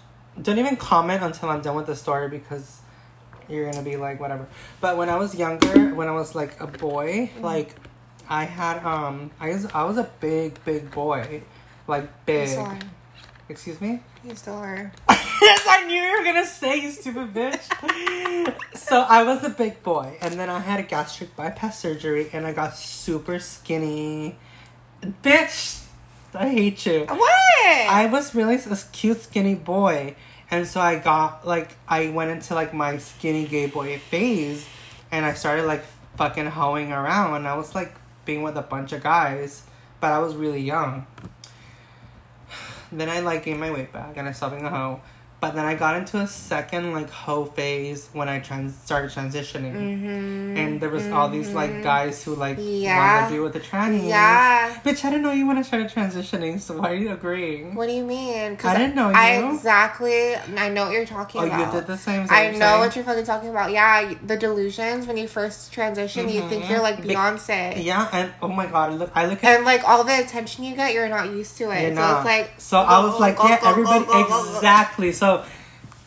don't 0.41 0.57
even 0.59 0.77
comment 0.77 1.21
until 1.23 1.49
I'm 1.49 1.61
done 1.61 1.75
with 1.75 1.87
the 1.87 1.95
story 1.95 2.29
because 2.29 2.79
you're 3.49 3.69
gonna 3.69 3.83
be 3.83 3.97
like 3.97 4.19
whatever. 4.19 4.47
But 4.79 4.95
when 4.97 5.09
I 5.09 5.17
was 5.17 5.35
younger, 5.35 5.93
when 5.93 6.07
I 6.07 6.11
was 6.11 6.35
like 6.35 6.59
a 6.61 6.67
boy, 6.67 7.31
Mm-hmm. 7.33 7.43
like 7.43 7.75
I 8.29 8.45
had 8.45 8.83
um, 8.85 9.31
I 9.39 9.49
was 9.49 9.65
I 9.73 9.83
was 9.83 9.97
a 9.97 10.09
big 10.21 10.63
big 10.63 10.89
boy, 10.91 11.41
like 11.87 12.25
big. 12.25 12.57
Excuse 13.49 13.81
me. 13.81 14.01
You 14.23 14.35
still 14.35 14.53
are. 14.55 14.91
yes, 15.41 15.65
I 15.67 15.85
knew 15.85 16.01
you 16.01 16.17
were 16.17 16.23
gonna 16.23 16.45
say, 16.45 16.81
you 16.81 16.91
stupid 16.91 17.33
bitch. 17.33 18.77
so 18.77 19.01
I 19.01 19.23
was 19.23 19.43
a 19.43 19.49
big 19.49 19.83
boy, 19.83 20.17
and 20.21 20.35
then 20.35 20.49
I 20.49 20.59
had 20.59 20.79
a 20.79 20.83
gastric 20.83 21.35
bypass 21.35 21.79
surgery, 21.79 22.29
and 22.33 22.45
I 22.45 22.53
got 22.53 22.75
super 22.75 23.39
skinny. 23.39 24.37
Bitch, 25.01 25.83
I 26.33 26.49
hate 26.49 26.85
you. 26.85 27.05
What? 27.05 27.89
I 27.89 28.07
was 28.11 28.35
really 28.35 28.55
a 28.55 28.77
cute 28.91 29.21
skinny 29.21 29.55
boy, 29.55 30.15
and 30.51 30.67
so 30.67 30.79
I 30.79 30.97
got 30.97 31.47
like 31.47 31.75
I 31.87 32.09
went 32.09 32.31
into 32.31 32.53
like 32.53 32.73
my 32.73 32.97
skinny 32.97 33.45
gay 33.47 33.67
boy 33.67 33.97
phase, 33.97 34.67
and 35.11 35.25
I 35.25 35.33
started 35.33 35.65
like 35.65 35.83
fucking 36.17 36.47
hoeing 36.47 36.91
around, 36.91 37.35
and 37.35 37.47
I 37.47 37.55
was 37.55 37.73
like 37.73 37.95
being 38.25 38.41
with 38.43 38.57
a 38.57 38.61
bunch 38.61 38.91
of 38.91 39.01
guys, 39.01 39.63
but 39.99 40.11
I 40.11 40.19
was 40.19 40.35
really 40.35 40.61
young. 40.61 41.07
Then 42.91 43.07
I 43.07 43.19
like 43.19 43.45
gained 43.45 43.59
my 43.59 43.71
weight 43.71 43.93
back, 43.93 44.17
and 44.17 44.27
I 44.27 44.31
stopped 44.31 44.55
being 44.55 44.65
a 44.65 44.69
hoe. 44.69 45.01
But 45.41 45.55
then 45.55 45.63
I 45.65 45.75
got 45.75 45.95
into 45.95 46.17
a 46.19 46.27
second 46.27 46.91
like 46.91 47.09
hoe 47.09 47.45
phase 47.45 48.09
when 48.11 48.27
I 48.27 48.39
trans 48.39 48.75
started 48.75 49.09
transitioning, 49.11 49.73
Mm-hmm. 49.73 50.57
and 50.57 50.81
there 50.81 50.89
was 50.89 51.07
all 51.07 51.29
these 51.29 51.51
like 51.51 51.81
guys 51.81 52.21
who 52.23 52.35
like 52.35 52.57
Yeah. 52.59 52.97
wanted 52.99 53.27
to 53.29 53.33
be 53.35 53.39
with 53.39 53.53
the 53.53 53.61
trannies. 53.61 54.09
Yeah. 54.09 54.69
Bitch, 54.83 55.05
I 55.05 55.09
didn't 55.11 55.23
know 55.23 55.31
you 55.31 55.47
when 55.47 55.57
I 55.57 55.61
started 55.61 55.87
transitioning, 55.89 56.59
so 56.59 56.77
why 56.81 56.91
are 56.91 56.95
you 56.95 57.11
agreeing? 57.13 57.73
What 57.75 57.87
do 57.87 57.93
you 57.93 58.03
mean? 58.03 58.57
I 58.63 58.77
didn't 58.77 58.95
know 58.95 59.11
I 59.15 59.37
exactly. 59.53 60.35
I 60.35 60.67
know 60.69 60.85
what 60.85 60.91
you're 60.93 61.05
talking 61.05 61.39
Oh, 61.41 61.45
about. 61.45 61.73
you 61.73 61.79
did 61.79 61.87
the 61.87 61.97
same. 61.97 62.27
I 62.29 62.51
know 62.51 62.71
you're 62.71 62.79
what 62.79 62.95
you're 62.97 63.05
fucking 63.05 63.23
talking 63.25 63.49
about. 63.49 63.71
Yeah, 63.71 64.13
the 64.25 64.35
delusions 64.35 65.07
when 65.07 65.15
you 65.15 65.27
first 65.29 65.71
transition, 65.71 66.27
you 66.27 66.41
think 66.49 66.69
you're 66.69 66.81
like 66.81 66.97
Beyonce. 66.97 67.39
saying? 67.39 67.85
Yeah, 67.85 68.09
and 68.11 68.31
oh 68.41 68.49
my 68.49 68.65
god, 68.65 68.93
look, 68.99 69.11
I 69.15 69.25
look 69.25 69.41
at 69.43 69.55
And 69.55 69.63
like 69.65 69.87
all 69.87 70.03
the 70.03 70.19
attention 70.19 70.65
you 70.65 70.75
get, 70.75 70.93
you're 70.93 71.07
not 71.07 71.27
used 71.31 71.55
to 71.59 71.71
it. 71.71 71.95
So 71.95 72.15
it's 72.17 72.25
like 72.25 72.51
So 72.57 72.77
I 72.79 72.99
was 73.05 73.17
like, 73.21 73.37
yeah, 73.41 73.59
everybody, 73.63 74.03
exactly. 74.03 75.11
So 75.13 75.28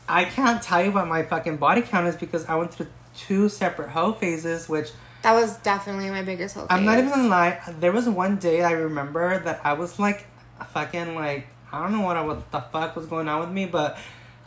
I 0.08 0.24
can't 0.24 0.62
tell 0.62 0.84
you 0.84 0.92
what 0.92 1.06
my 1.06 1.22
fucking 1.22 1.56
body 1.56 1.82
count 1.82 2.06
is 2.06 2.16
because 2.16 2.44
I 2.46 2.54
went 2.56 2.74
through 2.74 2.88
two 3.16 3.48
separate 3.48 3.90
hoe 3.90 4.12
phases, 4.12 4.68
which 4.68 4.90
That 5.22 5.32
was 5.34 5.56
definitely 5.58 6.10
my 6.10 6.22
biggest 6.22 6.54
hope. 6.56 6.66
I'm 6.70 6.84
not 6.84 6.98
even 6.98 7.10
gonna 7.10 7.28
lie. 7.28 7.60
There 7.80 7.92
was 7.92 8.08
one 8.08 8.36
day 8.36 8.62
I 8.62 8.72
remember 8.72 9.38
that 9.44 9.60
I 9.64 9.74
was 9.74 9.98
like, 9.98 10.26
fucking 10.72 11.14
like, 11.14 11.46
I 11.72 11.82
don't 11.82 11.92
know 11.92 12.00
what, 12.02 12.16
I, 12.16 12.22
what 12.22 12.50
the 12.50 12.60
fuck 12.60 12.96
was 12.96 13.06
going 13.06 13.28
on 13.28 13.40
with 13.40 13.50
me, 13.50 13.66
but 13.66 13.98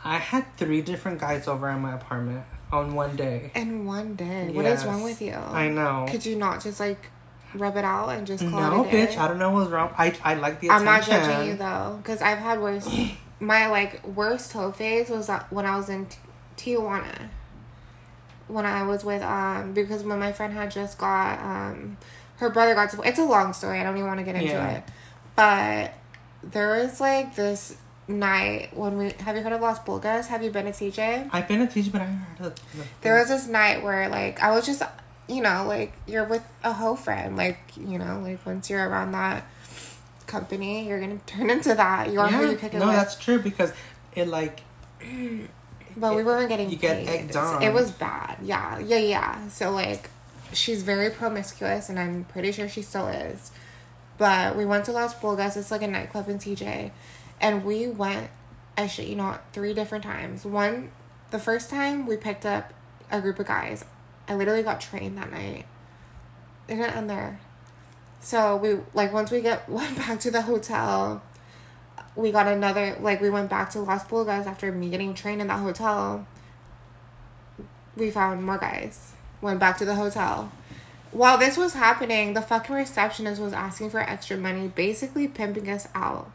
I 0.04 0.18
had 0.18 0.44
three 0.56 0.82
different 0.82 1.18
guys 1.18 1.48
over 1.48 1.68
at 1.68 1.80
my 1.80 1.94
apartment 1.94 2.44
on 2.72 2.94
one 2.94 3.16
day. 3.16 3.50
In 3.54 3.86
one 3.86 4.14
day, 4.14 4.50
what 4.52 4.66
is 4.66 4.84
wrong 4.84 5.02
with 5.02 5.20
you? 5.22 5.34
I 5.34 5.68
know. 5.68 6.06
Could 6.08 6.26
you 6.26 6.36
not 6.36 6.62
just 6.62 6.80
like 6.80 7.10
rub 7.54 7.76
it 7.76 7.84
out 7.84 8.10
and 8.10 8.26
just 8.26 8.44
call 8.48 8.60
No, 8.60 8.84
it 8.84 8.90
bitch, 8.90 9.16
I 9.16 9.28
don't 9.28 9.38
know 9.38 9.50
what's 9.50 9.70
wrong. 9.70 9.94
I 9.96 10.14
I 10.22 10.34
like 10.34 10.60
the 10.60 10.70
I'm 10.70 10.84
not 10.84 11.04
judging 11.04 11.48
you 11.48 11.56
though, 11.56 11.98
because 12.02 12.22
I've 12.22 12.38
had 12.38 12.60
worse. 12.60 12.88
my 13.40 13.68
like 13.68 14.06
worst 14.06 14.50
toe 14.52 14.72
phase 14.72 15.10
was 15.10 15.28
uh, 15.28 15.44
when 15.50 15.66
I 15.66 15.76
was 15.76 15.88
in 15.88 16.06
T- 16.06 16.18
Tijuana. 16.76 17.28
When 18.48 18.64
I 18.64 18.84
was 18.84 19.04
with 19.04 19.22
um 19.22 19.72
because 19.72 20.04
when 20.04 20.18
my 20.20 20.32
friend 20.32 20.52
had 20.52 20.70
just 20.70 20.98
got 20.98 21.40
um 21.40 21.96
her 22.36 22.48
brother 22.50 22.74
got 22.74 22.90
to 22.90 23.00
it's 23.02 23.18
a 23.18 23.24
long 23.24 23.52
story 23.52 23.80
I 23.80 23.82
don't 23.82 23.96
even 23.96 24.06
want 24.06 24.20
to 24.20 24.24
get 24.24 24.36
into 24.36 24.48
Yeah. 24.52 24.70
it, 24.76 24.84
but 25.34 25.94
there 26.48 26.80
was 26.82 27.00
like 27.00 27.34
this 27.34 27.76
night 28.08 28.68
when 28.76 28.96
we 28.98 29.12
have 29.20 29.34
you 29.36 29.42
heard 29.42 29.52
of 29.52 29.60
Las 29.60 29.80
Pulgas? 29.80 30.28
Have 30.28 30.44
you 30.44 30.50
been 30.50 30.66
to 30.66 30.70
TJ? 30.70 31.28
I've 31.32 31.48
been 31.48 31.60
a 31.62 31.66
teacher, 31.66 31.90
but 31.90 32.02
I 32.02 32.04
haven't 32.04 32.18
heard 32.38 32.46
of 32.46 32.54
the 32.54 32.84
There 33.00 33.18
was 33.18 33.28
this 33.28 33.48
night 33.48 33.82
where 33.82 34.08
like 34.08 34.40
I 34.40 34.52
was 34.52 34.64
just 34.64 34.80
you 35.28 35.42
know 35.42 35.64
like 35.66 35.92
you're 36.06 36.22
with 36.24 36.44
a 36.62 36.72
hoe 36.72 36.94
friend 36.94 37.36
like 37.36 37.58
you 37.76 37.98
know 37.98 38.20
like 38.22 38.46
once 38.46 38.70
you're 38.70 38.88
around 38.88 39.10
that 39.10 39.44
company 40.26 40.86
you're 40.88 41.00
gonna 41.00 41.18
turn 41.26 41.50
into 41.50 41.74
that. 41.74 42.12
You're 42.12 42.26
who 42.26 42.50
you 42.50 42.56
kick 42.56 42.74
it 42.74 42.78
no, 42.78 42.86
with. 42.86 42.96
that's 42.96 43.16
true 43.16 43.38
because 43.38 43.72
it 44.14 44.28
like 44.28 44.62
but 45.96 46.14
we 46.14 46.22
weren't 46.24 46.48
getting 46.48 46.70
You 46.70 46.76
get 46.76 47.06
paid. 47.06 47.20
egged 47.24 47.36
on. 47.36 47.62
it 47.62 47.72
was 47.72 47.90
bad. 47.90 48.38
Yeah 48.42 48.78
yeah 48.78 48.98
yeah. 48.98 49.48
So 49.48 49.70
like 49.70 50.10
she's 50.52 50.82
very 50.82 51.10
promiscuous 51.10 51.88
and 51.88 51.98
I'm 51.98 52.24
pretty 52.24 52.52
sure 52.52 52.68
she 52.68 52.82
still 52.82 53.08
is. 53.08 53.50
But 54.18 54.56
we 54.56 54.64
went 54.64 54.84
to 54.86 54.92
Las 54.92 55.14
Pulgas 55.14 55.56
it's 55.56 55.70
like 55.70 55.82
a 55.82 55.86
nightclub 55.88 56.28
in 56.28 56.38
TJ 56.38 56.90
and 57.40 57.64
we 57.64 57.86
went 57.86 58.30
I 58.76 58.86
shit 58.88 59.06
you 59.08 59.16
know 59.16 59.38
three 59.52 59.74
different 59.74 60.04
times. 60.04 60.44
One 60.44 60.90
the 61.30 61.38
first 61.38 61.70
time 61.70 62.06
we 62.06 62.16
picked 62.16 62.46
up 62.46 62.72
a 63.10 63.20
group 63.20 63.38
of 63.38 63.46
guys. 63.46 63.84
I 64.28 64.34
literally 64.34 64.62
got 64.64 64.80
trained 64.80 65.16
that 65.18 65.30
night. 65.30 65.66
It 66.68 66.74
didn't 66.74 66.96
end 66.96 67.08
there 67.10 67.40
so 68.26 68.56
we 68.56 68.76
like 68.92 69.12
once 69.12 69.30
we 69.30 69.40
get 69.40 69.68
went 69.80 69.96
back 69.96 70.18
to 70.18 70.32
the 70.32 70.42
hotel 70.42 71.22
we 72.16 72.32
got 72.32 72.48
another 72.48 72.96
like 73.00 73.20
we 73.20 73.30
went 73.30 73.48
back 73.48 73.70
to 73.70 73.80
Las 73.80 74.04
Pulgas 74.04 74.46
after 74.46 74.72
me 74.72 74.90
getting 74.90 75.14
trained 75.14 75.40
in 75.40 75.46
that 75.46 75.60
hotel. 75.60 76.26
We 77.94 78.10
found 78.10 78.42
more 78.42 78.58
guys. 78.58 79.12
Went 79.40 79.60
back 79.60 79.78
to 79.78 79.84
the 79.84 79.94
hotel. 79.94 80.50
While 81.12 81.38
this 81.38 81.56
was 81.56 81.74
happening 81.74 82.34
the 82.34 82.42
fucking 82.42 82.74
receptionist 82.74 83.40
was 83.40 83.52
asking 83.52 83.90
for 83.90 84.00
extra 84.00 84.36
money 84.36 84.68
basically 84.68 85.28
pimping 85.28 85.68
us 85.68 85.86
out. 85.94 86.32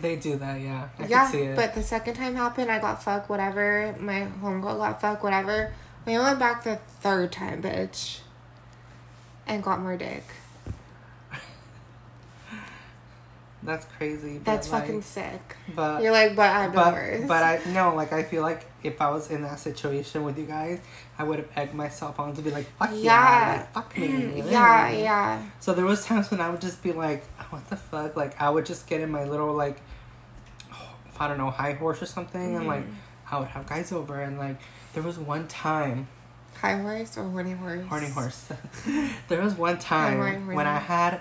They 0.00 0.16
do 0.16 0.36
that. 0.36 0.60
Yeah, 0.60 0.88
I 0.98 1.06
yeah 1.06 1.22
can 1.22 1.32
see 1.32 1.42
it. 1.44 1.56
but 1.56 1.74
the 1.74 1.82
second 1.82 2.14
time 2.14 2.34
happened 2.34 2.70
i 2.70 2.78
got 2.78 3.02
fucked 3.02 3.30
whatever. 3.30 3.96
My 3.98 4.26
homegirl 4.42 4.76
got 4.76 5.00
fucked 5.00 5.22
whatever. 5.22 5.72
We 6.04 6.18
went 6.18 6.38
back 6.38 6.64
the 6.64 6.76
third 6.76 7.32
time 7.32 7.62
bitch 7.62 8.20
and 9.48 9.62
got 9.62 9.80
more 9.80 9.96
dick 9.96 10.24
that's 13.62 13.86
crazy. 13.96 14.38
That's 14.38 14.70
like, 14.70 14.82
fucking 14.84 15.02
sick 15.02 15.56
But 15.74 16.00
you're 16.02 16.12
like 16.12 16.36
but 16.36 16.66
been 16.66 16.74
but 16.74 16.92
worse 16.92 17.26
but 17.26 17.42
I 17.42 17.60
no 17.72 17.94
like 17.94 18.12
I 18.12 18.22
feel 18.22 18.42
like 18.42 18.66
if 18.84 19.00
I 19.02 19.10
was 19.10 19.30
in 19.30 19.42
that 19.42 19.58
situation 19.58 20.22
with 20.22 20.38
you 20.38 20.44
guys, 20.46 20.78
I 21.18 21.24
would 21.24 21.40
have 21.40 21.48
egged 21.56 21.74
myself 21.74 22.20
on 22.20 22.34
to 22.34 22.42
be 22.42 22.50
like 22.52 22.66
fuck 22.78 22.90
yeah, 22.94 23.00
Yeah. 23.00 23.56
like, 23.56 23.72
fuck 23.72 23.98
me. 23.98 24.42
yeah 24.46 24.88
yeah. 24.90 24.90
yeah 24.90 25.42
So 25.58 25.74
there 25.74 25.84
was 25.84 26.04
times 26.04 26.30
when 26.30 26.40
I 26.40 26.48
would 26.50 26.60
just 26.60 26.82
be 26.82 26.92
like, 26.92 27.24
what 27.50 27.68
the 27.68 27.76
fuck? 27.76 28.16
Like 28.16 28.40
I 28.40 28.48
would 28.48 28.64
just 28.64 28.86
get 28.86 29.00
in 29.00 29.10
my 29.10 29.24
little 29.24 29.52
like, 29.52 29.80
I 31.18 31.26
don't 31.26 31.38
know, 31.38 31.50
high 31.50 31.72
horse 31.72 32.00
or 32.00 32.06
something, 32.06 32.56
and 32.56 32.66
like 32.68 32.84
Mm-hmm. 32.84 33.34
I 33.34 33.38
would 33.40 33.48
have 33.48 33.66
guys 33.66 33.92
over, 33.92 34.22
and 34.22 34.38
like 34.38 34.56
there 34.94 35.02
was 35.02 35.18
one 35.18 35.48
time, 35.48 36.08
high 36.60 36.76
horse 36.76 37.16
or 37.16 37.24
horny 37.24 37.52
horse 37.52 37.86
horny 37.86 38.08
horse. 38.08 38.48
there 39.28 39.40
was 39.42 39.54
one 39.54 39.78
time 39.78 40.16
Horny, 40.16 40.36
horny. 40.38 40.56
when 40.56 40.66
I 40.66 40.78
had 40.78 41.20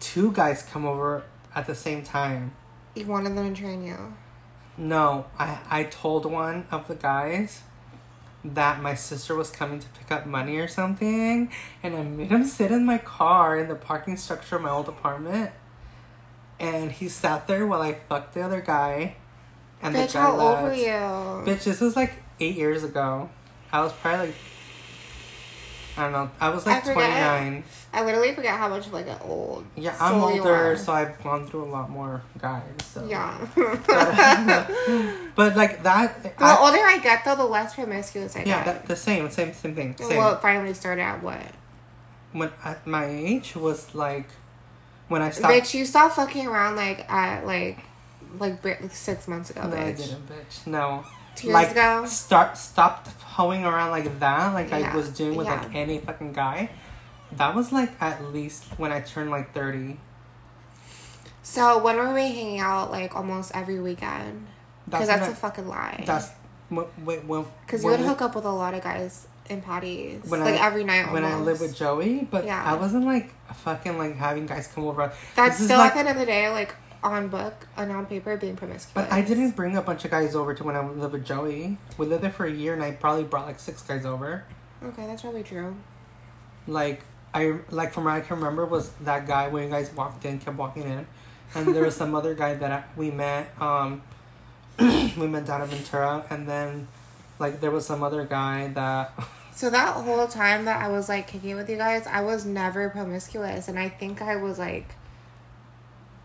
two 0.00 0.32
guys 0.32 0.62
come 0.62 0.84
over 0.86 1.24
at 1.54 1.66
the 1.66 1.74
same 1.74 2.02
time. 2.02 2.52
you 2.94 3.06
wanted 3.06 3.36
them 3.36 3.54
to 3.54 3.60
train 3.60 3.84
you 3.84 4.14
No, 4.76 5.26
I 5.38 5.58
I 5.70 5.84
told 5.84 6.26
one 6.26 6.66
of 6.70 6.88
the 6.88 6.94
guys 6.94 7.62
that 8.44 8.80
my 8.80 8.94
sister 8.94 9.34
was 9.34 9.50
coming 9.50 9.80
to 9.80 9.88
pick 9.88 10.12
up 10.12 10.26
money 10.26 10.56
or 10.58 10.68
something, 10.68 11.50
and 11.82 11.96
I 11.96 12.02
made 12.02 12.28
him 12.30 12.44
sit 12.44 12.70
in 12.70 12.84
my 12.84 12.98
car 12.98 13.58
in 13.58 13.68
the 13.68 13.74
parking 13.74 14.16
structure 14.16 14.56
of 14.56 14.62
my 14.62 14.70
old 14.70 14.88
apartment. 14.88 15.50
And 16.58 16.90
he 16.92 17.08
sat 17.08 17.46
there 17.46 17.66
while 17.66 17.82
I 17.82 17.94
fucked 18.08 18.34
the 18.34 18.42
other 18.42 18.60
guy. 18.60 19.16
And 19.82 19.94
Bitch, 19.94 20.08
the 20.08 20.12
guy 20.14 20.20
how 20.20 20.40
old 20.40 20.62
were 20.62 20.74
you? 20.74 20.86
Bitch, 21.44 21.64
this 21.64 21.80
was 21.80 21.96
like 21.96 22.14
eight 22.40 22.56
years 22.56 22.82
ago. 22.84 23.28
I 23.76 23.80
was 23.82 23.92
probably 23.92 24.26
like, 24.28 24.36
I 25.98 26.02
don't 26.02 26.12
know. 26.12 26.30
I 26.40 26.48
was 26.50 26.66
I 26.66 26.72
like 26.74 26.82
forget. 26.82 26.94
29. 26.94 27.64
I 27.92 28.04
literally 28.04 28.34
forget 28.34 28.58
how 28.58 28.68
much 28.68 28.86
of 28.86 28.92
like 28.92 29.06
an 29.06 29.18
old. 29.22 29.64
Yeah, 29.76 29.96
I'm 29.98 30.22
older, 30.22 30.76
so 30.76 30.92
I've 30.92 31.22
gone 31.22 31.46
through 31.46 31.64
a 31.64 31.70
lot 31.70 31.90
more 31.90 32.22
guys. 32.38 32.62
So. 32.82 33.06
Yeah. 33.06 33.36
But 35.36 35.54
like 35.54 35.82
that. 35.82 36.22
the 36.22 36.32
I- 36.42 36.58
older 36.58 36.78
I 36.78 36.98
get, 37.02 37.24
though, 37.24 37.36
the 37.36 37.44
less 37.44 37.74
promiscuous 37.74 38.34
I 38.36 38.40
yeah, 38.40 38.64
get. 38.64 38.66
Yeah, 38.76 38.82
the 38.86 38.96
same, 38.96 39.30
same, 39.30 39.52
same 39.52 39.74
thing. 39.74 39.94
Same. 39.98 40.16
Well, 40.16 40.34
it 40.34 40.40
finally 40.40 40.72
started 40.72 41.02
at 41.02 41.22
what? 41.22 41.42
when 42.32 42.50
at 42.64 42.86
my 42.86 43.06
age 43.06 43.56
was 43.56 43.94
like 43.94 44.28
when 45.08 45.22
I 45.22 45.30
stopped. 45.30 45.52
Bitch, 45.54 45.74
you 45.74 45.84
stopped 45.84 46.16
fucking 46.16 46.46
around 46.46 46.76
like 46.76 47.10
at 47.10 47.46
like 47.46 47.78
like 48.38 48.60
br- 48.62 48.88
six 48.90 49.28
months 49.28 49.50
ago, 49.50 49.68
no, 49.68 49.76
I 49.76 49.92
didn't, 49.92 50.28
bitch. 50.28 50.66
No. 50.66 51.04
Two 51.36 51.48
years 51.48 51.54
like 51.54 51.70
ago. 51.72 52.06
start 52.06 52.56
stopped 52.56 53.08
hoeing 53.22 53.64
around 53.64 53.90
like 53.90 54.18
that, 54.20 54.54
like 54.54 54.72
I 54.72 54.94
was 54.96 55.10
doing 55.10 55.36
with 55.36 55.46
like 55.46 55.74
any 55.74 55.98
fucking 55.98 56.32
guy. 56.32 56.70
That 57.32 57.54
was 57.54 57.72
like 57.72 57.90
at 58.00 58.24
least 58.32 58.64
when 58.78 58.90
I 58.90 59.00
turned 59.00 59.30
like 59.30 59.52
thirty. 59.52 59.98
So 61.42 61.78
when 61.78 61.96
were 61.96 62.12
we 62.12 62.22
hanging 62.22 62.58
out 62.58 62.90
like 62.90 63.14
almost 63.14 63.52
every 63.54 63.78
weekend? 63.78 64.46
Because 64.86 65.06
that's, 65.08 65.28
a 65.28 65.34
fucking 65.34 65.66
lie. 65.68 66.04
That's 66.06 66.30
wait 66.70 67.24
when 67.24 67.44
because 67.66 67.84
you 67.84 67.90
would 67.90 68.00
hook 68.00 68.22
up 68.22 68.34
with 68.34 68.44
a 68.44 68.50
lot 68.50 68.74
of 68.74 68.82
guys 68.82 69.28
in 69.48 69.60
patties, 69.62 70.24
when 70.28 70.40
like 70.40 70.60
I, 70.60 70.66
every 70.66 70.84
night. 70.84 71.12
when 71.12 71.24
I 71.24 71.32
almost. 71.32 71.46
lived 71.46 71.60
with 71.60 71.76
Joey, 71.76 72.26
but 72.30 72.44
Yeah. 72.44 72.62
I 72.64 72.74
wasn't 72.74 73.04
like 73.04 73.32
fucking 73.54 73.98
like 73.98 74.16
having 74.16 74.46
guys 74.46 74.66
come 74.66 74.84
over. 74.84 75.12
That's 75.34 75.62
still 75.62 75.78
like- 75.78 75.90
at 75.90 75.94
the 75.94 76.00
end 76.00 76.08
of 76.08 76.18
the 76.18 76.26
day, 76.26 76.48
like 76.50 76.74
on 77.06 77.28
book 77.28 77.66
and 77.76 77.90
on 77.92 78.06
paper, 78.06 78.36
being 78.36 78.56
promiscuous. 78.56 78.92
But 78.92 79.12
I 79.12 79.22
didn't 79.22 79.52
bring 79.52 79.76
a 79.76 79.82
bunch 79.82 80.04
of 80.04 80.10
guys 80.10 80.34
over 80.34 80.54
to 80.54 80.64
when 80.64 80.76
I 80.76 80.86
lived 80.86 81.12
with 81.12 81.24
Joey. 81.24 81.78
We 81.96 82.06
lived 82.06 82.22
there 82.22 82.30
for 82.30 82.44
a 82.44 82.50
year, 82.50 82.74
and 82.74 82.82
I 82.82 82.90
probably 82.92 83.24
brought 83.24 83.46
like 83.46 83.60
six 83.60 83.82
guys 83.82 84.04
over. 84.04 84.44
Okay, 84.82 85.06
that's 85.06 85.22
probably 85.22 85.42
true. 85.42 85.76
Like 86.66 87.02
I 87.32 87.54
like 87.70 87.92
from 87.92 88.04
what 88.04 88.14
I 88.14 88.20
can 88.20 88.36
remember 88.36 88.66
was 88.66 88.90
that 89.02 89.26
guy 89.26 89.48
when 89.48 89.64
you 89.64 89.70
guys 89.70 89.92
walked 89.94 90.24
in, 90.24 90.38
kept 90.38 90.56
walking 90.56 90.82
in, 90.82 91.06
and 91.54 91.74
there 91.74 91.84
was 91.84 91.96
some 91.96 92.14
other 92.14 92.34
guy 92.34 92.54
that 92.54 92.72
I, 92.72 92.84
we 92.96 93.10
met. 93.10 93.50
Um, 93.60 94.02
we 94.78 95.26
met 95.26 95.46
down 95.46 95.62
in 95.62 95.68
Ventura, 95.68 96.26
and 96.28 96.48
then 96.48 96.88
like 97.38 97.60
there 97.60 97.70
was 97.70 97.86
some 97.86 98.02
other 98.02 98.24
guy 98.24 98.68
that 98.68 99.12
So 99.56 99.70
that 99.70 99.94
whole 99.94 100.28
time 100.28 100.66
that 100.66 100.82
I 100.82 100.88
was 100.88 101.08
like 101.08 101.28
kicking 101.28 101.56
with 101.56 101.70
you 101.70 101.78
guys, 101.78 102.06
I 102.06 102.20
was 102.20 102.44
never 102.44 102.90
promiscuous, 102.90 103.68
and 103.68 103.78
I 103.78 103.88
think 103.88 104.20
I 104.20 104.36
was 104.36 104.58
like, 104.58 104.90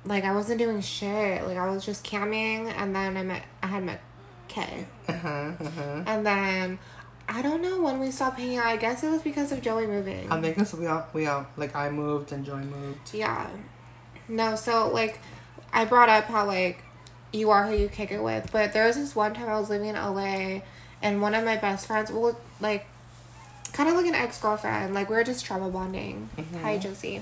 like 0.06 0.24
I 0.24 0.34
wasn't 0.34 0.60
doing 0.60 0.82
shit. 0.82 1.44
Like 1.46 1.58
I 1.58 1.70
was 1.70 1.86
just 1.86 2.04
camming, 2.04 2.72
and 2.76 2.96
then 2.96 3.18
I 3.18 3.24
met, 3.24 3.44
I 3.62 3.68
had 3.68 3.84
met 3.84 4.02
Kay, 4.48 4.86
uh-huh, 5.08 5.28
uh-huh. 5.60 6.04
and 6.06 6.26
then 6.26 6.80
I 7.28 7.42
don't 7.42 7.62
know 7.62 7.82
when 7.82 8.00
we 8.00 8.12
stopped 8.12 8.40
hanging 8.40 8.58
out. 8.58 8.66
I 8.66 8.78
guess 8.78 9.04
it 9.04 9.10
was 9.10 9.22
because 9.22 9.52
of 9.52 9.62
Joey 9.62 9.88
moving. 9.88 10.32
I 10.32 10.42
think 10.42 10.60
us 10.60 10.74
we 10.74 10.88
all 10.88 11.06
we 11.14 11.28
all 11.28 11.48
like 11.56 11.76
I 11.76 11.90
moved 11.90 12.32
and 12.32 12.46
Joey 12.46 12.64
moved. 12.64 13.14
Yeah. 13.14 13.50
No, 14.28 14.56
so 14.56 14.90
like 14.90 15.20
I 15.72 15.86
brought 15.86 16.10
up 16.10 16.26
how 16.26 16.46
like 16.46 16.84
you 17.32 17.50
are 17.52 17.66
who 17.68 17.76
you 17.76 17.88
kick 17.88 18.12
it 18.12 18.22
with, 18.22 18.50
but 18.52 18.74
there 18.74 18.88
was 18.88 18.98
this 18.98 19.16
one 19.16 19.34
time 19.34 19.48
I 19.48 19.60
was 19.60 19.70
living 19.70 19.88
in 19.88 19.96
LA 19.96 20.62
and 21.02 21.22
one 21.22 21.34
of 21.34 21.46
my 21.46 21.58
best 21.58 21.88
friends 21.88 22.12
well 22.12 22.38
like 22.60 22.86
kind 23.74 23.88
of 23.88 23.96
like 23.96 24.06
an 24.06 24.16
ex 24.16 24.40
girlfriend, 24.42 24.94
like 24.94 25.10
we 25.10 25.16
were 25.16 25.24
just 25.24 25.46
trauma 25.46 25.70
bonding. 25.70 26.30
Hi 26.62 26.78
Josie. 26.78 27.22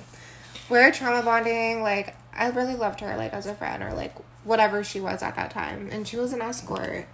we're 0.70 0.92
trauma 0.92 1.22
bonding, 1.22 1.84
like 1.84 2.16
I 2.34 2.50
really 2.50 2.76
loved 2.76 3.00
her 3.02 3.16
like 3.18 3.34
as 3.34 3.46
a 3.46 3.54
friend 3.56 3.84
or 3.84 3.94
like 3.94 4.16
whatever 4.44 4.84
she 4.84 5.00
was 5.02 5.22
at 5.22 5.36
that 5.36 5.52
time. 5.52 5.90
And 5.92 6.08
she 6.08 6.18
was 6.18 6.34
an 6.34 6.42
escort. 6.42 7.06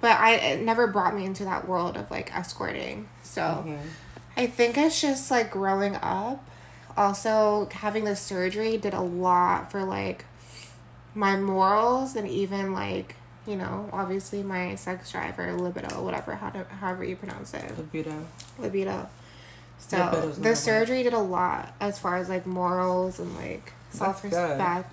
But 0.00 0.18
I 0.18 0.32
it 0.34 0.60
never 0.62 0.86
brought 0.86 1.14
me 1.14 1.24
into 1.24 1.44
that 1.44 1.68
world 1.68 1.96
of 1.96 2.10
like 2.10 2.34
escorting. 2.34 3.08
So 3.22 3.64
Mhm. 3.66 3.78
I 4.36 4.46
think 4.46 4.76
it's 4.78 5.00
just 5.00 5.30
like 5.30 5.50
growing 5.50 5.96
up. 5.96 6.44
Also, 6.96 7.68
having 7.72 8.04
the 8.04 8.16
surgery 8.16 8.76
did 8.76 8.94
a 8.94 9.00
lot 9.00 9.70
for 9.70 9.84
like 9.84 10.24
my 11.14 11.36
morals 11.36 12.16
and 12.16 12.26
even 12.28 12.72
like 12.72 13.16
you 13.46 13.56
know 13.56 13.88
obviously 13.92 14.42
my 14.42 14.74
sex 14.74 15.10
drive 15.12 15.38
or 15.38 15.52
libido, 15.54 16.02
whatever 16.02 16.34
how 16.34 16.50
to, 16.50 16.64
however 16.80 17.04
you 17.04 17.16
pronounce 17.16 17.54
it, 17.54 17.76
Libido. 17.78 18.26
libido. 18.58 19.08
So 19.78 20.32
the 20.38 20.54
surgery 20.54 21.02
did 21.02 21.12
a 21.12 21.18
lot 21.18 21.74
as 21.80 21.98
far 21.98 22.16
as 22.16 22.28
like 22.28 22.46
morals 22.46 23.18
and 23.18 23.34
like 23.36 23.72
self 23.92 24.24
respect. 24.24 24.90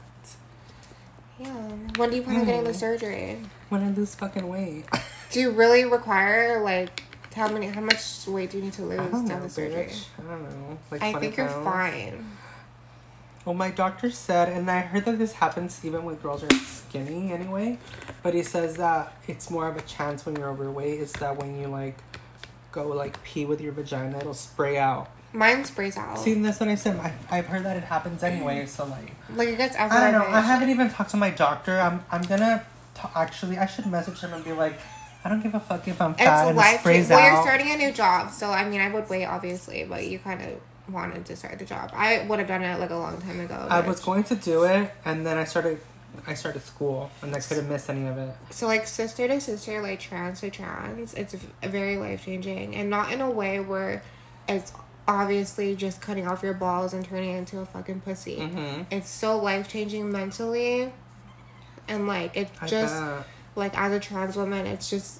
Yeah. 1.39 1.47
When 1.95 2.09
do 2.09 2.15
you 2.17 2.21
plan 2.21 2.37
on 2.41 2.45
getting 2.45 2.63
the 2.65 2.71
Mm. 2.71 2.75
surgery? 2.75 3.39
When 3.69 3.83
I 3.83 3.89
lose 3.91 4.13
fucking 4.15 4.47
weight. 4.47 4.85
Do 5.31 5.39
you 5.39 5.51
really 5.51 5.85
require 5.85 6.61
like 6.61 7.03
how 7.35 7.47
many 7.47 7.67
how 7.67 7.81
much 7.81 8.27
weight 8.27 8.51
do 8.51 8.57
you 8.57 8.63
need 8.65 8.73
to 8.73 8.81
lose 8.83 8.97
to 9.27 9.33
have 9.33 9.43
the 9.43 9.49
surgery? 9.49 9.85
bitch. 9.85 10.05
I 10.17 10.29
don't 10.29 10.43
know. 10.43 10.77
Like 10.91 11.01
I 11.01 11.11
20 11.11 11.25
think 11.25 11.37
you're 11.37 11.47
fine. 11.47 12.25
Well, 13.45 13.55
my 13.55 13.71
doctor 13.71 14.11
said, 14.11 14.49
and 14.49 14.69
I 14.69 14.81
heard 14.81 15.05
that 15.05 15.17
this 15.17 15.31
happens 15.33 15.79
even 15.85 16.03
when 16.03 16.15
girls 16.15 16.43
are 16.43 16.53
skinny 16.65 17.31
anyway, 17.31 17.77
but 18.21 18.33
he 18.33 18.43
says 18.43 18.75
that 18.75 19.13
it's 19.27 19.49
more 19.49 19.67
of 19.67 19.77
a 19.77 19.81
chance 19.81 20.25
when 20.25 20.35
you're 20.35 20.49
overweight 20.49 20.99
is 20.99 21.13
that 21.13 21.37
when 21.37 21.59
you 21.59 21.67
like 21.67 21.97
go 22.73 22.87
like 22.89 23.21
pee 23.23 23.45
with 23.45 23.61
your 23.61 23.71
vagina, 23.71 24.17
it'll 24.17 24.33
spray 24.33 24.77
out. 24.77 25.09
Mine 25.31 25.63
sprays 25.63 25.97
out. 25.97 26.17
See, 26.17 26.33
that's 26.35 26.59
what 26.59 26.69
I 26.69 26.75
said. 26.75 26.97
I, 26.97 27.13
I've 27.29 27.45
heard 27.45 27.63
that 27.63 27.77
it 27.77 27.83
happens 27.83 28.23
anyway, 28.23 28.65
so 28.65 28.85
like, 28.85 29.11
like 29.35 29.49
it 29.49 29.57
gets 29.57 29.75
I 29.75 30.11
don't 30.11 30.13
know. 30.13 30.27
I 30.27 30.41
haven't 30.41 30.69
even 30.69 30.89
talked 30.89 31.11
to 31.11 31.17
my 31.17 31.29
doctor. 31.29 31.79
I'm, 31.79 32.03
I'm 32.11 32.23
gonna 32.23 32.65
t- 32.95 33.09
actually, 33.15 33.57
I 33.57 33.67
should 33.67 33.85
message 33.85 34.19
him 34.21 34.33
and 34.33 34.43
be 34.43 34.53
like, 34.53 34.73
I 35.23 35.29
don't 35.29 35.41
give 35.43 35.53
a 35.53 35.59
fuck 35.59 35.87
if 35.87 36.01
I'm 36.01 36.15
fat 36.15 36.21
It's 36.21 36.49
and 36.49 36.49
it 36.51 36.55
life. 36.55 36.79
sprays 36.79 37.09
Well, 37.09 37.21
you're 37.21 37.41
starting 37.43 37.71
a 37.71 37.77
new 37.77 37.91
job, 37.91 38.31
so 38.31 38.49
I 38.49 38.67
mean, 38.67 38.81
I 38.81 38.89
would 38.91 39.07
wait, 39.09 39.25
obviously, 39.25 39.83
but 39.83 40.07
you 40.07 40.17
kind 40.17 40.41
of 40.41 40.93
wanted 40.93 41.25
to 41.25 41.35
start 41.35 41.59
the 41.59 41.65
job. 41.65 41.91
I 41.93 42.25
would 42.27 42.39
have 42.39 42.47
done 42.47 42.63
it 42.63 42.79
like 42.79 42.89
a 42.89 42.95
long 42.95 43.21
time 43.21 43.39
ago. 43.39 43.67
I 43.69 43.81
was 43.81 43.99
going 43.99 44.23
to 44.25 44.35
do 44.35 44.63
it, 44.63 44.91
and 45.05 45.25
then 45.25 45.37
I 45.37 45.43
started, 45.43 45.79
I 46.25 46.33
started 46.33 46.63
school, 46.63 47.11
and 47.21 47.35
I 47.35 47.39
couldn't 47.39 47.69
miss 47.69 47.87
any 47.89 48.07
of 48.07 48.17
it. 48.17 48.35
So 48.49 48.65
like 48.65 48.87
sister 48.87 49.27
to 49.27 49.39
sister, 49.39 49.81
like 49.81 49.99
trans 49.99 50.39
to 50.39 50.49
trans, 50.49 51.13
it's 51.13 51.35
very 51.61 51.97
life 51.97 52.25
changing, 52.25 52.75
and 52.75 52.89
not 52.89 53.11
in 53.11 53.21
a 53.21 53.29
way 53.29 53.59
where 53.59 54.01
it's 54.47 54.71
obviously 55.09 55.75
just 55.75 56.01
cutting 56.01 56.27
off 56.27 56.43
your 56.43 56.53
balls 56.53 56.93
and 56.93 57.03
turning 57.03 57.35
into 57.35 57.59
a 57.59 57.65
fucking 57.65 58.01
pussy. 58.01 58.37
Mm-hmm. 58.37 58.83
It's 58.91 59.09
so 59.09 59.39
life 59.39 59.67
changing 59.67 60.11
mentally, 60.11 60.93
and 61.87 62.07
like 62.07 62.37
it 62.37 62.49
I 62.61 62.67
just 62.67 62.93
bet. 62.93 63.25
like 63.55 63.77
as 63.77 63.91
a 63.91 63.99
trans 63.99 64.37
woman, 64.37 64.67
it's 64.67 64.89
just 64.89 65.19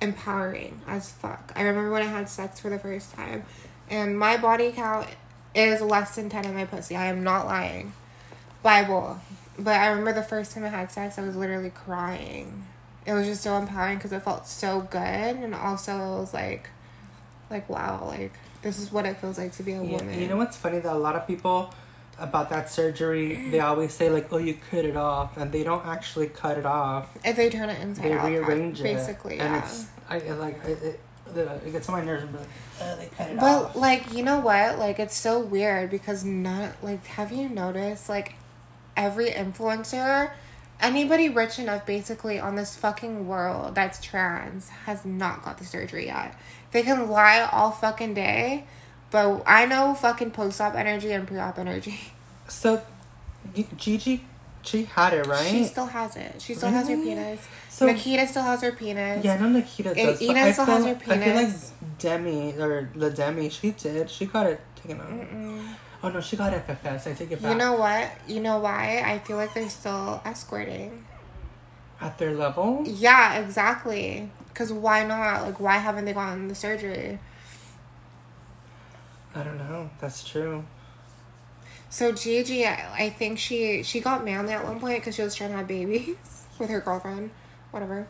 empowering 0.00 0.80
as 0.86 1.12
fuck. 1.12 1.52
I 1.54 1.62
remember 1.62 1.90
when 1.90 2.02
I 2.02 2.06
had 2.06 2.28
sex 2.28 2.58
for 2.58 2.70
the 2.70 2.78
first 2.78 3.12
time, 3.14 3.44
and 3.90 4.18
my 4.18 4.38
body 4.38 4.72
count 4.72 5.06
is 5.54 5.82
less 5.82 6.16
than 6.16 6.30
ten 6.30 6.46
in 6.46 6.54
my 6.54 6.64
pussy. 6.64 6.96
I 6.96 7.06
am 7.06 7.22
not 7.22 7.46
lying. 7.46 7.92
Bible. 8.62 9.20
But 9.58 9.74
I 9.74 9.88
remember 9.88 10.12
the 10.12 10.22
first 10.22 10.52
time 10.52 10.64
I 10.64 10.68
had 10.68 10.90
sex, 10.90 11.18
I 11.18 11.22
was 11.22 11.34
literally 11.34 11.70
crying. 11.70 12.64
It 13.04 13.12
was 13.12 13.26
just 13.26 13.42
so 13.42 13.56
empowering 13.56 13.96
because 13.96 14.12
it 14.12 14.22
felt 14.22 14.46
so 14.46 14.80
good, 14.80 15.00
and 15.00 15.54
also 15.54 15.92
it 15.92 16.20
was 16.20 16.32
like, 16.32 16.70
like 17.50 17.68
wow, 17.68 18.04
like 18.06 18.32
this 18.62 18.78
is 18.78 18.90
what 18.92 19.06
it 19.06 19.16
feels 19.18 19.38
like 19.38 19.52
to 19.52 19.62
be 19.62 19.72
a 19.72 19.82
Yeah, 19.82 19.98
woman. 19.98 20.20
you 20.20 20.28
know 20.28 20.36
what's 20.36 20.56
funny 20.56 20.78
that 20.80 20.92
a 20.92 20.98
lot 20.98 21.14
of 21.16 21.26
people 21.26 21.72
about 22.18 22.50
that 22.50 22.68
surgery 22.70 23.48
they 23.50 23.60
always 23.70 23.92
say 23.94 24.10
like 24.10 24.32
oh 24.32 24.38
you 24.38 24.54
cut 24.70 24.84
it 24.84 24.96
off 24.96 25.36
and 25.36 25.52
they 25.52 25.62
don't 25.62 25.86
actually 25.86 26.26
cut 26.28 26.58
it 26.58 26.66
off 26.66 27.16
if 27.24 27.36
they 27.36 27.48
turn 27.48 27.68
it 27.70 27.80
inside 27.80 28.04
they 28.04 28.12
out, 28.12 28.26
rearrange 28.26 28.80
it 28.80 28.82
basically, 28.84 29.38
and 29.38 29.54
yeah. 29.54 29.62
it's 29.64 29.86
I 30.08 30.18
like 30.18 30.58
it, 30.64 30.82
it, 30.82 31.00
it 31.36 31.72
gets 31.72 31.88
on 31.88 31.94
my 31.98 32.04
nerves 32.04 32.22
and 32.22 32.32
be 32.32 32.38
like 32.38 32.48
oh, 32.82 32.96
they 32.96 33.06
cut 33.16 33.30
it 33.30 33.36
But 33.38 33.64
off 33.66 33.76
like 33.76 34.12
you 34.12 34.22
know 34.24 34.40
what? 34.40 34.78
Like 34.78 34.98
it's 34.98 35.16
so 35.16 35.38
weird 35.40 35.90
because 35.90 36.24
not 36.24 36.72
like 36.82 37.04
have 37.06 37.30
you 37.30 37.48
noticed 37.48 38.08
like 38.08 38.34
every 38.96 39.30
influencer, 39.30 40.32
anybody 40.80 41.28
rich 41.28 41.58
enough 41.58 41.84
basically 41.86 42.40
on 42.40 42.56
this 42.56 42.76
fucking 42.76 43.28
world 43.28 43.74
that's 43.74 44.00
trans 44.02 44.70
has 44.86 45.04
not 45.04 45.44
got 45.44 45.58
the 45.58 45.64
surgery 45.64 46.06
yet. 46.06 46.34
They 46.72 46.82
can 46.82 47.08
lie 47.08 47.48
all 47.50 47.70
fucking 47.70 48.14
day, 48.14 48.64
but 49.10 49.42
I 49.46 49.66
know 49.66 49.94
fucking 49.94 50.32
post 50.32 50.60
op 50.60 50.74
energy 50.74 51.12
and 51.12 51.26
pre 51.26 51.38
op 51.38 51.58
energy. 51.58 51.98
so 52.48 52.82
Gigi 53.54 54.24
she 54.62 54.84
had 54.84 55.14
it 55.14 55.26
right 55.26 55.46
She 55.46 55.64
still 55.64 55.86
has 55.86 56.16
it. 56.16 56.42
She 56.42 56.54
still 56.54 56.70
has 56.70 56.88
her 56.88 56.96
penis. 56.96 57.40
So- 57.70 57.86
Nikita 57.86 58.26
still 58.26 58.42
has 58.42 58.60
her 58.60 58.72
penis. 58.72 59.24
yeah 59.24 59.38
know 59.38 59.48
Nikita 59.48 59.94
does 59.94 60.20
Eden 60.20 60.52
still 60.52 60.66
feel, 60.66 60.74
has 60.74 60.84
her 60.84 60.94
penis. 60.94 61.18
I 61.18 61.24
feel 61.24 61.34
like. 61.34 61.98
Demi 61.98 62.54
or 62.60 62.88
the 62.94 63.10
Demi 63.10 63.48
she 63.48 63.72
did 63.72 64.08
she 64.10 64.26
got 64.26 64.46
it 64.46 64.60
taken 64.76 65.00
out 65.00 65.08
Mm-mm. 65.08 65.74
oh 66.02 66.08
no 66.10 66.20
she 66.20 66.36
got 66.36 66.52
FFS 66.52 67.10
I 67.10 67.14
take 67.14 67.32
it 67.32 67.42
back 67.42 67.50
You 67.50 67.58
know 67.58 67.72
what? 67.74 68.10
You 68.28 68.40
know 68.40 68.58
why? 68.58 69.02
I 69.04 69.18
feel 69.18 69.36
like 69.36 69.52
they're 69.54 69.68
still 69.68 70.20
escorting. 70.24 71.04
at 72.00 72.18
their 72.18 72.34
level 72.34 72.84
Yeah, 72.86 73.38
exactly. 73.40 74.30
Because 74.58 74.72
why 74.72 75.04
not? 75.04 75.42
Like, 75.42 75.60
why 75.60 75.76
haven't 75.76 76.04
they 76.04 76.12
gotten 76.12 76.48
the 76.48 76.54
surgery? 76.56 77.20
I 79.32 79.44
don't 79.44 79.56
know. 79.56 79.88
That's 80.00 80.28
true. 80.28 80.64
So 81.90 82.10
Gigi, 82.10 82.66
I 82.66 83.04
I 83.04 83.10
think 83.10 83.38
she 83.38 83.84
she 83.84 84.00
got 84.00 84.24
manly 84.24 84.52
at 84.52 84.64
one 84.64 84.80
point 84.80 84.98
because 84.98 85.14
she 85.14 85.22
was 85.22 85.36
trying 85.36 85.50
to 85.50 85.58
have 85.58 85.68
babies 85.68 86.16
with 86.58 86.70
her 86.70 86.80
girlfriend, 86.80 87.30
whatever. 87.70 88.08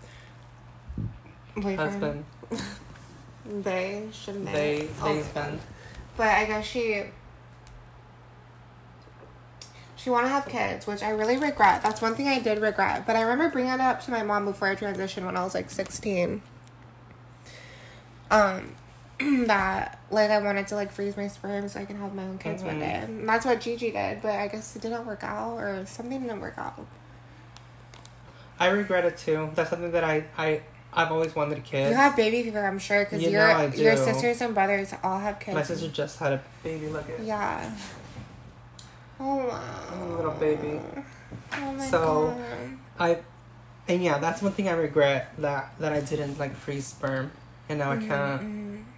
Boyfriend. 1.55 1.78
Husband. 1.78 2.24
They 3.51 4.09
shouldn't 4.12 4.44
they? 4.46 4.53
They 4.53 4.88
Oh, 5.01 5.59
But 6.18 6.28
I 6.28 6.44
guess 6.44 6.66
she 6.66 7.03
she 10.09 10.11
want 10.11 10.24
to 10.24 10.30
have 10.30 10.46
kids, 10.48 10.86
which 10.86 11.02
I 11.02 11.11
really 11.11 11.36
regret. 11.36 11.82
That's 11.82 12.00
one 12.00 12.14
thing 12.14 12.28
I 12.28 12.38
did 12.38 12.61
regret. 12.62 13.06
But 13.06 13.14
I 13.14 13.20
remember 13.22 13.50
bringing 13.50 13.72
it 13.72 13.80
up 13.80 14.02
to 14.04 14.11
my 14.11 14.22
mom 14.22 14.46
before 14.46 14.68
I 14.68 14.74
transitioned 14.74 15.26
when 15.26 15.36
I 15.36 15.44
was 15.44 15.54
like 15.54 15.68
sixteen. 15.70 16.40
Um, 18.30 18.74
that 19.46 19.98
like 20.11 20.30
I 20.30 20.38
wanted 20.38 20.66
to 20.68 20.76
like 20.76 20.92
freeze 20.92 21.14
my 21.16 21.28
sperm 21.28 21.68
so 21.68 21.80
I 21.80 21.84
can 21.84 21.96
have 21.98 22.14
my 22.14 22.22
own 22.22 22.38
kids 22.38 22.62
one 22.62 22.76
Mhm. 22.76 22.80
day. 22.80 23.00
And 23.04 23.28
that's 23.28 23.44
what 23.44 23.61
Gigi 23.61 23.90
did, 23.90 24.22
but 24.22 24.32
I 24.32 24.48
guess 24.48 24.74
it 24.76 24.80
didn't 24.82 25.04
work 25.06 25.22
out 25.24 25.59
or 25.59 25.84
something 25.84 26.22
didn't 26.22 26.40
work 26.40 26.56
out. 26.56 26.86
I 28.59 28.68
regret 28.68 29.04
it 29.04 29.18
too. 29.18 29.50
That's 29.54 29.68
something 29.68 29.92
that 29.92 30.04
I 30.04 30.24
I 30.38 30.62
I've 30.90 31.12
always 31.12 31.36
wanted 31.36 31.62
kids. 31.64 31.90
You 31.90 31.96
have 31.96 32.16
baby 32.16 32.42
fever, 32.44 32.66
I'm 32.66 32.78
sure, 32.78 33.04
because 33.04 33.22
You 33.22 33.28
your 33.30 33.70
your 33.74 33.96
sisters 33.96 34.40
and 34.40 34.54
brothers 34.54 34.94
all 35.02 35.18
have 35.18 35.38
kids. 35.38 35.54
My 35.54 35.62
sister 35.62 35.88
just 35.88 36.18
had 36.18 36.32
a 36.32 36.42
baby. 36.64 36.88
Look 36.88 37.11
at 37.11 37.20
Yeah. 37.20 37.70
Oh 39.20 40.14
little 40.16 40.32
baby. 40.32 40.80
Oh 41.52 41.72
my 41.72 41.86
So, 41.86 42.34
god. 42.36 42.78
I 42.98 43.18
and 43.88 44.02
yeah, 44.02 44.18
that's 44.18 44.42
one 44.42 44.52
thing 44.52 44.68
I 44.68 44.72
regret 44.72 45.32
that 45.38 45.74
that 45.80 45.92
I 45.92 46.00
didn't 46.00 46.38
like 46.38 46.54
freeze 46.54 46.86
sperm, 46.86 47.30
and 47.68 47.78
now 47.78 47.90
I 47.92 47.96
mm-hmm. 47.96 48.08
can't, 48.08 48.42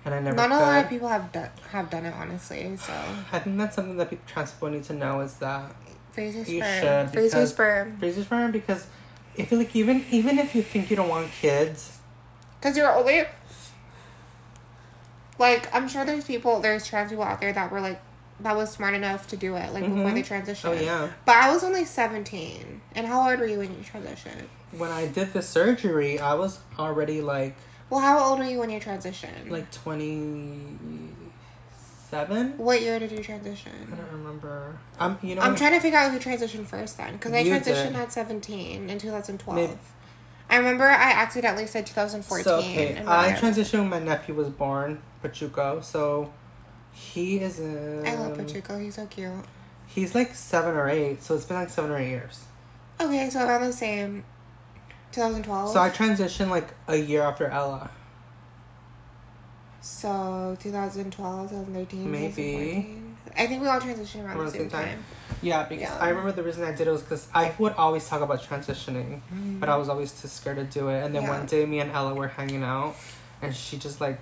and 0.04 0.14
I 0.14 0.20
never. 0.20 0.36
Not 0.36 0.50
a 0.50 0.56
lot 0.56 0.84
of 0.84 0.90
people 0.90 1.08
have 1.08 1.30
done 1.32 1.50
have 1.70 1.90
done 1.90 2.06
it 2.06 2.14
honestly. 2.14 2.76
So 2.76 2.92
I 3.32 3.38
think 3.38 3.56
that's 3.56 3.76
something 3.76 3.96
that 3.96 4.10
people, 4.10 4.24
trans 4.26 4.52
people 4.52 4.70
need 4.70 4.84
to 4.84 4.94
know 4.94 5.20
is 5.20 5.34
that 5.34 5.74
freeze 6.10 6.34
your 6.34 6.44
You 6.44 6.60
sperm. 6.60 7.06
should, 7.06 7.14
freeze 7.14 7.34
your 7.34 7.46
sperm. 7.46 7.96
freeze 7.98 8.16
your 8.16 8.24
sperm 8.24 8.50
because 8.50 8.86
if 9.36 9.52
you 9.52 9.58
like 9.58 9.74
even 9.76 10.04
even 10.10 10.38
if 10.38 10.54
you 10.54 10.62
think 10.62 10.90
you 10.90 10.96
don't 10.96 11.08
want 11.08 11.30
kids, 11.30 11.98
Because 12.60 12.76
you're 12.76 12.92
only 12.92 13.24
like 15.38 15.72
I'm 15.74 15.88
sure 15.88 16.04
there's 16.04 16.24
people 16.24 16.60
there's 16.60 16.86
trans 16.86 17.10
people 17.10 17.24
out 17.24 17.40
there 17.40 17.52
that 17.52 17.70
were 17.70 17.80
like 17.80 18.00
that 18.42 18.56
was 18.56 18.70
smart 18.70 18.94
enough 18.94 19.26
to 19.28 19.36
do 19.36 19.56
it 19.56 19.72
like 19.72 19.84
before 19.84 20.10
Mhm. 20.10 20.14
they 20.14 20.22
transitioned. 20.22 20.68
oh 20.68 20.72
yeah, 20.72 21.08
But 21.24 21.36
I 21.36 21.52
was 21.52 21.62
only 21.64 21.84
seventeen. 21.84 22.80
And 22.94 23.06
how 23.06 23.28
old 23.30 23.38
were 23.40 23.46
you 23.46 23.58
when 23.58 23.70
you 23.70 23.84
transitioned? 23.84 24.46
when 24.72 24.90
I 24.90 25.06
did 25.06 25.32
the 25.32 25.42
surgery, 25.42 26.18
I 26.20 26.34
was 26.34 26.58
already 26.78 27.20
like 27.20 27.56
Well, 27.90 28.00
how 28.00 28.18
old 28.20 28.38
were 28.38 28.44
you 28.44 28.58
when 28.58 28.70
you 28.70 28.80
transitioned? 28.80 29.50
like 29.50 29.70
twenty 29.70 30.60
seven. 32.10 32.54
what 32.58 32.80
year 32.82 32.98
did 32.98 33.12
you 33.12 33.22
transition? 33.22 33.72
I 33.92 33.96
don't 33.96 34.12
remember. 34.12 34.78
I'm 34.98 35.18
you 35.22 35.34
know 35.34 35.42
I'm 35.42 35.54
trying 35.54 35.72
to 35.72 35.80
figure 35.80 35.98
out 35.98 36.10
who 36.12 36.18
transitioned 36.18 36.66
first 36.66 36.96
then, 36.98 37.12
because 37.14 37.32
I 37.32 37.44
transitioned 37.44 37.92
did. 37.92 37.96
at 37.96 38.12
17 38.12 38.90
in 38.90 38.98
2012. 38.98 39.56
Maybe- 39.56 39.78
I 40.48 40.56
remember 40.56 40.82
I 40.84 41.12
accidentally 41.12 41.66
said 41.68 41.86
2014. 41.86 42.44
So 42.44 42.56
okay, 42.58 43.00
I 43.06 43.32
transitioned 43.34 43.80
when 43.80 43.90
my 43.90 43.98
nephew 44.00 44.34
was 44.34 44.48
born, 44.48 45.00
Pachuco. 45.22 45.84
So 45.84 46.32
he 46.92 47.38
is 47.40 47.58
in. 47.60 48.06
I 48.06 48.14
love 48.16 48.36
Pachuco. 48.36 48.80
He's 48.80 48.94
so 48.96 49.06
cute. 49.06 49.30
He's 49.86 50.14
like 50.14 50.34
seven 50.34 50.74
or 50.74 50.88
eight, 50.88 51.22
so 51.22 51.34
it's 51.34 51.44
been 51.44 51.56
like 51.56 51.70
seven 51.70 51.90
or 51.90 51.98
eight 51.98 52.10
years. 52.10 52.44
Okay, 53.00 53.28
so 53.30 53.46
around 53.46 53.62
the 53.62 53.72
same. 53.72 54.24
2012. 55.12 55.72
So 55.72 55.80
I 55.80 55.90
transitioned 55.90 56.50
like 56.50 56.68
a 56.86 56.96
year 56.96 57.22
after 57.22 57.46
Ella. 57.46 57.90
So 59.80 60.56
2012, 60.60 61.50
2013, 61.50 62.10
Maybe. 62.10 62.96
I 63.36 63.46
think 63.46 63.62
we 63.62 63.68
all 63.68 63.80
transitioned 63.80 64.24
around 64.24 64.36
Around 64.36 64.46
the 64.46 64.52
same 64.52 64.70
time. 64.70 65.02
Yeah, 65.40 65.64
because 65.64 65.82
Yeah. 65.84 65.96
I 65.98 66.10
remember 66.10 66.32
the 66.32 66.42
reason 66.42 66.64
I 66.64 66.72
did 66.72 66.86
it 66.86 66.90
was 66.90 67.02
because 67.02 67.28
I 67.34 67.54
would 67.58 67.72
always 67.74 68.06
talk 68.06 68.20
about 68.20 68.42
transitioning, 68.42 69.20
Mm-hmm. 69.32 69.58
but 69.58 69.68
I 69.68 69.76
was 69.76 69.88
always 69.88 70.12
too 70.20 70.28
scared 70.28 70.56
to 70.58 70.64
do 70.64 70.88
it. 70.88 71.02
And 71.04 71.14
then 71.14 71.22
Yeah. 71.22 71.30
one 71.30 71.46
day, 71.46 71.64
me 71.64 71.80
and 71.80 71.90
Ella 71.92 72.14
were 72.14 72.28
hanging 72.28 72.62
out, 72.62 72.94
and 73.40 73.54
she 73.56 73.78
just 73.78 74.00
like, 74.00 74.18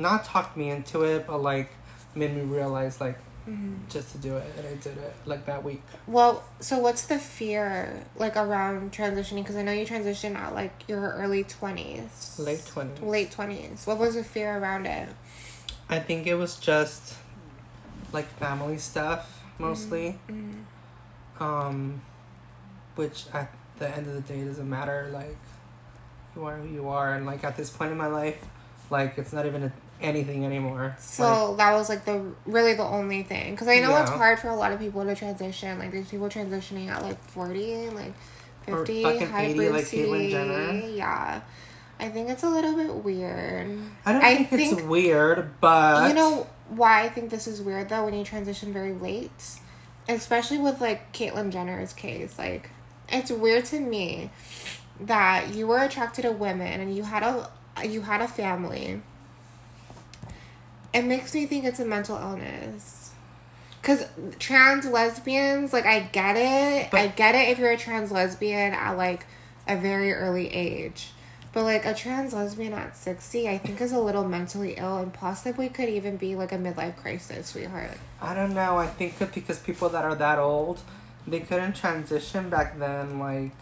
not 0.00 0.24
talked 0.24 0.56
me 0.56 0.70
into 0.70 1.02
it, 1.02 1.26
but 1.26 1.38
like 1.38 1.70
made 2.14 2.34
me 2.34 2.42
realize 2.42 3.00
like 3.00 3.18
Mhm. 3.48 3.88
just 3.88 4.12
to 4.12 4.18
do 4.18 4.36
it, 4.36 4.46
and 4.58 4.66
I 4.66 4.74
did 4.74 4.98
it 4.98 5.14
like 5.24 5.46
that 5.46 5.64
week. 5.64 5.82
Well, 6.06 6.44
so 6.60 6.78
what's 6.78 7.06
the 7.06 7.18
fear 7.18 8.04
like 8.16 8.36
around 8.36 8.92
transitioning? 8.92 9.42
Because 9.42 9.56
I 9.56 9.62
know 9.62 9.72
you 9.72 9.86
transitioned 9.86 10.36
at 10.36 10.54
like 10.54 10.72
your 10.88 11.00
early 11.12 11.44
20s. 11.44 12.38
Late 12.38 12.64
twenties. 12.66 13.02
Late 13.02 13.30
20s. 13.30 13.86
What 13.86 13.98
was 13.98 14.14
the 14.14 14.24
fear 14.24 14.58
around 14.58 14.86
it? 14.86 15.08
I 15.88 15.98
think 16.00 16.26
it 16.26 16.34
was 16.34 16.56
just 16.56 17.14
like 18.12 18.26
family 18.38 18.78
stuff 18.78 19.42
mostly. 19.58 20.18
Mhm. 20.28 20.64
Um, 21.40 22.02
which 22.96 23.24
at 23.32 23.50
the 23.78 23.88
end 23.88 24.06
of 24.06 24.12
the 24.14 24.20
day 24.20 24.44
doesn't 24.44 24.68
matter. 24.68 25.08
Like, 25.12 25.36
you 26.36 26.44
are 26.44 26.56
who 26.56 26.68
you 26.68 26.88
are, 26.88 27.14
and 27.14 27.24
like 27.24 27.42
at 27.44 27.56
this 27.56 27.70
point 27.70 27.90
in 27.92 27.96
my 27.98 28.06
life, 28.06 28.36
like 28.90 29.16
it's 29.16 29.32
not 29.32 29.46
even 29.46 29.62
a, 29.64 29.72
anything 30.00 30.44
anymore. 30.44 30.96
So 30.98 31.54
that 31.56 31.72
was 31.72 31.88
like 31.88 32.04
the 32.04 32.32
really 32.46 32.74
the 32.74 32.84
only 32.84 33.22
thing 33.22 33.52
because 33.52 33.68
I 33.68 33.80
know 33.80 33.96
it's 34.00 34.10
hard 34.10 34.38
for 34.38 34.48
a 34.48 34.56
lot 34.56 34.72
of 34.72 34.78
people 34.78 35.04
to 35.04 35.14
transition. 35.14 35.78
Like 35.78 35.92
there's 35.92 36.08
people 36.08 36.28
transitioning 36.28 36.88
at 36.88 37.02
like 37.02 37.22
forty, 37.22 37.88
like 37.90 38.12
fifty, 38.64 39.04
80 39.04 39.04
like 39.04 39.28
hyper 39.30 39.78
Caitlyn 39.78 40.30
Jenner. 40.30 40.86
Yeah, 40.88 41.40
I 41.98 42.08
think 42.08 42.30
it's 42.30 42.42
a 42.42 42.48
little 42.48 42.74
bit 42.74 42.94
weird. 42.94 43.78
I 44.06 44.12
don't 44.12 44.22
I 44.22 44.44
think, 44.44 44.72
it's 44.72 44.82
weird, 44.82 45.60
but 45.60 46.08
you 46.08 46.14
know 46.14 46.46
why 46.68 47.02
I 47.02 47.08
think 47.08 47.30
this 47.30 47.46
is 47.46 47.60
weird 47.60 47.88
though 47.88 48.04
when 48.04 48.14
you 48.14 48.24
transition 48.24 48.72
very 48.72 48.92
late, 48.92 49.58
especially 50.08 50.58
with 50.58 50.80
like 50.80 51.12
Caitlyn 51.12 51.50
Jenner's 51.50 51.92
case. 51.92 52.38
Like 52.38 52.70
it's 53.08 53.30
weird 53.30 53.64
to 53.66 53.80
me 53.80 54.30
that 55.00 55.54
you 55.54 55.66
were 55.66 55.78
attracted 55.78 56.22
to 56.22 56.32
women 56.32 56.80
and 56.80 56.94
you 56.94 57.02
had 57.02 57.22
a 57.22 57.50
you 57.86 58.02
had 58.02 58.20
a 58.20 58.28
family. 58.28 59.02
It 60.92 61.04
makes 61.04 61.34
me 61.34 61.46
think 61.46 61.64
it's 61.64 61.80
a 61.80 61.84
mental 61.84 62.16
illness. 62.16 63.12
Cause 63.82 64.04
trans 64.38 64.86
lesbians, 64.86 65.72
like 65.72 65.86
I 65.86 66.00
get 66.00 66.36
it. 66.36 66.92
I 66.92 67.06
get 67.08 67.34
it 67.34 67.48
if 67.48 67.58
you're 67.58 67.70
a 67.70 67.78
trans 67.78 68.12
lesbian 68.12 68.74
at 68.74 68.92
like 68.92 69.24
a 69.66 69.76
very 69.76 70.12
early 70.12 70.52
age. 70.52 71.08
But 71.52 71.64
like 71.64 71.84
a 71.84 71.94
trans 71.94 72.32
lesbian 72.32 72.72
at 72.74 72.96
sixty, 72.96 73.48
I 73.48 73.58
think 73.58 73.80
is 73.80 73.92
a 73.92 73.98
little 73.98 74.24
mentally 74.24 74.74
ill 74.76 74.98
and 74.98 75.12
possibly 75.12 75.68
could 75.68 75.88
even 75.88 76.16
be 76.16 76.36
like 76.36 76.52
a 76.52 76.58
midlife 76.58 76.96
crisis, 76.96 77.48
sweetheart. 77.48 77.96
I 78.20 78.34
don't 78.34 78.54
know. 78.54 78.76
I 78.76 78.86
think 78.86 79.18
that 79.18 79.34
because 79.34 79.58
people 79.58 79.88
that 79.88 80.04
are 80.04 80.14
that 80.14 80.38
old, 80.38 80.80
they 81.26 81.40
couldn't 81.40 81.74
transition 81.74 82.50
back 82.50 82.78
then. 82.78 83.18
Like 83.18 83.52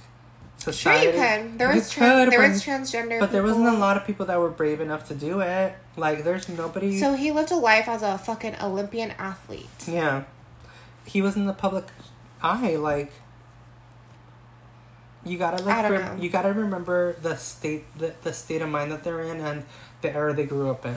Sure, 0.72 0.92
you 0.94 1.12
could. 1.12 1.58
There 1.58 1.70
You 1.70 1.76
was 1.76 1.90
tran- 1.90 2.24
could, 2.24 2.32
there 2.32 2.40
but- 2.40 2.50
was 2.50 2.62
transgender, 2.64 3.20
But 3.20 3.32
there 3.32 3.42
wasn't 3.42 3.68
a 3.68 3.78
lot 3.78 3.96
of 3.96 4.04
people 4.06 4.26
that 4.26 4.38
were 4.38 4.50
brave 4.50 4.80
enough 4.80 5.06
to 5.08 5.14
do 5.14 5.40
it. 5.40 5.74
Like, 5.96 6.24
there's 6.24 6.48
nobody. 6.48 6.98
So 6.98 7.14
he 7.14 7.30
lived 7.32 7.50
a 7.52 7.56
life 7.56 7.88
as 7.88 8.02
a 8.02 8.18
fucking 8.18 8.56
Olympian 8.60 9.12
athlete. 9.12 9.68
Yeah. 9.86 10.24
He 11.06 11.22
was 11.22 11.36
in 11.36 11.46
the 11.46 11.52
public 11.54 11.86
eye, 12.42 12.76
like 12.76 13.12
you 15.24 15.36
gotta 15.36 15.62
like 15.62 15.90
rem- 15.90 16.18
you 16.22 16.30
gotta 16.30 16.52
remember 16.52 17.14
the 17.22 17.36
state 17.36 17.84
the, 17.98 18.14
the 18.22 18.32
state 18.32 18.62
of 18.62 18.68
mind 18.68 18.90
that 18.92 19.04
they're 19.04 19.20
in 19.22 19.40
and 19.40 19.64
the 20.00 20.14
era 20.14 20.32
they 20.34 20.44
grew 20.44 20.70
up 20.70 20.84
in. 20.86 20.96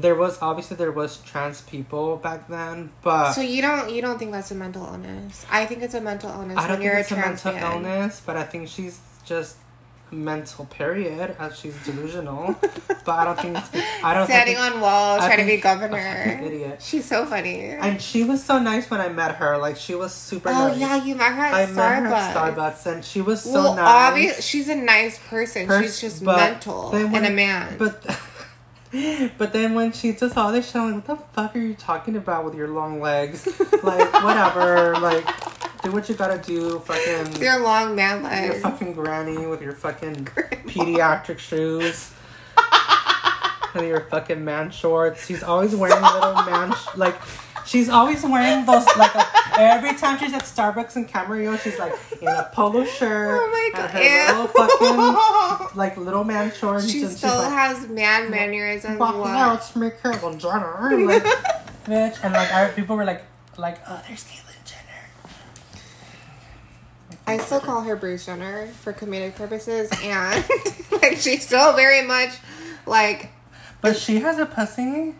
There 0.00 0.14
was 0.14 0.40
obviously 0.42 0.76
there 0.76 0.92
was 0.92 1.18
trans 1.18 1.60
people 1.62 2.16
back 2.16 2.48
then, 2.48 2.90
but 3.02 3.32
So 3.32 3.40
you 3.40 3.62
don't 3.62 3.90
you 3.90 4.02
don't 4.02 4.18
think 4.18 4.32
that's 4.32 4.50
a 4.50 4.54
mental 4.54 4.84
illness? 4.84 5.46
I 5.50 5.64
think 5.66 5.82
it's 5.82 5.94
a 5.94 6.00
mental 6.00 6.30
illness 6.30 6.58
I 6.58 6.62
don't 6.62 6.70
when 6.70 6.78
think 6.80 6.84
you're 6.90 6.98
it's 6.98 7.10
a 7.10 7.14
a 7.14 7.18
trans 7.22 7.44
mental 7.44 7.60
man. 7.60 7.84
illness, 7.84 8.22
but 8.24 8.36
I 8.36 8.44
think 8.44 8.68
she's 8.68 8.98
just 9.24 9.56
mental 10.12 10.64
period 10.66 11.34
as 11.40 11.58
she's 11.58 11.74
delusional. 11.84 12.54
but 13.04 13.08
I 13.08 13.24
don't 13.24 13.38
think 13.40 13.58
it's 13.58 13.70
I 14.04 14.14
don't 14.14 14.26
Standing 14.26 14.54
think 14.56 14.74
on 14.74 14.80
walls, 14.80 15.20
I 15.22 15.26
trying 15.26 15.38
to 15.38 15.44
be 15.56 15.60
governor. 15.60 16.40
idiot. 16.44 16.80
She's 16.80 17.04
so 17.04 17.26
funny. 17.26 17.60
And 17.70 18.00
she 18.00 18.22
was 18.22 18.42
so 18.44 18.58
nice 18.58 18.88
when 18.90 19.00
I 19.00 19.08
met 19.08 19.36
her. 19.36 19.58
Like 19.58 19.76
she 19.76 19.94
was 19.94 20.12
super 20.14 20.48
oh 20.50 20.68
nice. 20.68 20.78
yeah, 20.78 21.04
you 21.04 21.14
met 21.16 21.32
her 21.32 21.42
at 21.42 21.54
I 21.54 21.66
Starbucks. 21.66 21.74
met 21.74 22.02
her 22.02 22.14
at 22.14 22.36
Starbucks 22.36 22.86
and 22.92 23.04
she 23.04 23.20
was 23.20 23.42
so 23.42 23.52
well, 23.52 23.74
nice. 23.74 23.84
obvious, 24.12 24.44
she's 24.44 24.68
a 24.68 24.76
nice 24.76 25.18
person. 25.28 25.66
Pers- 25.66 25.82
she's 25.82 26.00
just 26.00 26.22
mental 26.22 26.94
and 26.94 27.26
a 27.26 27.30
man. 27.30 27.76
But 27.78 28.04
but 29.38 29.52
then 29.52 29.74
when 29.74 29.92
she 29.92 30.12
does 30.12 30.36
all 30.36 30.52
this 30.52 30.66
shit, 30.66 30.76
I'm 30.76 30.94
like, 30.94 31.08
what 31.08 31.18
the 31.18 31.24
fuck 31.34 31.56
are 31.56 31.58
you 31.58 31.74
talking 31.74 32.16
about 32.16 32.44
with 32.44 32.54
your 32.54 32.68
long 32.68 33.00
legs? 33.00 33.46
like 33.82 34.12
whatever. 34.22 34.94
Like 34.98 35.24
do 35.82 35.92
what 35.92 36.08
you 36.08 36.14
gotta 36.14 36.38
do. 36.38 36.78
Fucking 36.80 37.40
Your 37.42 37.60
long 37.60 37.94
man 37.94 38.22
legs. 38.22 38.54
your 38.54 38.62
fucking 38.62 38.92
granny 38.94 39.46
with 39.46 39.62
your 39.62 39.72
fucking 39.74 40.24
pediatric 40.24 41.38
shoes. 41.38 42.12
and 43.74 43.86
your 43.86 44.00
fucking 44.02 44.44
man 44.44 44.70
shorts. 44.70 45.26
She's 45.26 45.42
always 45.42 45.74
wearing 45.74 46.02
little 46.02 46.34
man 46.44 46.72
sh- 46.74 46.96
like. 46.96 47.16
She's 47.66 47.88
always 47.88 48.22
wearing 48.22 48.64
those 48.64 48.86
like 48.96 49.14
a, 49.14 49.26
every 49.58 49.94
time 49.94 50.18
she's 50.18 50.32
at 50.32 50.42
Starbucks 50.42 50.94
in 50.96 51.06
Camarillo, 51.06 51.58
she's 51.60 51.78
like 51.78 51.94
in 52.22 52.28
a 52.28 52.48
polo 52.52 52.84
shirt 52.84 53.40
Oh 53.42 53.50
my 53.50 53.70
and 53.80 53.92
God, 53.92 54.02
her 54.02 54.42
little 54.42 55.66
fucking 55.68 55.76
like 55.78 55.96
little 55.96 56.22
man 56.24 56.52
shorts. 56.52 56.88
She 56.88 57.02
and 57.02 57.10
still 57.10 57.36
like, 57.36 57.50
has 57.52 57.88
man 57.88 58.30
mannerisms. 58.30 58.98
"Fuck, 58.98 59.16
What? 59.18 59.54
it's 59.58 59.74
me, 59.74 59.90
Caitlyn 60.02 60.38
Jenner. 60.38 61.06
Like, 61.06 61.22
bitch. 61.84 62.22
And 62.22 62.32
like, 62.32 62.52
I, 62.52 62.68
people 62.68 62.96
were 62.96 63.04
like, 63.04 63.24
like, 63.58 63.78
oh, 63.88 64.00
there's 64.06 64.22
Caitlyn 64.24 64.64
Jenner. 64.64 65.30
I 67.26 67.38
still 67.38 67.58
call 67.60 67.82
her 67.82 67.96
Bruce 67.96 68.26
Jenner 68.26 68.68
for 68.68 68.92
comedic 68.92 69.34
purposes, 69.34 69.90
and 70.04 70.44
like 71.02 71.16
she's 71.16 71.44
still 71.44 71.72
very 71.74 72.06
much 72.06 72.30
like 72.86 73.30
But 73.80 73.96
she 73.96 74.20
has 74.20 74.38
a 74.38 74.46
pussy. 74.46 75.16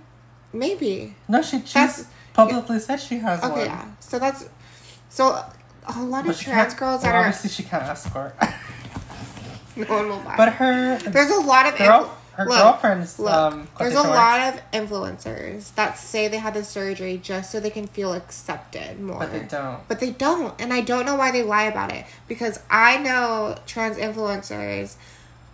maybe 0.53 1.17
No, 1.29 1.43
she 1.43 1.63
she's 1.65 2.07
publicly 2.37 2.79
said 2.79 2.97
she 2.99 3.19
has 3.19 3.41
okay. 3.43 3.51
one. 3.51 3.67
Yeah, 3.67 3.89
so 4.01 4.19
that's 4.19 4.49
so 5.09 5.43
a 5.89 6.03
lot 6.03 6.29
of 6.29 6.39
trans 6.39 6.75
girls 6.75 7.03
well, 7.03 7.13
that 7.13 7.15
are 7.15 7.27
obviously 7.27 7.51
she 7.51 7.63
can't 7.63 7.85
escort. 7.85 8.37
no 9.77 9.85
one 9.87 10.09
will 10.09 10.19
buy. 10.21 10.37
but 10.37 10.53
her 10.55 10.99
there's 10.99 11.31
a 11.31 11.41
lot 11.41 11.67
of 11.67 11.79
girl, 11.79 12.05
influ- 12.05 12.35
her 12.35 12.45
look, 12.47 12.59
girlfriend's 12.59 13.19
Look, 13.19 13.33
um. 13.33 13.69
there's 13.79 13.95
a 13.95 13.97
short. 13.97 14.09
lot 14.09 14.55
of 14.55 14.61
influencers 14.73 15.75
that 15.75 15.97
say 15.99 16.29
they 16.29 16.37
had 16.39 16.53
the 16.55 16.65
surgery 16.65 17.19
just 17.23 17.51
so 17.51 17.59
they 17.59 17.71
can 17.71 17.87
feel 17.87 18.13
accepted 18.13 19.01
more. 19.01 19.19
but 19.21 19.33
they 19.33 19.41
don't. 19.41 19.89
But 19.89 20.01
they 20.01 20.11
don't. 20.11 20.55
And 20.61 20.73
I 20.73 20.83
don't 20.83 21.07
know 21.07 21.17
why 21.17 21.31
they 21.33 21.43
lie 21.43 21.65
about 21.65 21.93
it. 21.93 22.05
Because 22.29 22.61
I 22.69 22.99
know 22.99 23.59
trans 23.67 23.97
influencers 23.97 24.97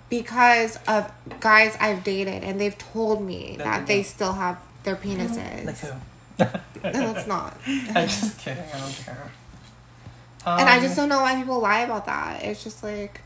because 0.08 0.76
of 0.88 1.10
guys 1.40 1.76
I've 1.80 2.02
dated 2.04 2.42
and 2.42 2.60
they've 2.60 2.76
told 2.76 3.24
me 3.24 3.54
That 3.58 3.64
that 3.64 3.86
they 3.86 3.98
they 3.98 4.02
still 4.02 4.32
have 4.34 4.58
their 4.82 4.96
penises. 4.96 5.64
Like 5.64 5.78
who? 5.78 5.92
No, 6.38 6.50
it's 6.84 7.26
not. 7.26 7.56
I'm 7.66 8.08
just 8.08 8.38
kidding. 8.38 8.64
I 8.74 8.78
don't 8.78 8.92
care. 8.94 9.30
and 10.46 10.68
I 10.68 10.76
Um, 10.78 10.82
just 10.82 10.96
don't 10.96 11.08
know 11.08 11.20
why 11.20 11.36
people 11.36 11.60
lie 11.60 11.80
about 11.80 12.06
that. 12.06 12.42
It's 12.42 12.62
just 12.64 12.82
like 12.82 13.20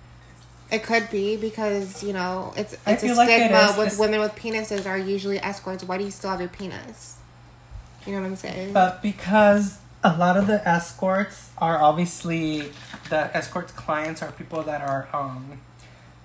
it 0.71 0.83
could 0.83 1.09
be 1.11 1.37
because, 1.37 2.03
you 2.03 2.13
know, 2.13 2.53
it's 2.57 2.75
it's 2.87 3.03
a 3.03 3.07
feel 3.07 3.17
like 3.17 3.29
it 3.31 3.41
stigma 3.49 3.75
with 3.79 3.87
It's- 3.87 3.99
women 3.99 4.21
with 4.21 4.35
penises 4.37 4.85
are 4.87 4.99
usually 4.99 5.39
escorts. 5.43 5.85
Why 5.85 5.97
do 5.99 6.05
you 6.05 6.11
still 6.11 6.31
have 6.31 6.41
your 6.41 6.49
penis? 6.51 7.17
You 8.05 8.13
know 8.15 8.21
what 8.21 8.27
I'm 8.27 8.37
saying? 8.37 8.73
But 8.73 9.01
because 9.03 9.79
a 10.05 10.17
lot 10.17 10.37
of 10.37 10.47
the 10.47 10.67
escorts 10.69 11.51
are 11.59 11.81
obviously 11.83 12.71
the 13.09 13.35
escorts 13.37 13.73
clients 13.73 14.23
are 14.23 14.31
people 14.33 14.63
that 14.63 14.81
are 14.83 15.09
um 15.13 15.61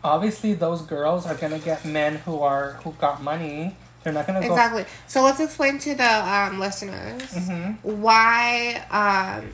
obviously 0.03 0.53
those 0.53 0.81
girls 0.81 1.25
are 1.25 1.35
gonna 1.35 1.57
get 1.59 1.85
men 1.85 2.17
who 2.17 2.39
are 2.41 2.73
who 2.83 2.91
got 2.99 3.23
money. 3.23 3.75
They're 4.03 4.13
not 4.13 4.25
gonna 4.27 4.41
go 4.41 4.47
Exactly. 4.47 4.85
So 5.07 5.23
let's 5.23 5.39
explain 5.39 5.77
to 5.79 5.95
the 5.95 6.27
um, 6.27 6.59
listeners 6.59 7.21
Mhm. 7.33 7.77
why, 7.83 8.83
um, 8.89 9.51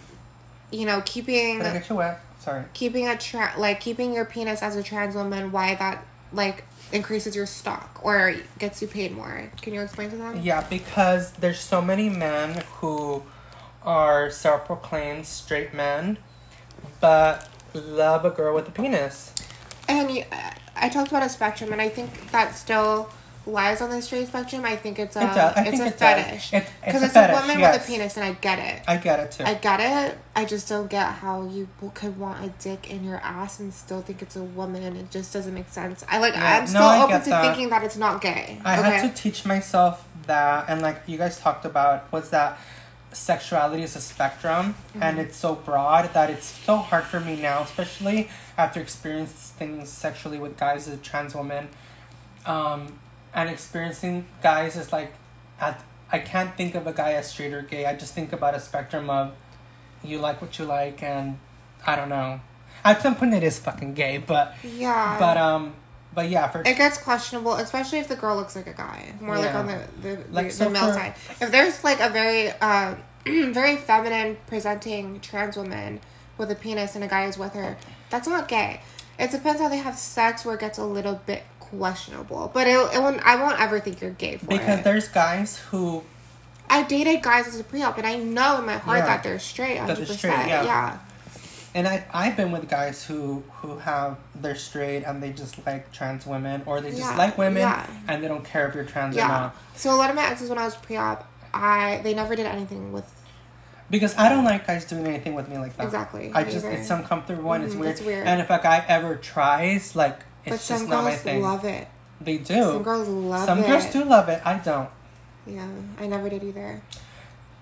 you 0.72 0.86
know, 0.86 1.02
keeping 1.06 1.60
get 1.60 1.90
you 1.90 1.96
wet? 1.96 2.22
Sorry. 2.40 2.64
keeping 2.74 3.08
a 3.08 3.18
tra- 3.18 3.54
like 3.58 3.80
keeping 3.82 4.14
your 4.14 4.24
penis 4.26 4.62
as 4.62 4.76
a 4.76 4.84
trans 4.84 5.16
woman, 5.16 5.52
why 5.52 5.76
that 5.76 6.06
like 6.32 6.64
increases 6.94 7.36
your 7.36 7.46
stock 7.46 8.00
or 8.02 8.36
gets 8.60 8.82
you 8.82 8.88
paid 8.88 9.12
more. 9.12 9.52
Can 9.62 9.74
you 9.74 9.82
explain 9.82 10.10
to 10.12 10.16
them? 10.16 10.40
Yeah, 10.42 10.62
because 10.70 11.32
there's 11.34 11.60
so 11.60 11.82
many 11.82 12.10
men 12.10 12.64
who 12.76 13.24
are 13.84 14.30
self-proclaimed 14.30 15.26
straight 15.26 15.74
men, 15.74 16.18
but 17.02 17.50
love 17.74 18.24
a 18.24 18.30
girl 18.30 18.56
with 18.56 18.68
a 18.68 18.72
penis. 18.72 19.34
And 19.90 20.12
you, 20.12 20.24
I 20.76 20.90
talked 20.90 21.10
about 21.10 21.24
a 21.24 21.30
spectrum, 21.30 21.72
and 21.74 21.82
I 21.82 21.90
think 21.90 22.32
that 22.32 22.56
still 22.56 23.10
lies 23.48 23.82
on 23.82 23.90
the 23.90 24.02
straight 24.02 24.28
spectrum. 24.28 24.64
I 24.66 24.76
think 24.76 25.00
it's 25.00 25.16
a 25.16 25.22
It 25.22 25.68
it's 25.74 25.80
a 25.80 25.86
it 25.88 25.94
fetish 25.96 26.54
It- 26.54 26.58
it's 26.58 26.72
because 26.86 27.02
a 27.02 27.06
it's, 27.06 27.16
a 27.16 27.32
woman 27.34 27.60
yes. 27.60 27.74
with 27.78 27.84
a 27.84 27.92
penis, 27.92 28.18
and 28.18 28.26
I 28.26 28.34
get 28.34 28.60
it. 28.60 28.84
I 28.88 28.98
get 28.98 29.20
it 29.22 29.32
too. 29.32 29.44
I 29.46 29.54
get 29.56 29.80
it. 29.80 30.18
I 30.36 30.46
just 30.46 30.68
don't 30.70 30.90
get 30.90 31.08
how 31.14 31.44
you 31.46 31.68
could 31.96 32.18
want 32.20 32.46
a 32.46 32.50
dick 32.62 32.92
in 32.92 33.04
your 33.04 33.18
ass 33.24 33.60
and 33.60 33.74
still 33.74 34.02
think 34.02 34.22
it's 34.22 34.36
a 34.36 34.44
woman. 34.44 34.96
It 34.96 35.10
just 35.10 35.32
doesn't 35.34 35.54
make 35.54 35.70
sense. 35.70 36.04
I 36.10 36.20
like. 36.20 36.34
Yeah, 36.34 36.60
I'm 36.60 36.68
still 36.68 36.84
I 36.84 37.04
open 37.04 37.22
to 37.24 37.30
that. 37.30 37.42
thinking 37.46 37.70
that 37.70 37.84
it's 37.84 37.98
not 37.98 38.22
gay. 38.22 38.60
I 38.66 38.80
okay. 38.80 38.90
had 38.98 39.16
to 39.16 39.22
teach 39.24 39.46
myself 39.46 40.06
that, 40.28 40.66
and 40.68 40.82
like 40.82 41.02
you 41.08 41.18
guys 41.18 41.40
talked 41.40 41.66
about, 41.66 42.12
was 42.12 42.30
that 42.32 42.60
sexuality 43.14 43.82
is 43.84 43.96
a 43.96 44.02
spectrum, 44.02 44.76
Mm-hmm. 44.90 45.04
and 45.04 45.20
it's 45.20 45.38
so 45.38 45.56
broad 45.56 46.14
that 46.14 46.30
it's 46.30 46.46
so 46.46 46.78
hard 46.78 47.06
for 47.06 47.20
me 47.22 47.36
now, 47.42 47.62
especially 47.62 48.30
after 48.58 48.80
experiencing 48.82 49.36
things 49.58 49.90
sexually 49.90 50.38
with 50.38 50.58
guys 50.58 50.88
as 50.88 50.94
a 50.96 50.98
trans 50.98 51.34
woman, 51.34 51.70
um, 52.46 53.00
and 53.38 53.50
experiencing 53.50 54.26
guys 54.42 54.76
is 54.76 54.92
like, 54.92 55.14
at 55.62 55.82
I 56.12 56.20
can't 56.20 56.56
think 56.58 56.74
of 56.74 56.88
a 56.88 56.94
guy 56.94 57.14
as 57.14 57.30
straight 57.30 57.54
or 57.54 57.62
gay. 57.62 57.86
I 57.86 57.96
just 57.96 58.14
think 58.14 58.34
about 58.34 58.56
a 58.56 58.60
spectrum 58.60 59.10
of, 59.10 59.34
you 60.04 60.18
like 60.20 60.42
what 60.42 60.58
you 60.58 60.66
like, 60.66 61.04
and 61.04 61.38
I 61.86 61.96
don't 61.96 62.10
know. 62.10 62.40
At 62.84 63.02
some 63.02 63.16
point, 63.16 63.34
it 63.34 63.44
is 63.44 63.60
fucking 63.60 63.94
gay, 63.94 64.18
but 64.18 64.56
yeah. 64.64 65.18
but 65.20 65.38
um, 65.38 65.76
but 66.14 66.30
yeah, 66.30 66.48
for 66.48 66.62
it 66.62 66.78
gets 66.78 66.98
questionable, 66.98 67.54
especially 67.56 68.00
if 68.00 68.08
the 68.08 68.16
girl 68.16 68.36
looks 68.36 68.56
like 68.56 68.68
a 68.68 68.74
guy, 68.74 69.14
more 69.20 69.38
like 69.38 69.54
on 69.54 69.68
the 69.68 69.82
the, 70.02 70.24
Like, 70.32 70.48
the, 70.48 70.54
so 70.54 70.64
the 70.66 70.70
male 70.72 70.88
for- 70.88 70.94
side. 70.94 71.14
If 71.42 71.52
there's 71.52 71.84
like 71.84 72.00
a 72.00 72.10
very 72.10 72.52
uh, 72.62 72.96
very 73.26 73.78
feminine 73.78 74.38
presenting 74.48 75.20
trans 75.20 75.58
woman 75.58 76.00
with 76.38 76.50
a 76.50 76.56
penis 76.56 76.96
and 76.96 77.04
a 77.04 77.08
guy 77.08 77.26
is 77.26 77.38
with 77.38 77.54
her, 77.54 77.78
that's 78.10 78.28
not 78.28 78.48
gay. 78.48 78.82
It 79.20 79.32
depends 79.32 79.60
how 79.60 79.68
they 79.68 79.78
have 79.78 79.98
sex, 79.98 80.46
where 80.46 80.56
it 80.56 80.62
gets 80.62 80.78
a 80.78 80.86
little 80.86 81.20
bit 81.26 81.44
questionable. 81.70 82.52
But 82.54 82.68
it, 82.68 82.76
it 82.96 83.00
won't, 83.02 83.22
I 83.26 83.36
won't 83.42 83.60
ever 83.60 83.80
think 83.80 84.02
you're 84.02 84.12
gay 84.12 84.38
for 84.38 84.46
because 84.48 84.80
it. 84.80 84.84
there's 84.84 85.08
guys 85.08 85.58
who 85.70 86.04
I 86.70 86.84
dated 86.84 87.22
guys 87.24 87.48
as 87.48 87.60
a 87.60 87.64
pre-op, 87.64 87.98
and 87.98 88.06
I 88.06 88.16
know 88.18 88.60
in 88.60 88.66
my 88.66 88.78
heart 88.78 89.00
Yeah. 89.00 89.06
that 89.06 89.24
they're 89.24 89.40
straight. 89.40 89.76
That 89.76 89.88
Hundred 89.88 90.08
they're 90.08 90.18
straight, 90.18 90.48
yeah. 90.48 90.64
Yeah. 90.64 91.00
And 91.76 91.88
I 91.88 92.04
I've 92.14 92.36
been 92.36 92.52
with 92.52 92.68
guys 92.70 93.06
who 93.06 93.44
who 93.62 93.78
have 93.78 94.18
they're 94.36 94.56
straight 94.56 95.04
and 95.04 95.22
they 95.22 95.32
just 95.32 95.64
like 95.66 95.92
trans 95.92 96.26
women 96.26 96.64
or 96.66 96.82
they 96.82 96.90
just 96.90 97.02
Yeah, 97.02 97.16
like 97.18 97.38
women 97.38 97.64
and 98.08 98.24
they 98.24 98.28
don't 98.28 98.44
care 98.44 98.68
if 98.68 98.74
you're 98.76 98.84
trans 98.84 99.16
or 99.16 99.20
not. 99.20 99.56
So 99.76 99.94
a 99.94 99.96
lot 99.98 100.10
of 100.10 100.16
my 100.16 100.26
exes 100.26 100.50
when 100.50 100.58
I 100.58 100.66
was 100.66 100.76
pre-op, 100.76 101.30
I 101.54 102.00
they 102.04 102.14
never 102.16 102.36
did 102.36 102.48
anything 102.48 102.92
with 102.92 103.06
Because 103.92 104.18
I 104.18 104.28
don't 104.30 104.44
like 104.44 104.66
guys 104.66 104.86
doing 104.86 105.06
anything 105.08 105.36
with 105.36 105.48
me 105.50 105.58
like 105.60 105.78
that. 105.78 105.84
Exactly, 105.84 106.32
I 106.34 106.44
just 106.46 106.66
neither. 106.66 106.78
it's 106.78 106.90
uncomfortable 106.90 107.54
and 107.54 107.64
it's 107.64 107.76
Mhm, 107.76 107.80
weird. 107.80 107.92
it's 107.92 108.02
weird. 108.02 108.28
And 108.28 108.42
if 108.42 108.50
a 108.50 108.60
guy 108.62 108.84
ever 108.88 109.16
tries, 109.16 109.96
like 109.96 110.20
it's 110.48 110.68
but 110.68 110.78
some 110.78 110.88
girls 110.88 111.26
love 111.26 111.66
it. 111.66 111.88
they 112.22 112.38
do. 112.38 112.62
Some 112.62 112.84
girls 112.84 113.08
love 113.08 113.46
Some 113.46 113.60
it. 113.60 113.62
Some 113.64 113.72
girls 113.72 113.94
do 113.94 114.04
love 114.04 114.30
it. 114.30 114.42
I 114.46 114.58
don't. 114.58 114.90
Yeah, 115.46 115.68
I 116.00 116.08
never 116.08 116.30
did 116.30 116.44
either. 116.44 116.82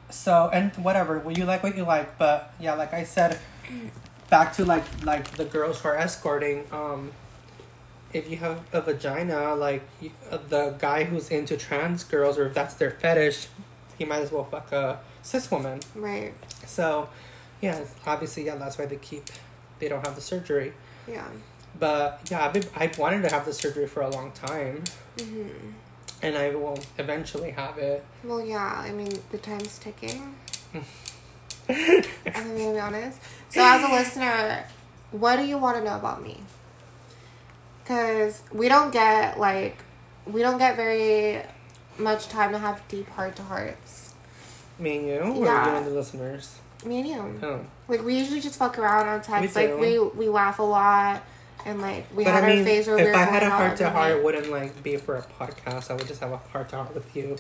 So 0.10 0.50
and 0.54 0.72
whatever, 0.76 1.20
well, 1.20 1.38
you 1.38 1.46
like 1.46 1.64
what 1.64 1.76
you 1.76 1.84
like, 1.84 2.18
but 2.18 2.54
yeah, 2.60 2.74
like 2.74 2.94
I 2.94 3.04
said, 3.04 3.40
back 4.30 4.54
to 4.54 4.66
like 4.66 4.84
like 5.04 5.32
the 5.32 5.46
girls 5.46 5.82
who 5.82 5.90
are 5.90 5.98
escorting. 5.98 6.66
Um, 6.72 7.12
if 8.14 8.30
you 8.30 8.38
have 8.38 8.64
a 8.72 8.80
vagina, 8.82 9.56
like 9.56 9.84
you, 10.00 10.12
uh, 10.32 10.38
the 10.48 10.76
guy 10.80 11.04
who's 11.04 11.30
into 11.30 11.58
trans 11.58 12.04
girls, 12.04 12.38
or 12.38 12.48
if 12.48 12.54
that's 12.54 12.74
their 12.76 12.92
fetish, 12.92 13.48
he 13.98 14.06
might 14.06 14.22
as 14.22 14.32
well 14.32 14.46
fuck 14.46 14.72
a 14.72 15.00
cis 15.22 15.52
woman. 15.52 15.82
Right. 15.94 16.34
So, 16.66 17.10
yeah, 17.62 17.84
obviously, 18.06 18.46
yeah, 18.46 18.56
that's 18.56 18.78
why 18.78 18.86
they 18.86 18.96
keep 18.96 19.26
they 19.80 19.90
don't 19.90 20.06
have 20.06 20.16
the 20.16 20.22
surgery. 20.22 20.74
Yeah. 21.08 21.28
But 21.80 22.22
yeah, 22.30 22.46
I've 22.46 22.54
been, 22.54 22.64
I 22.76 22.90
wanted 22.98 23.24
to 23.28 23.34
have 23.34 23.46
the 23.46 23.54
surgery 23.54 23.88
for 23.88 24.02
a 24.02 24.10
long 24.10 24.32
time, 24.32 24.84
hmm 25.20 25.48
and 26.22 26.38
I 26.38 26.56
will 26.56 26.80
eventually 26.98 27.52
have 27.52 27.78
it. 27.78 28.04
Well, 28.24 28.42
yeah. 28.44 28.84
I 28.84 28.92
mean, 28.92 29.12
the 29.32 29.38
time's 29.38 29.78
ticking. 29.78 30.36
I'm 31.70 32.04
gonna 32.58 32.74
be 32.74 32.80
honest. 32.80 33.20
So, 33.50 33.62
as 33.62 33.84
a 33.84 33.92
listener, 33.94 34.66
what 35.12 35.36
do 35.38 35.44
you 35.46 35.58
want 35.58 35.78
to 35.78 35.84
know 35.84 35.96
about 35.96 36.24
me? 36.24 36.40
Because 37.84 38.42
we 38.52 38.68
don't 38.70 38.92
get 38.92 39.40
like, 39.40 39.78
we 40.26 40.42
don't 40.42 40.58
get 40.58 40.76
very 40.76 41.44
much 41.98 42.28
time 42.28 42.52
to 42.52 42.58
have 42.58 42.86
deep 42.88 43.10
heart 43.10 43.36
to 43.36 43.44
hearts. 43.44 44.14
Me 44.80 44.98
and 44.98 45.08
you, 45.08 45.20
or 45.20 45.46
Yeah. 45.46 45.70
you 45.72 45.78
and 45.78 45.88
the 45.88 45.92
listeners. 45.92 46.56
Me 46.84 47.00
and 47.00 47.08
you. 47.08 47.40
Oh. 47.48 47.60
Like 47.88 48.04
we 48.04 48.18
usually 48.18 48.42
just 48.42 48.58
fuck 48.58 48.78
around 48.80 49.08
on 49.08 49.22
text. 49.22 49.56
Like 49.56 49.78
we 49.78 50.00
we 50.00 50.28
laugh 50.30 50.60
a 50.60 50.64
lot, 50.64 51.24
and 51.66 51.82
like 51.82 52.06
we 52.16 52.24
but 52.24 52.34
had 52.34 52.44
I 52.44 52.48
mean, 52.48 52.60
our 52.60 52.64
phase 52.66 52.88
where 52.88 52.96
we 52.96 53.02
if 53.04 53.08
were 53.10 53.16
I 53.16 53.24
had 53.26 53.44
a 53.44 53.50
heart 53.50 53.78
to 53.78 53.90
heart, 53.90 54.12
it 54.18 54.24
wouldn't 54.24 54.50
like 54.52 54.82
be 54.84 54.98
for 54.98 55.16
a 55.16 55.24
podcast. 55.24 55.90
I 55.92 55.96
would 55.96 56.08
just 56.08 56.22
have 56.22 56.32
a 56.32 56.38
heart 56.38 56.70
to 56.70 56.76
heart 56.78 56.94
with 56.94 57.16
you, 57.16 57.36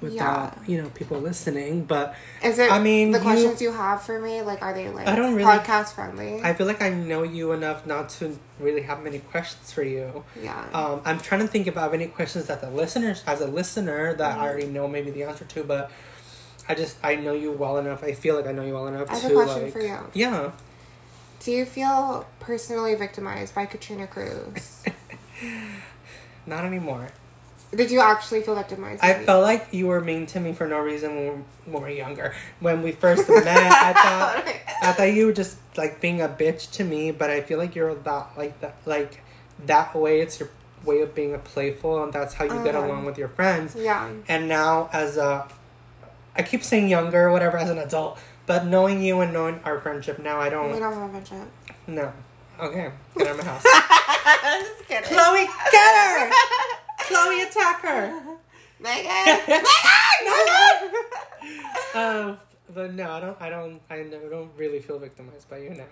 without 0.00 0.58
you 0.68 0.80
know 0.82 0.88
people 0.90 1.18
listening. 1.18 1.84
But 1.84 2.14
Is 2.42 2.58
it? 2.58 2.70
I 2.70 2.78
mean, 2.78 3.10
the 3.10 3.18
you- 3.18 3.24
questions 3.24 3.62
you 3.62 3.72
have 3.72 4.02
for 4.02 4.20
me, 4.20 4.42
like, 4.42 4.60
are 4.62 4.74
they 4.74 4.88
like 4.90 5.06
I 5.06 5.16
don't 5.16 5.34
really- 5.34 5.50
podcast 5.50 5.92
friendly? 5.94 6.42
I 6.42 6.52
feel 6.54 6.66
like 6.66 6.82
I 6.82 6.90
know 6.90 7.22
you 7.22 7.52
enough 7.52 7.86
not 7.86 8.08
to 8.20 8.38
really 8.60 8.82
have 8.82 9.02
many 9.02 9.18
questions 9.20 9.72
for 9.72 9.82
you. 9.82 10.24
yeah. 10.40 10.64
Um, 10.72 11.00
I'm 11.04 11.18
trying 11.20 11.40
to 11.40 11.46
think 11.48 11.66
about 11.66 11.94
any 11.94 12.06
questions 12.06 12.46
that 12.46 12.60
the 12.60 12.70
listeners, 12.70 13.22
as 13.26 13.40
a 13.40 13.46
listener, 13.46 14.14
that 14.14 14.32
Mm-hmm. 14.34 14.42
I 14.42 14.48
already 14.48 14.66
know 14.66 14.88
maybe 14.88 15.10
the 15.10 15.22
answer 15.24 15.44
to, 15.44 15.64
but 15.64 15.90
I 16.68 16.74
just 16.74 16.96
I 17.02 17.16
know 17.16 17.32
you 17.32 17.52
well 17.52 17.78
enough. 17.78 18.02
I 18.02 18.12
feel 18.12 18.36
like 18.36 18.46
I 18.46 18.52
know 18.52 18.62
you 18.64 18.74
well 18.74 18.86
enough 18.88 19.10
I 19.10 19.14
have 19.16 19.30
to 19.30 19.38
a 19.38 19.44
question 19.44 19.62
like 19.64 19.72
for 19.72 19.80
you. 19.80 19.98
yeah. 20.14 20.50
Do 21.44 21.52
you 21.52 21.64
feel 21.66 22.26
personally 22.40 22.94
victimized 22.94 23.54
by 23.54 23.66
Katrina 23.66 24.06
Cruz? 24.06 24.82
Not 26.46 26.64
anymore. 26.64 27.08
Did 27.74 27.90
you 27.90 28.00
actually 28.00 28.40
feel 28.42 28.54
victimized? 28.54 29.02
I 29.02 29.24
felt 29.24 29.42
like 29.42 29.68
you 29.72 29.88
were 29.88 30.00
mean 30.00 30.26
to 30.26 30.40
me 30.40 30.52
for 30.52 30.66
no 30.66 30.78
reason 30.78 31.14
when 31.16 31.24
we, 31.26 31.32
when 31.72 31.82
we 31.82 31.88
were 31.88 31.88
younger. 31.90 32.34
When 32.60 32.82
we 32.82 32.92
first 32.92 33.28
met, 33.28 33.46
I 33.48 33.92
thought 34.42 34.54
I 34.82 34.92
thought 34.92 35.12
you 35.12 35.26
were 35.26 35.32
just 35.32 35.58
like 35.76 36.00
being 36.00 36.20
a 36.22 36.28
bitch 36.28 36.70
to 36.72 36.84
me, 36.84 37.10
but 37.10 37.30
I 37.30 37.40
feel 37.40 37.58
like 37.58 37.74
you're 37.74 37.92
lot 37.94 38.38
like 38.38 38.60
that. 38.60 38.76
Like 38.86 39.20
that 39.66 39.94
way 39.94 40.20
it's 40.20 40.38
your 40.40 40.50
way 40.84 41.00
of 41.00 41.14
being 41.14 41.34
a 41.34 41.38
playful 41.38 42.02
and 42.04 42.12
that's 42.12 42.34
how 42.34 42.44
you 42.44 42.62
get 42.62 42.74
Uh-huh. 42.74 42.86
along 42.86 43.04
with 43.06 43.18
your 43.18 43.28
friends. 43.28 43.74
Yeah. 43.74 44.08
And 44.28 44.48
now 44.48 44.88
as 44.92 45.16
a 45.16 45.48
I 46.36 46.42
keep 46.42 46.62
saying 46.62 46.88
younger 46.88 47.30
whatever 47.32 47.58
as 47.58 47.70
an 47.70 47.78
adult, 47.78 48.18
but 48.46 48.66
knowing 48.66 49.02
you 49.02 49.20
and 49.20 49.32
knowing 49.32 49.60
our 49.64 49.78
friendship 49.80 50.18
now 50.18 50.38
I 50.40 50.48
don't 50.50 50.72
We 50.72 50.78
don't 50.78 50.92
have 50.92 51.02
a 51.02 51.08
friendship. 51.10 51.48
no. 51.86 52.12
Okay. 52.60 52.90
Get 53.18 53.26
out 53.26 53.38
of 53.38 53.44
my 53.44 53.50
house. 53.50 53.62
Just 53.62 54.88
kidding. 54.88 55.04
Chloe, 55.04 55.46
get 55.72 55.94
her! 55.96 56.30
Chloe 57.00 57.42
attack 57.42 57.80
her! 57.80 58.22
Megan. 58.80 59.40
Megan. 59.48 60.94
Um 61.94 62.38
but 62.74 62.94
no, 62.94 63.10
I 63.10 63.20
don't 63.20 63.36
I 63.40 63.50
don't 63.50 63.80
I 63.90 64.02
don't 64.30 64.50
really 64.56 64.80
feel 64.80 64.98
victimized 64.98 65.48
by 65.50 65.58
you 65.58 65.70
now. 65.70 65.84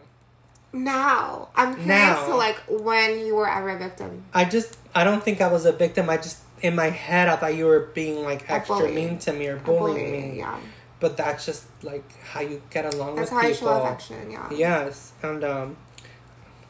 now, 0.73 1.49
I'm 1.55 1.75
curious 1.75 1.87
Now. 1.89 2.27
to 2.29 2.37
like 2.37 2.57
when 2.69 3.27
you 3.27 3.35
were 3.37 3.49
ever 3.49 3.71
a 3.71 3.79
victim. 3.79 4.25
I 4.33 4.45
just 4.45 4.79
I 4.95 5.05
don't 5.05 5.23
think 5.23 5.41
I 5.41 5.49
was 5.49 5.67
a 5.67 5.73
victim. 5.73 6.09
I 6.09 6.17
just 6.17 6.39
in 6.61 6.75
my 6.75 6.91
head 6.91 7.29
I 7.29 7.37
thought 7.37 7.55
you 7.57 7.67
were 7.67 7.91
being 7.95 8.23
like 8.25 8.49
extra 8.51 8.89
mean 8.89 9.19
to 9.21 9.33
me 9.33 9.49
or 9.49 9.57
bullying 9.57 10.11
bully, 10.11 10.31
me. 10.33 10.39
Yeah. 10.39 10.59
But 11.03 11.17
that's 11.17 11.45
just 11.45 11.65
like 11.83 12.09
how 12.23 12.41
you 12.41 12.63
get 12.71 12.95
along 12.95 13.17
That's 13.17 13.33
with 13.33 13.41
how 13.43 13.49
I 13.49 13.53
people. 13.53 13.69
show 13.69 13.83
affection. 13.83 14.31
Yeah. 14.31 14.49
Yes, 14.53 15.13
and 15.21 15.43
um, 15.43 15.77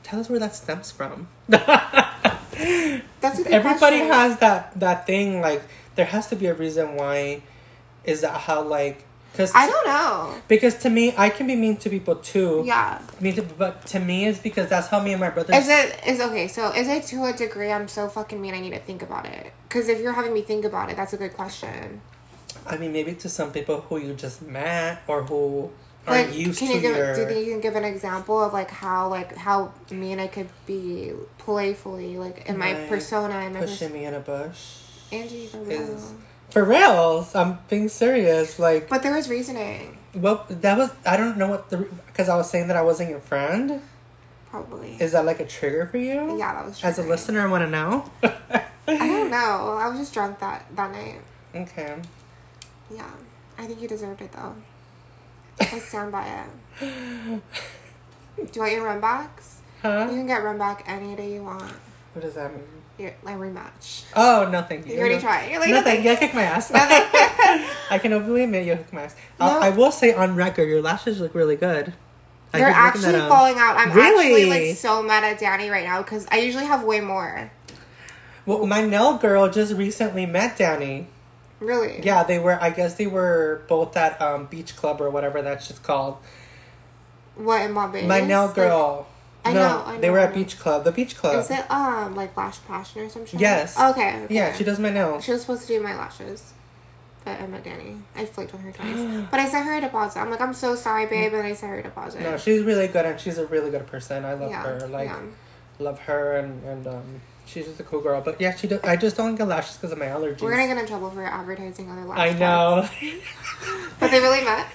tell 0.02 0.20
us 0.20 0.30
where 0.30 0.40
that 0.40 0.54
stems 0.56 0.90
from. 0.90 1.28
That's 1.48 3.38
Everybody 3.46 3.98
question. 3.98 4.06
has 4.08 4.38
that 4.38 4.72
that 4.80 5.06
thing. 5.06 5.40
Like 5.42 5.62
there 5.96 6.06
has 6.06 6.28
to 6.28 6.36
be 6.36 6.46
a 6.46 6.54
reason 6.54 6.96
why. 6.96 7.42
Is 8.04 8.22
that 8.22 8.32
how 8.40 8.62
like? 8.62 9.04
Cause 9.34 9.52
I 9.54 9.66
don't 9.66 9.86
know. 9.86 10.34
because 10.48 10.74
to 10.84 10.90
me 10.90 11.14
I 11.16 11.30
can 11.30 11.46
be 11.46 11.56
mean 11.56 11.76
to 11.78 11.88
people 11.90 12.16
too. 12.16 12.62
Yeah. 12.66 13.00
Mean 13.20 13.34
to, 13.36 13.42
but 13.42 13.86
to 13.86 13.98
me 14.00 14.26
it's 14.26 14.38
because 14.38 14.68
that's 14.68 14.88
how 14.88 15.00
me 15.00 15.12
and 15.12 15.20
my 15.20 15.30
brother. 15.30 15.54
Is 15.54 15.68
it 15.68 16.00
is 16.06 16.20
okay? 16.20 16.48
So 16.48 16.70
is 16.72 16.88
it 16.88 17.04
to 17.04 17.24
a 17.24 17.32
degree? 17.32 17.70
I'm 17.72 17.88
so 17.88 18.08
fucking 18.08 18.40
mean. 18.40 18.54
I 18.54 18.60
need 18.60 18.74
to 18.74 18.80
think 18.80 19.02
about 19.02 19.24
it. 19.26 19.52
Because 19.68 19.88
if 19.88 20.00
you're 20.00 20.12
having 20.12 20.34
me 20.34 20.42
think 20.42 20.64
about 20.66 20.90
it, 20.90 20.96
that's 20.96 21.12
a 21.14 21.16
good 21.16 21.34
question. 21.34 22.02
I 22.66 22.76
mean, 22.76 22.92
maybe 22.92 23.14
to 23.14 23.28
some 23.28 23.52
people 23.52 23.80
who 23.82 23.98
you 23.98 24.14
just 24.14 24.42
met 24.42 25.02
or 25.06 25.22
who 25.24 25.70
are 26.06 26.14
Like, 26.14 26.34
used 26.34 26.58
can 26.58 26.68
to 26.68 26.74
you 26.74 26.80
give? 26.80 26.96
your. 26.96 27.14
Do 27.14 27.20
you 27.22 27.26
think 27.28 27.46
you 27.46 27.52
can 27.52 27.60
give 27.60 27.76
an 27.76 27.84
example 27.84 28.42
of 28.42 28.52
like 28.52 28.70
how 28.70 29.08
like 29.08 29.36
how 29.36 29.72
mean 29.90 30.18
I 30.20 30.26
could 30.28 30.48
be 30.66 31.12
playfully 31.38 32.16
like 32.18 32.48
in 32.48 32.56
my 32.58 32.72
Like, 32.74 32.88
persona 32.88 33.34
and 33.34 33.54
my 33.54 33.60
pushing 33.60 33.88
pers- 33.88 33.94
me 33.98 34.04
in 34.04 34.14
a 34.14 34.20
bush. 34.20 34.78
Angie 35.12 35.46
for 35.46 35.58
real. 35.58 35.98
For 36.50 36.64
reals, 36.64 37.34
I'm 37.34 37.58
being 37.68 37.88
serious. 37.88 38.58
Like, 38.58 38.88
But 38.88 39.02
there 39.02 39.14
was 39.14 39.28
reasoning, 39.28 39.96
well, 40.14 40.44
that 40.50 40.76
was 40.76 40.90
I 41.06 41.16
don't 41.16 41.36
know 41.38 41.48
what 41.48 41.70
the 41.70 41.78
because 42.06 42.28
I 42.28 42.36
was 42.36 42.50
saying 42.50 42.68
that 42.68 42.76
I 42.76 42.82
wasn't 42.82 43.08
your 43.10 43.20
friend. 43.20 43.80
probably. 44.50 44.96
Is 45.00 45.12
that 45.12 45.24
like 45.24 45.40
a 45.40 45.46
trigger 45.46 45.86
for 45.86 45.96
you? 45.98 46.36
yeah, 46.38 46.52
that 46.54 46.66
was. 46.66 46.84
As 46.84 46.98
a 46.98 47.02
listener, 47.02 47.40
I 47.40 47.46
want 47.46 47.64
to 47.64 47.70
know. 47.70 48.10
I 48.22 48.96
don't 48.98 49.30
know. 49.38 49.78
I 49.80 49.88
was 49.88 49.98
just 49.98 50.12
drunk 50.12 50.38
that 50.40 50.66
that 50.76 50.90
night. 50.92 51.20
Okay. 51.54 51.96
Yeah, 52.94 53.10
I 53.58 53.66
think 53.66 53.80
you 53.80 53.88
deserved 53.88 54.20
it 54.22 54.32
though. 54.32 54.54
I 55.60 55.78
stand 55.78 56.12
by 56.12 56.26
it. 56.26 57.40
Do 58.36 58.42
you 58.54 58.60
want 58.60 58.72
your 58.72 58.84
run 58.84 59.00
backs? 59.00 59.60
You 59.84 59.90
can 59.90 60.26
get 60.26 60.42
run 60.42 60.58
back 60.58 60.84
any 60.86 61.14
day 61.16 61.34
you 61.34 61.42
want. 61.42 61.62
What 62.12 62.22
does 62.22 62.34
that 62.34 62.52
mean? 62.52 62.62
Your 62.98 63.12
like 63.22 63.36
rematch. 63.36 64.04
Oh 64.14 64.48
no, 64.50 64.62
thank 64.62 64.86
you. 64.86 64.94
You 64.94 65.00
already 65.00 65.14
No- 65.16 65.20
tried. 65.22 65.50
You're 65.50 65.60
like, 65.60 65.70
Nothing. 65.70 65.98
okay. 65.98 66.04
Yeah, 66.04 66.14
kick 66.16 66.34
my 66.34 66.42
ass. 66.42 66.70
Nothing. 66.70 67.02
I 67.90 67.98
can 68.00 68.12
openly 68.12 68.44
admit 68.44 68.66
you 68.66 68.76
kick 68.76 68.92
my 68.92 69.02
ass. 69.04 69.16
Uh, 69.40 69.46
no. 69.46 69.58
I, 69.60 69.66
I 69.66 69.70
will 69.70 69.90
say 69.92 70.12
on 70.14 70.36
record, 70.36 70.68
your 70.68 70.82
lashes 70.82 71.20
look 71.20 71.34
really 71.34 71.56
good. 71.56 71.94
They're 72.52 72.66
actually 72.68 73.14
um, 73.14 73.28
falling 73.30 73.54
out. 73.56 73.76
I'm 73.78 73.92
Really? 73.92 74.26
actually 74.46 74.66
like 74.68 74.76
so 74.76 75.02
mad 75.02 75.24
at 75.24 75.38
Danny 75.40 75.70
right 75.70 75.84
now 75.84 76.02
because 76.02 76.26
I 76.30 76.38
usually 76.40 76.66
have 76.66 76.84
way 76.84 77.00
more. 77.00 77.50
Well, 78.44 78.66
my 78.66 78.82
nail 78.84 79.16
girl 79.16 79.48
just 79.48 79.72
recently 79.72 80.26
met 80.26 80.58
Danny. 80.58 81.06
Really? 81.62 82.00
Yeah, 82.02 82.22
they 82.24 82.38
were. 82.38 82.60
I 82.60 82.70
guess 82.70 82.94
they 82.94 83.06
were 83.06 83.62
both 83.68 83.96
at 83.96 84.20
um, 84.20 84.46
beach 84.46 84.76
club 84.76 85.00
or 85.00 85.10
whatever 85.10 85.42
that's 85.42 85.68
just 85.68 85.82
called. 85.82 86.18
What 87.36 87.62
in 87.62 87.74
Barbados? 87.74 88.08
My 88.08 88.20
nail 88.20 88.46
Like, 88.46 88.54
girl. 88.54 89.06
I 89.44 89.52
no, 89.52 89.60
know, 89.60 89.84
I 89.86 89.98
they 89.98 90.10
were 90.10 90.18
at 90.18 90.34
beach 90.34 90.58
club. 90.58 90.84
The 90.84 90.92
beach 90.92 91.16
club. 91.16 91.40
Is 91.40 91.50
it 91.50 91.68
um 91.70 92.14
like 92.14 92.36
lash 92.36 92.62
passion 92.66 93.02
or 93.02 93.08
some 93.08 93.26
shit? 93.26 93.40
Yes. 93.40 93.78
Okay. 93.78 94.22
okay. 94.24 94.34
Yeah, 94.34 94.52
she 94.54 94.64
does 94.64 94.78
my 94.78 94.90
nails. 94.90 95.24
She 95.24 95.32
was 95.32 95.40
supposed 95.40 95.62
to 95.62 95.68
do 95.68 95.82
my 95.82 95.96
lashes. 95.96 96.52
But 97.24 97.40
I 97.40 97.46
met 97.46 97.64
Danny. 97.64 97.96
I 98.16 98.24
flaked 98.24 98.52
on 98.54 98.60
her 98.60 98.72
twice. 98.72 99.26
but 99.30 99.40
I 99.40 99.48
sent 99.48 99.66
her 99.66 99.76
a 99.76 99.80
deposit. 99.80 100.20
I'm 100.20 100.30
like, 100.30 100.40
I'm 100.40 100.54
so 100.54 100.74
sorry, 100.74 101.06
babe, 101.06 101.32
and 101.32 101.46
I 101.46 101.54
sent 101.54 101.70
her 101.70 101.78
a 101.78 101.82
deposit. 101.82 102.20
No, 102.20 102.36
she's 102.36 102.62
really 102.62 102.88
good 102.88 103.06
and 103.06 103.18
she's 103.18 103.38
a 103.38 103.46
really 103.46 103.70
good 103.70 103.86
person. 103.86 104.24
I 104.24 104.34
love 104.34 104.50
yeah, 104.50 104.62
her. 104.62 104.88
Like, 104.88 105.08
yeah. 105.08 105.20
love 105.78 106.00
her 106.00 106.36
and 106.36 106.62
and 106.64 106.86
um, 106.86 107.20
she's 107.46 107.66
just 107.66 107.80
a 107.80 107.82
cool 107.84 108.00
girl. 108.00 108.20
But 108.20 108.40
yeah, 108.40 108.54
she. 108.54 108.66
Do, 108.68 108.80
I 108.84 108.96
just 108.96 109.16
don't 109.16 109.34
get 109.34 109.46
lashes 109.48 109.76
because 109.76 109.92
of 109.92 109.98
my 109.98 110.06
allergies. 110.06 110.40
We're 110.40 110.50
gonna 110.52 110.66
get 110.66 110.78
in 110.78 110.86
trouble 110.86 111.10
for 111.10 111.24
advertising 111.24 111.90
other 111.90 112.04
lash 112.04 112.18
I 112.18 112.38
know. 112.38 112.88
But 114.00 114.10
they 114.10 114.18
really 114.20 114.44
met. 114.44 114.66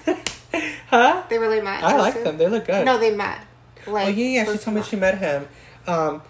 huh? 0.89 1.23
They 1.29 1.37
really 1.37 1.61
met. 1.61 1.83
I 1.83 1.97
like 1.97 2.23
them. 2.23 2.37
They 2.37 2.47
look 2.47 2.65
good. 2.65 2.85
No, 2.85 2.97
they 2.97 3.13
met. 3.15 3.39
Like, 3.85 4.07
oh 4.07 4.09
yeah, 4.09 4.43
yeah. 4.43 4.51
She 4.51 4.57
told 4.57 4.75
me 4.77 4.83
she 4.83 4.95
met 4.95 5.17
him. 5.17 5.47
Um, 5.85 6.21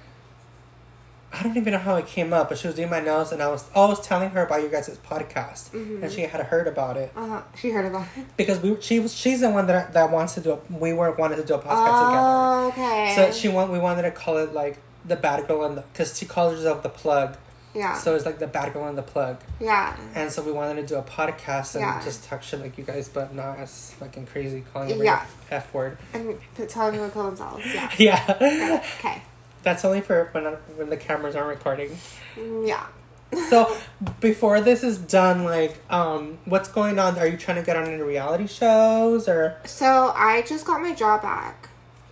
I 1.34 1.44
don't 1.44 1.58
even 1.58 1.74
know 1.74 1.80
how 1.80 1.96
it 1.98 2.08
came 2.08 2.34
up, 2.34 2.50
but 2.50 2.58
she 2.58 2.68
was 2.68 2.76
doing 2.76 2.90
my 2.90 3.00
nails, 3.02 3.32
and 3.32 3.44
I 3.44 3.50
was 3.50 3.66
always 3.76 4.00
telling 4.00 4.30
her 4.32 4.44
about 4.46 4.62
your 4.62 4.70
guys' 4.70 4.98
podcast, 5.06 5.70
Mm-hmm. 5.72 6.04
and 6.04 6.12
she 6.12 6.22
had 6.22 6.42
heard 6.46 6.68
about 6.68 6.98
it 6.98 7.12
Uh-huh. 7.16 7.42
She 7.60 7.70
heard 7.70 7.86
about 7.86 8.08
it. 8.16 8.26
because 8.38 8.60
we 8.62 8.80
she 8.82 9.00
was 9.00 9.14
she's 9.14 9.42
the 9.42 9.50
one 9.52 9.68
that 9.68 9.94
that 9.94 10.10
wants 10.10 10.34
to 10.36 10.40
do 10.42 10.52
a, 10.54 10.60
we 10.74 10.94
were 10.94 11.12
wanted 11.12 11.36
to 11.36 11.44
do 11.44 11.56
a 11.56 11.60
podcast 11.60 11.90
Oh, 12.00 12.68
okay. 12.70 13.12
together. 13.14 13.32
So 13.34 13.38
she 13.38 13.50
want 13.50 13.72
we 13.72 13.78
wanted 13.80 14.04
to 14.04 14.12
call 14.12 14.38
it 14.38 14.54
like 14.54 14.78
the 15.08 15.16
bad 15.16 15.48
girl 15.48 15.64
and 15.66 15.78
the 15.78 15.82
because 15.94 16.18
she 16.18 16.26
calls 16.26 16.54
herself 16.56 16.84
the 16.84 16.90
plug, 16.90 17.38
Yeah. 17.74 17.98
so 17.98 18.16
it's 18.16 18.26
like 18.26 18.40
the 18.40 18.48
bad 18.48 18.74
girl 18.74 18.88
and 18.88 18.98
the 18.98 19.04
plug, 19.04 19.38
yeah. 19.60 19.96
and 20.16 20.32
so 20.32 20.42
we 20.42 20.52
wanted 20.52 20.82
to 20.82 20.88
do 20.88 20.96
a 20.96 21.02
podcast 21.04 21.76
and 21.76 21.82
Yeah. 21.82 22.04
just 22.04 22.24
talk 22.26 22.44
shit 22.44 22.60
like 22.60 22.78
you 22.78 22.84
guys, 22.84 23.08
but 23.10 23.34
not 23.34 23.58
as 23.60 23.92
fucking 24.00 24.28
crazy 24.28 24.64
calling 24.74 24.90
it 24.90 24.98
Yeah. 24.98 25.26
f 25.52 25.74
word. 25.74 25.98
And 26.14 26.38
telling 26.68 26.98
them 26.98 27.08
to 27.10 27.14
kill 27.14 27.24
themselves. 27.26 27.64
Yeah. 27.74 27.90
Yeah, 27.98 28.84
Okay. 29.00 29.22
that's 29.64 29.84
only 29.86 30.02
for 30.02 30.30
when 30.34 30.46
when 30.78 30.90
the 30.90 30.98
cameras 30.98 31.36
aren't 31.36 31.50
recording. 31.50 31.98
Mm, 32.36 32.68
Yeah. 32.68 32.86
So 33.50 33.76
before 34.22 34.62
this 34.62 34.84
is 34.84 34.98
done, 34.98 35.44
like, 35.44 35.76
um, 35.90 36.38
what's 36.46 36.70
going 36.70 36.98
on? 36.98 37.20
Are 37.20 37.28
you 37.28 37.36
trying 37.36 37.58
to 37.58 37.64
get 37.64 37.76
on 37.76 37.84
any 37.86 38.02
reality 38.02 38.48
shows 38.48 39.28
or? 39.28 39.58
So 39.66 40.14
I 40.16 40.44
just 40.44 40.66
got 40.66 40.80
my 40.82 40.94
job 40.94 41.22
back, 41.24 41.67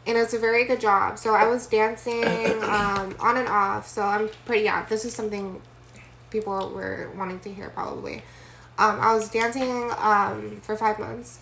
and 0.07 0.17
it's 0.17 0.33
a 0.33 0.39
very 0.39 0.65
good 0.65 0.79
job. 0.79 1.17
So 1.17 1.33
I 1.33 1.47
was 1.47 1.67
dancing 1.67 2.23
um, 2.63 3.15
on 3.19 3.37
and 3.37 3.47
off. 3.47 3.87
So 3.87 4.01
I'm 4.01 4.29
pretty 4.45 4.63
yeah. 4.63 4.85
This 4.85 5.05
is 5.05 5.13
something 5.13 5.61
people 6.29 6.71
were 6.73 7.11
wanting 7.15 7.39
to 7.41 7.53
hear 7.53 7.69
probably. 7.69 8.23
Um, 8.77 8.99
I 8.99 9.13
was 9.13 9.29
dancing 9.29 9.89
um, 9.97 10.59
for 10.61 10.75
five 10.75 10.99
months. 10.99 11.39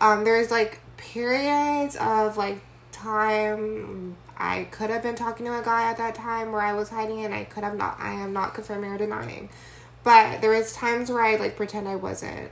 Um, 0.00 0.24
there's 0.24 0.50
like 0.50 0.80
periods 0.96 1.96
of 1.96 2.36
like 2.36 2.60
time 2.92 4.16
I 4.36 4.64
could 4.64 4.90
have 4.90 5.02
been 5.02 5.16
talking 5.16 5.46
to 5.46 5.58
a 5.58 5.62
guy 5.62 5.90
at 5.90 5.96
that 5.96 6.14
time 6.14 6.52
where 6.52 6.60
I 6.60 6.72
was 6.72 6.90
hiding 6.90 7.24
and 7.24 7.34
I 7.34 7.44
could 7.44 7.64
have 7.64 7.76
not 7.76 7.96
I 7.98 8.12
am 8.12 8.32
not 8.32 8.54
confirming 8.54 8.90
or 8.92 8.98
denying. 8.98 9.48
But 10.04 10.40
there 10.40 10.50
was 10.50 10.72
times 10.72 11.10
where 11.10 11.22
I 11.22 11.36
like 11.36 11.56
pretend 11.56 11.88
I 11.88 11.96
wasn't. 11.96 12.50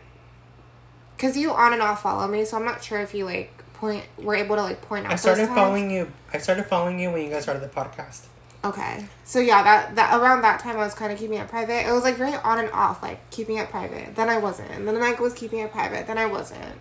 Cause 1.18 1.36
you 1.36 1.52
on 1.52 1.72
and 1.72 1.80
off 1.80 2.02
follow 2.02 2.26
me, 2.28 2.44
so 2.44 2.58
I'm 2.58 2.64
not 2.64 2.84
sure 2.84 3.00
if 3.00 3.14
you 3.14 3.24
like 3.24 3.64
point 3.76 4.04
were 4.18 4.34
able 4.34 4.56
to 4.56 4.62
like 4.62 4.82
point 4.82 5.06
out. 5.06 5.12
I 5.12 5.16
started 5.16 5.48
following 5.48 5.90
you. 5.90 6.10
I 6.32 6.38
started 6.38 6.64
following 6.66 6.98
you 6.98 7.10
when 7.10 7.22
you 7.24 7.30
guys 7.30 7.42
started 7.42 7.62
the 7.62 7.68
podcast. 7.68 8.26
Okay, 8.64 9.06
so 9.24 9.38
yeah, 9.38 9.62
that 9.62 9.94
that 9.94 10.20
around 10.20 10.40
that 10.42 10.58
time 10.60 10.74
I 10.76 10.84
was 10.84 10.94
kind 10.94 11.12
of 11.12 11.18
keeping 11.18 11.38
it 11.38 11.46
private. 11.46 11.86
It 11.88 11.92
was 11.92 12.02
like 12.02 12.16
very 12.16 12.34
on 12.34 12.58
and 12.58 12.70
off, 12.72 13.02
like 13.02 13.30
keeping 13.30 13.58
it 13.58 13.68
private. 13.70 14.16
Then 14.16 14.28
I 14.28 14.38
wasn't. 14.38 14.70
And 14.72 14.88
then 14.88 15.00
I 15.02 15.12
was 15.12 15.34
keeping 15.34 15.60
it 15.60 15.70
private. 15.70 16.06
Then 16.06 16.18
I 16.18 16.26
wasn't. 16.26 16.80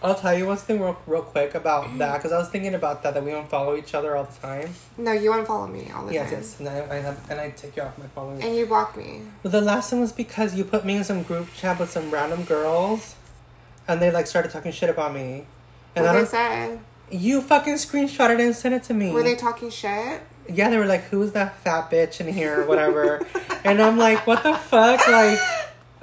I'll 0.00 0.14
tell 0.14 0.32
you 0.38 0.46
one 0.46 0.56
thing 0.56 0.80
real, 0.80 0.96
real 1.08 1.22
quick 1.22 1.56
about 1.56 1.98
that 1.98 2.18
because 2.18 2.30
I 2.30 2.38
was 2.38 2.48
thinking 2.48 2.74
about 2.74 3.02
that 3.02 3.14
that 3.14 3.24
we 3.24 3.32
don't 3.32 3.50
follow 3.50 3.76
each 3.76 3.94
other 3.94 4.16
all 4.16 4.24
the 4.24 4.40
time. 4.40 4.70
No, 4.96 5.10
you 5.10 5.32
unfollow 5.32 5.70
me 5.70 5.90
all 5.94 6.06
the 6.06 6.14
Yes, 6.14 6.30
time. 6.30 6.38
yes, 6.38 6.60
and 6.60 6.68
I, 6.68 6.96
I 6.96 7.00
have, 7.00 7.30
and 7.30 7.40
I 7.40 7.50
take 7.50 7.76
you 7.76 7.82
off 7.82 7.98
my 7.98 8.06
following. 8.06 8.40
And 8.40 8.54
you 8.56 8.64
block 8.66 8.96
me. 8.96 9.22
But 9.42 9.50
the 9.50 9.60
last 9.60 9.90
one 9.90 10.00
was 10.00 10.12
because 10.12 10.54
you 10.54 10.62
put 10.64 10.84
me 10.84 10.94
in 10.96 11.02
some 11.04 11.24
group 11.24 11.52
chat 11.52 11.80
with 11.80 11.90
some 11.90 12.12
random 12.12 12.44
girls, 12.44 13.16
and 13.88 14.00
they 14.00 14.12
like 14.12 14.28
started 14.28 14.52
talking 14.52 14.70
shit 14.70 14.88
about 14.88 15.12
me. 15.12 15.46
What 16.02 16.16
I 16.16 16.20
they 16.20 16.26
say? 16.26 16.78
You 17.10 17.40
fucking 17.40 17.74
screenshot 17.74 18.30
it 18.30 18.40
and 18.40 18.54
sent 18.54 18.74
it 18.74 18.82
to 18.84 18.94
me. 18.94 19.12
Were 19.12 19.22
they 19.22 19.36
talking 19.36 19.70
shit? 19.70 20.22
yeah, 20.48 20.70
they 20.70 20.78
were 20.78 20.86
like, 20.86 21.04
"Who's 21.04 21.32
that 21.32 21.58
fat 21.58 21.90
bitch 21.90 22.20
in 22.20 22.32
here?" 22.32 22.62
or 22.62 22.66
whatever, 22.66 23.26
and 23.64 23.80
I'm 23.80 23.98
like, 23.98 24.26
"What 24.26 24.42
the 24.42 24.54
fuck?" 24.54 25.06
Like, 25.08 25.38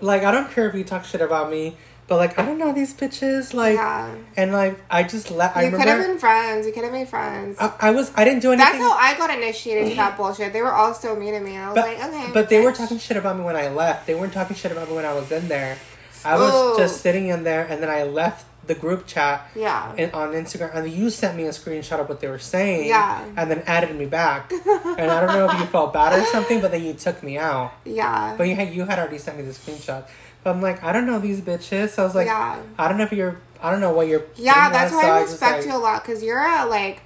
like 0.02 0.24
I 0.24 0.32
don't 0.32 0.52
care 0.52 0.68
if 0.68 0.76
you 0.76 0.84
talk 0.84 1.04
shit 1.06 1.22
about 1.22 1.50
me, 1.50 1.78
but 2.08 2.18
like 2.18 2.38
I 2.38 2.46
don't 2.46 2.58
know 2.58 2.72
these 2.72 2.94
bitches. 2.94 3.54
Like, 3.54 3.76
yeah. 3.76 4.14
and 4.38 4.52
like 4.52 4.80
I 4.90 5.04
just 5.04 5.32
let. 5.32 5.56
I 5.58 5.64
You 5.64 5.72
could 5.72 5.88
have 5.88 6.06
been 6.06 6.20
friends. 6.20 6.68
You 6.68 6.74
could 6.74 6.84
have 6.84 6.94
been 6.94 7.08
friends. 7.08 7.58
I, 7.60 7.74
I 7.82 7.92
was. 7.92 8.12
I 8.16 8.24
didn't 8.24 8.42
do 8.42 8.52
anything. 8.52 8.80
That's 8.80 8.84
how 8.84 8.94
I 8.94 9.18
got 9.18 9.36
initiated 9.36 9.90
to 9.90 9.96
that 9.96 10.18
bullshit. 10.18 10.54
They 10.54 10.62
were 10.62 10.74
all 10.74 10.94
so 10.94 11.16
mean 11.16 11.34
to 11.34 11.40
me. 11.40 11.58
I 11.58 11.68
was 11.72 11.76
but, 11.76 11.88
like, 11.88 12.04
okay. 12.04 12.32
but 12.34 12.50
they 12.50 12.62
were 12.62 12.72
talking 12.72 13.00
shit 13.00 13.18
about 13.18 13.38
me 13.38 13.44
when 13.44 13.56
I 13.56 13.70
left. 13.70 14.06
They 14.06 14.16
weren't 14.16 14.34
talking 14.34 14.56
shit 14.56 14.72
about 14.72 14.90
me 14.90 14.96
when 14.96 15.06
I 15.06 15.14
was 15.14 15.32
in 15.32 15.48
there. 15.48 15.78
I 16.24 16.38
was 16.38 16.52
Oh. 16.52 16.76
just 16.78 17.02
sitting 17.02 17.28
in 17.28 17.44
there, 17.44 17.66
and 17.70 17.82
then 17.84 17.90
I 17.90 18.04
left 18.04 18.46
the 18.68 18.76
group 18.76 19.06
chat 19.06 19.50
Yeah. 19.56 19.94
in, 19.96 20.10
on 20.12 20.34
Instagram, 20.34 20.74
and 20.76 20.92
you 20.92 21.10
sent 21.10 21.38
me 21.38 21.44
a 21.46 21.50
screenshot 21.50 22.00
of 22.00 22.10
what 22.10 22.20
they 22.20 22.28
were 22.28 22.40
saying. 22.40 22.88
Yeah. 22.88 23.24
And 23.38 23.50
then 23.52 23.64
added 23.68 23.96
me 23.96 24.06
back, 24.06 24.52
and 24.52 25.12
I 25.12 25.22
don't 25.26 25.36
know 25.36 25.50
if 25.50 25.60
you 25.60 25.66
felt 25.68 25.94
bad 25.94 26.20
or 26.20 26.26
something, 26.28 26.62
but 26.62 26.72
then 26.72 26.84
you 26.84 26.94
took 26.94 27.22
me 27.24 27.38
out. 27.38 27.74
yeah. 27.86 28.36
But 28.38 28.48
you 28.48 28.56
had 28.56 28.74
you 28.74 28.86
had 28.86 29.00
already 29.00 29.18
sent 29.20 29.38
me 29.38 29.44
the 29.44 29.52
screenshot. 29.52 30.08
But 30.44 30.52
I'm 30.56 30.62
like, 30.62 30.84
I 30.84 30.92
don't 30.92 31.08
know 31.08 31.18
these 31.20 31.42
bitches. 31.42 31.90
So 31.90 32.04
I 32.04 32.06
was 32.06 32.14
like, 32.16 32.28
Yeah. 32.28 32.60
I 32.78 32.88
don't 32.88 32.98
know 32.98 33.04
if 33.06 33.12
you're. 33.14 33.40
I 33.62 33.72
don't 33.72 33.82
know 33.82 33.92
what 33.94 34.08
you're. 34.08 34.26
Yeah, 34.36 34.70
that's 34.70 34.94
why 34.94 35.02
so 35.02 35.08
I 35.10 35.22
respect 35.22 35.58
like- 35.60 35.66
you 35.68 35.76
a 35.76 35.80
lot 35.82 36.04
because 36.04 36.22
you're 36.24 36.40
a 36.40 36.66
like. 36.66 37.02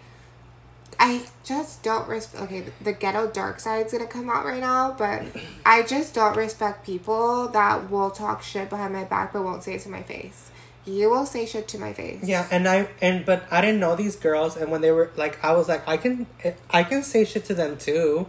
I 1.01 1.24
just 1.45 1.82
don't 1.82 2.10
respect. 2.10 2.43
Okay, 2.43 2.66
the 2.82 2.91
ghetto 2.91 3.28
dark 3.32 3.62
side's 3.62 3.93
gonna 3.93 4.05
come 4.07 4.30
out 4.30 4.43
right 4.43 4.60
now, 4.60 4.93
but 4.97 5.24
I 5.66 5.84
just 5.84 6.14
don't 6.14 6.36
respect 6.36 6.86
people 6.86 7.47
that 7.49 7.89
will 7.89 8.12
talk 8.12 8.43
shit 8.43 8.70
behind 8.70 8.93
my 8.93 9.05
back 9.05 9.32
but 9.32 9.43
won't 9.43 9.64
say 9.64 9.76
it 9.76 9.82
to 9.84 9.89
my 9.89 10.03
face. 10.03 10.51
You 10.89 11.09
will 11.09 11.25
say 11.25 11.45
shit 11.45 11.67
to 11.69 11.77
my 11.77 11.93
face. 11.93 12.23
Yeah, 12.23 12.47
and 12.49 12.67
I 12.67 12.89
and 13.01 13.25
but 13.25 13.43
I 13.51 13.61
didn't 13.61 13.79
know 13.79 13.95
these 13.95 14.15
girls, 14.15 14.57
and 14.57 14.71
when 14.71 14.81
they 14.81 14.91
were 14.91 15.11
like, 15.15 15.43
I 15.43 15.53
was 15.53 15.67
like, 15.67 15.87
I 15.87 15.97
can 15.97 16.25
I 16.69 16.83
can 16.83 17.03
say 17.03 17.25
shit 17.25 17.45
to 17.45 17.53
them 17.53 17.77
too. 17.77 18.27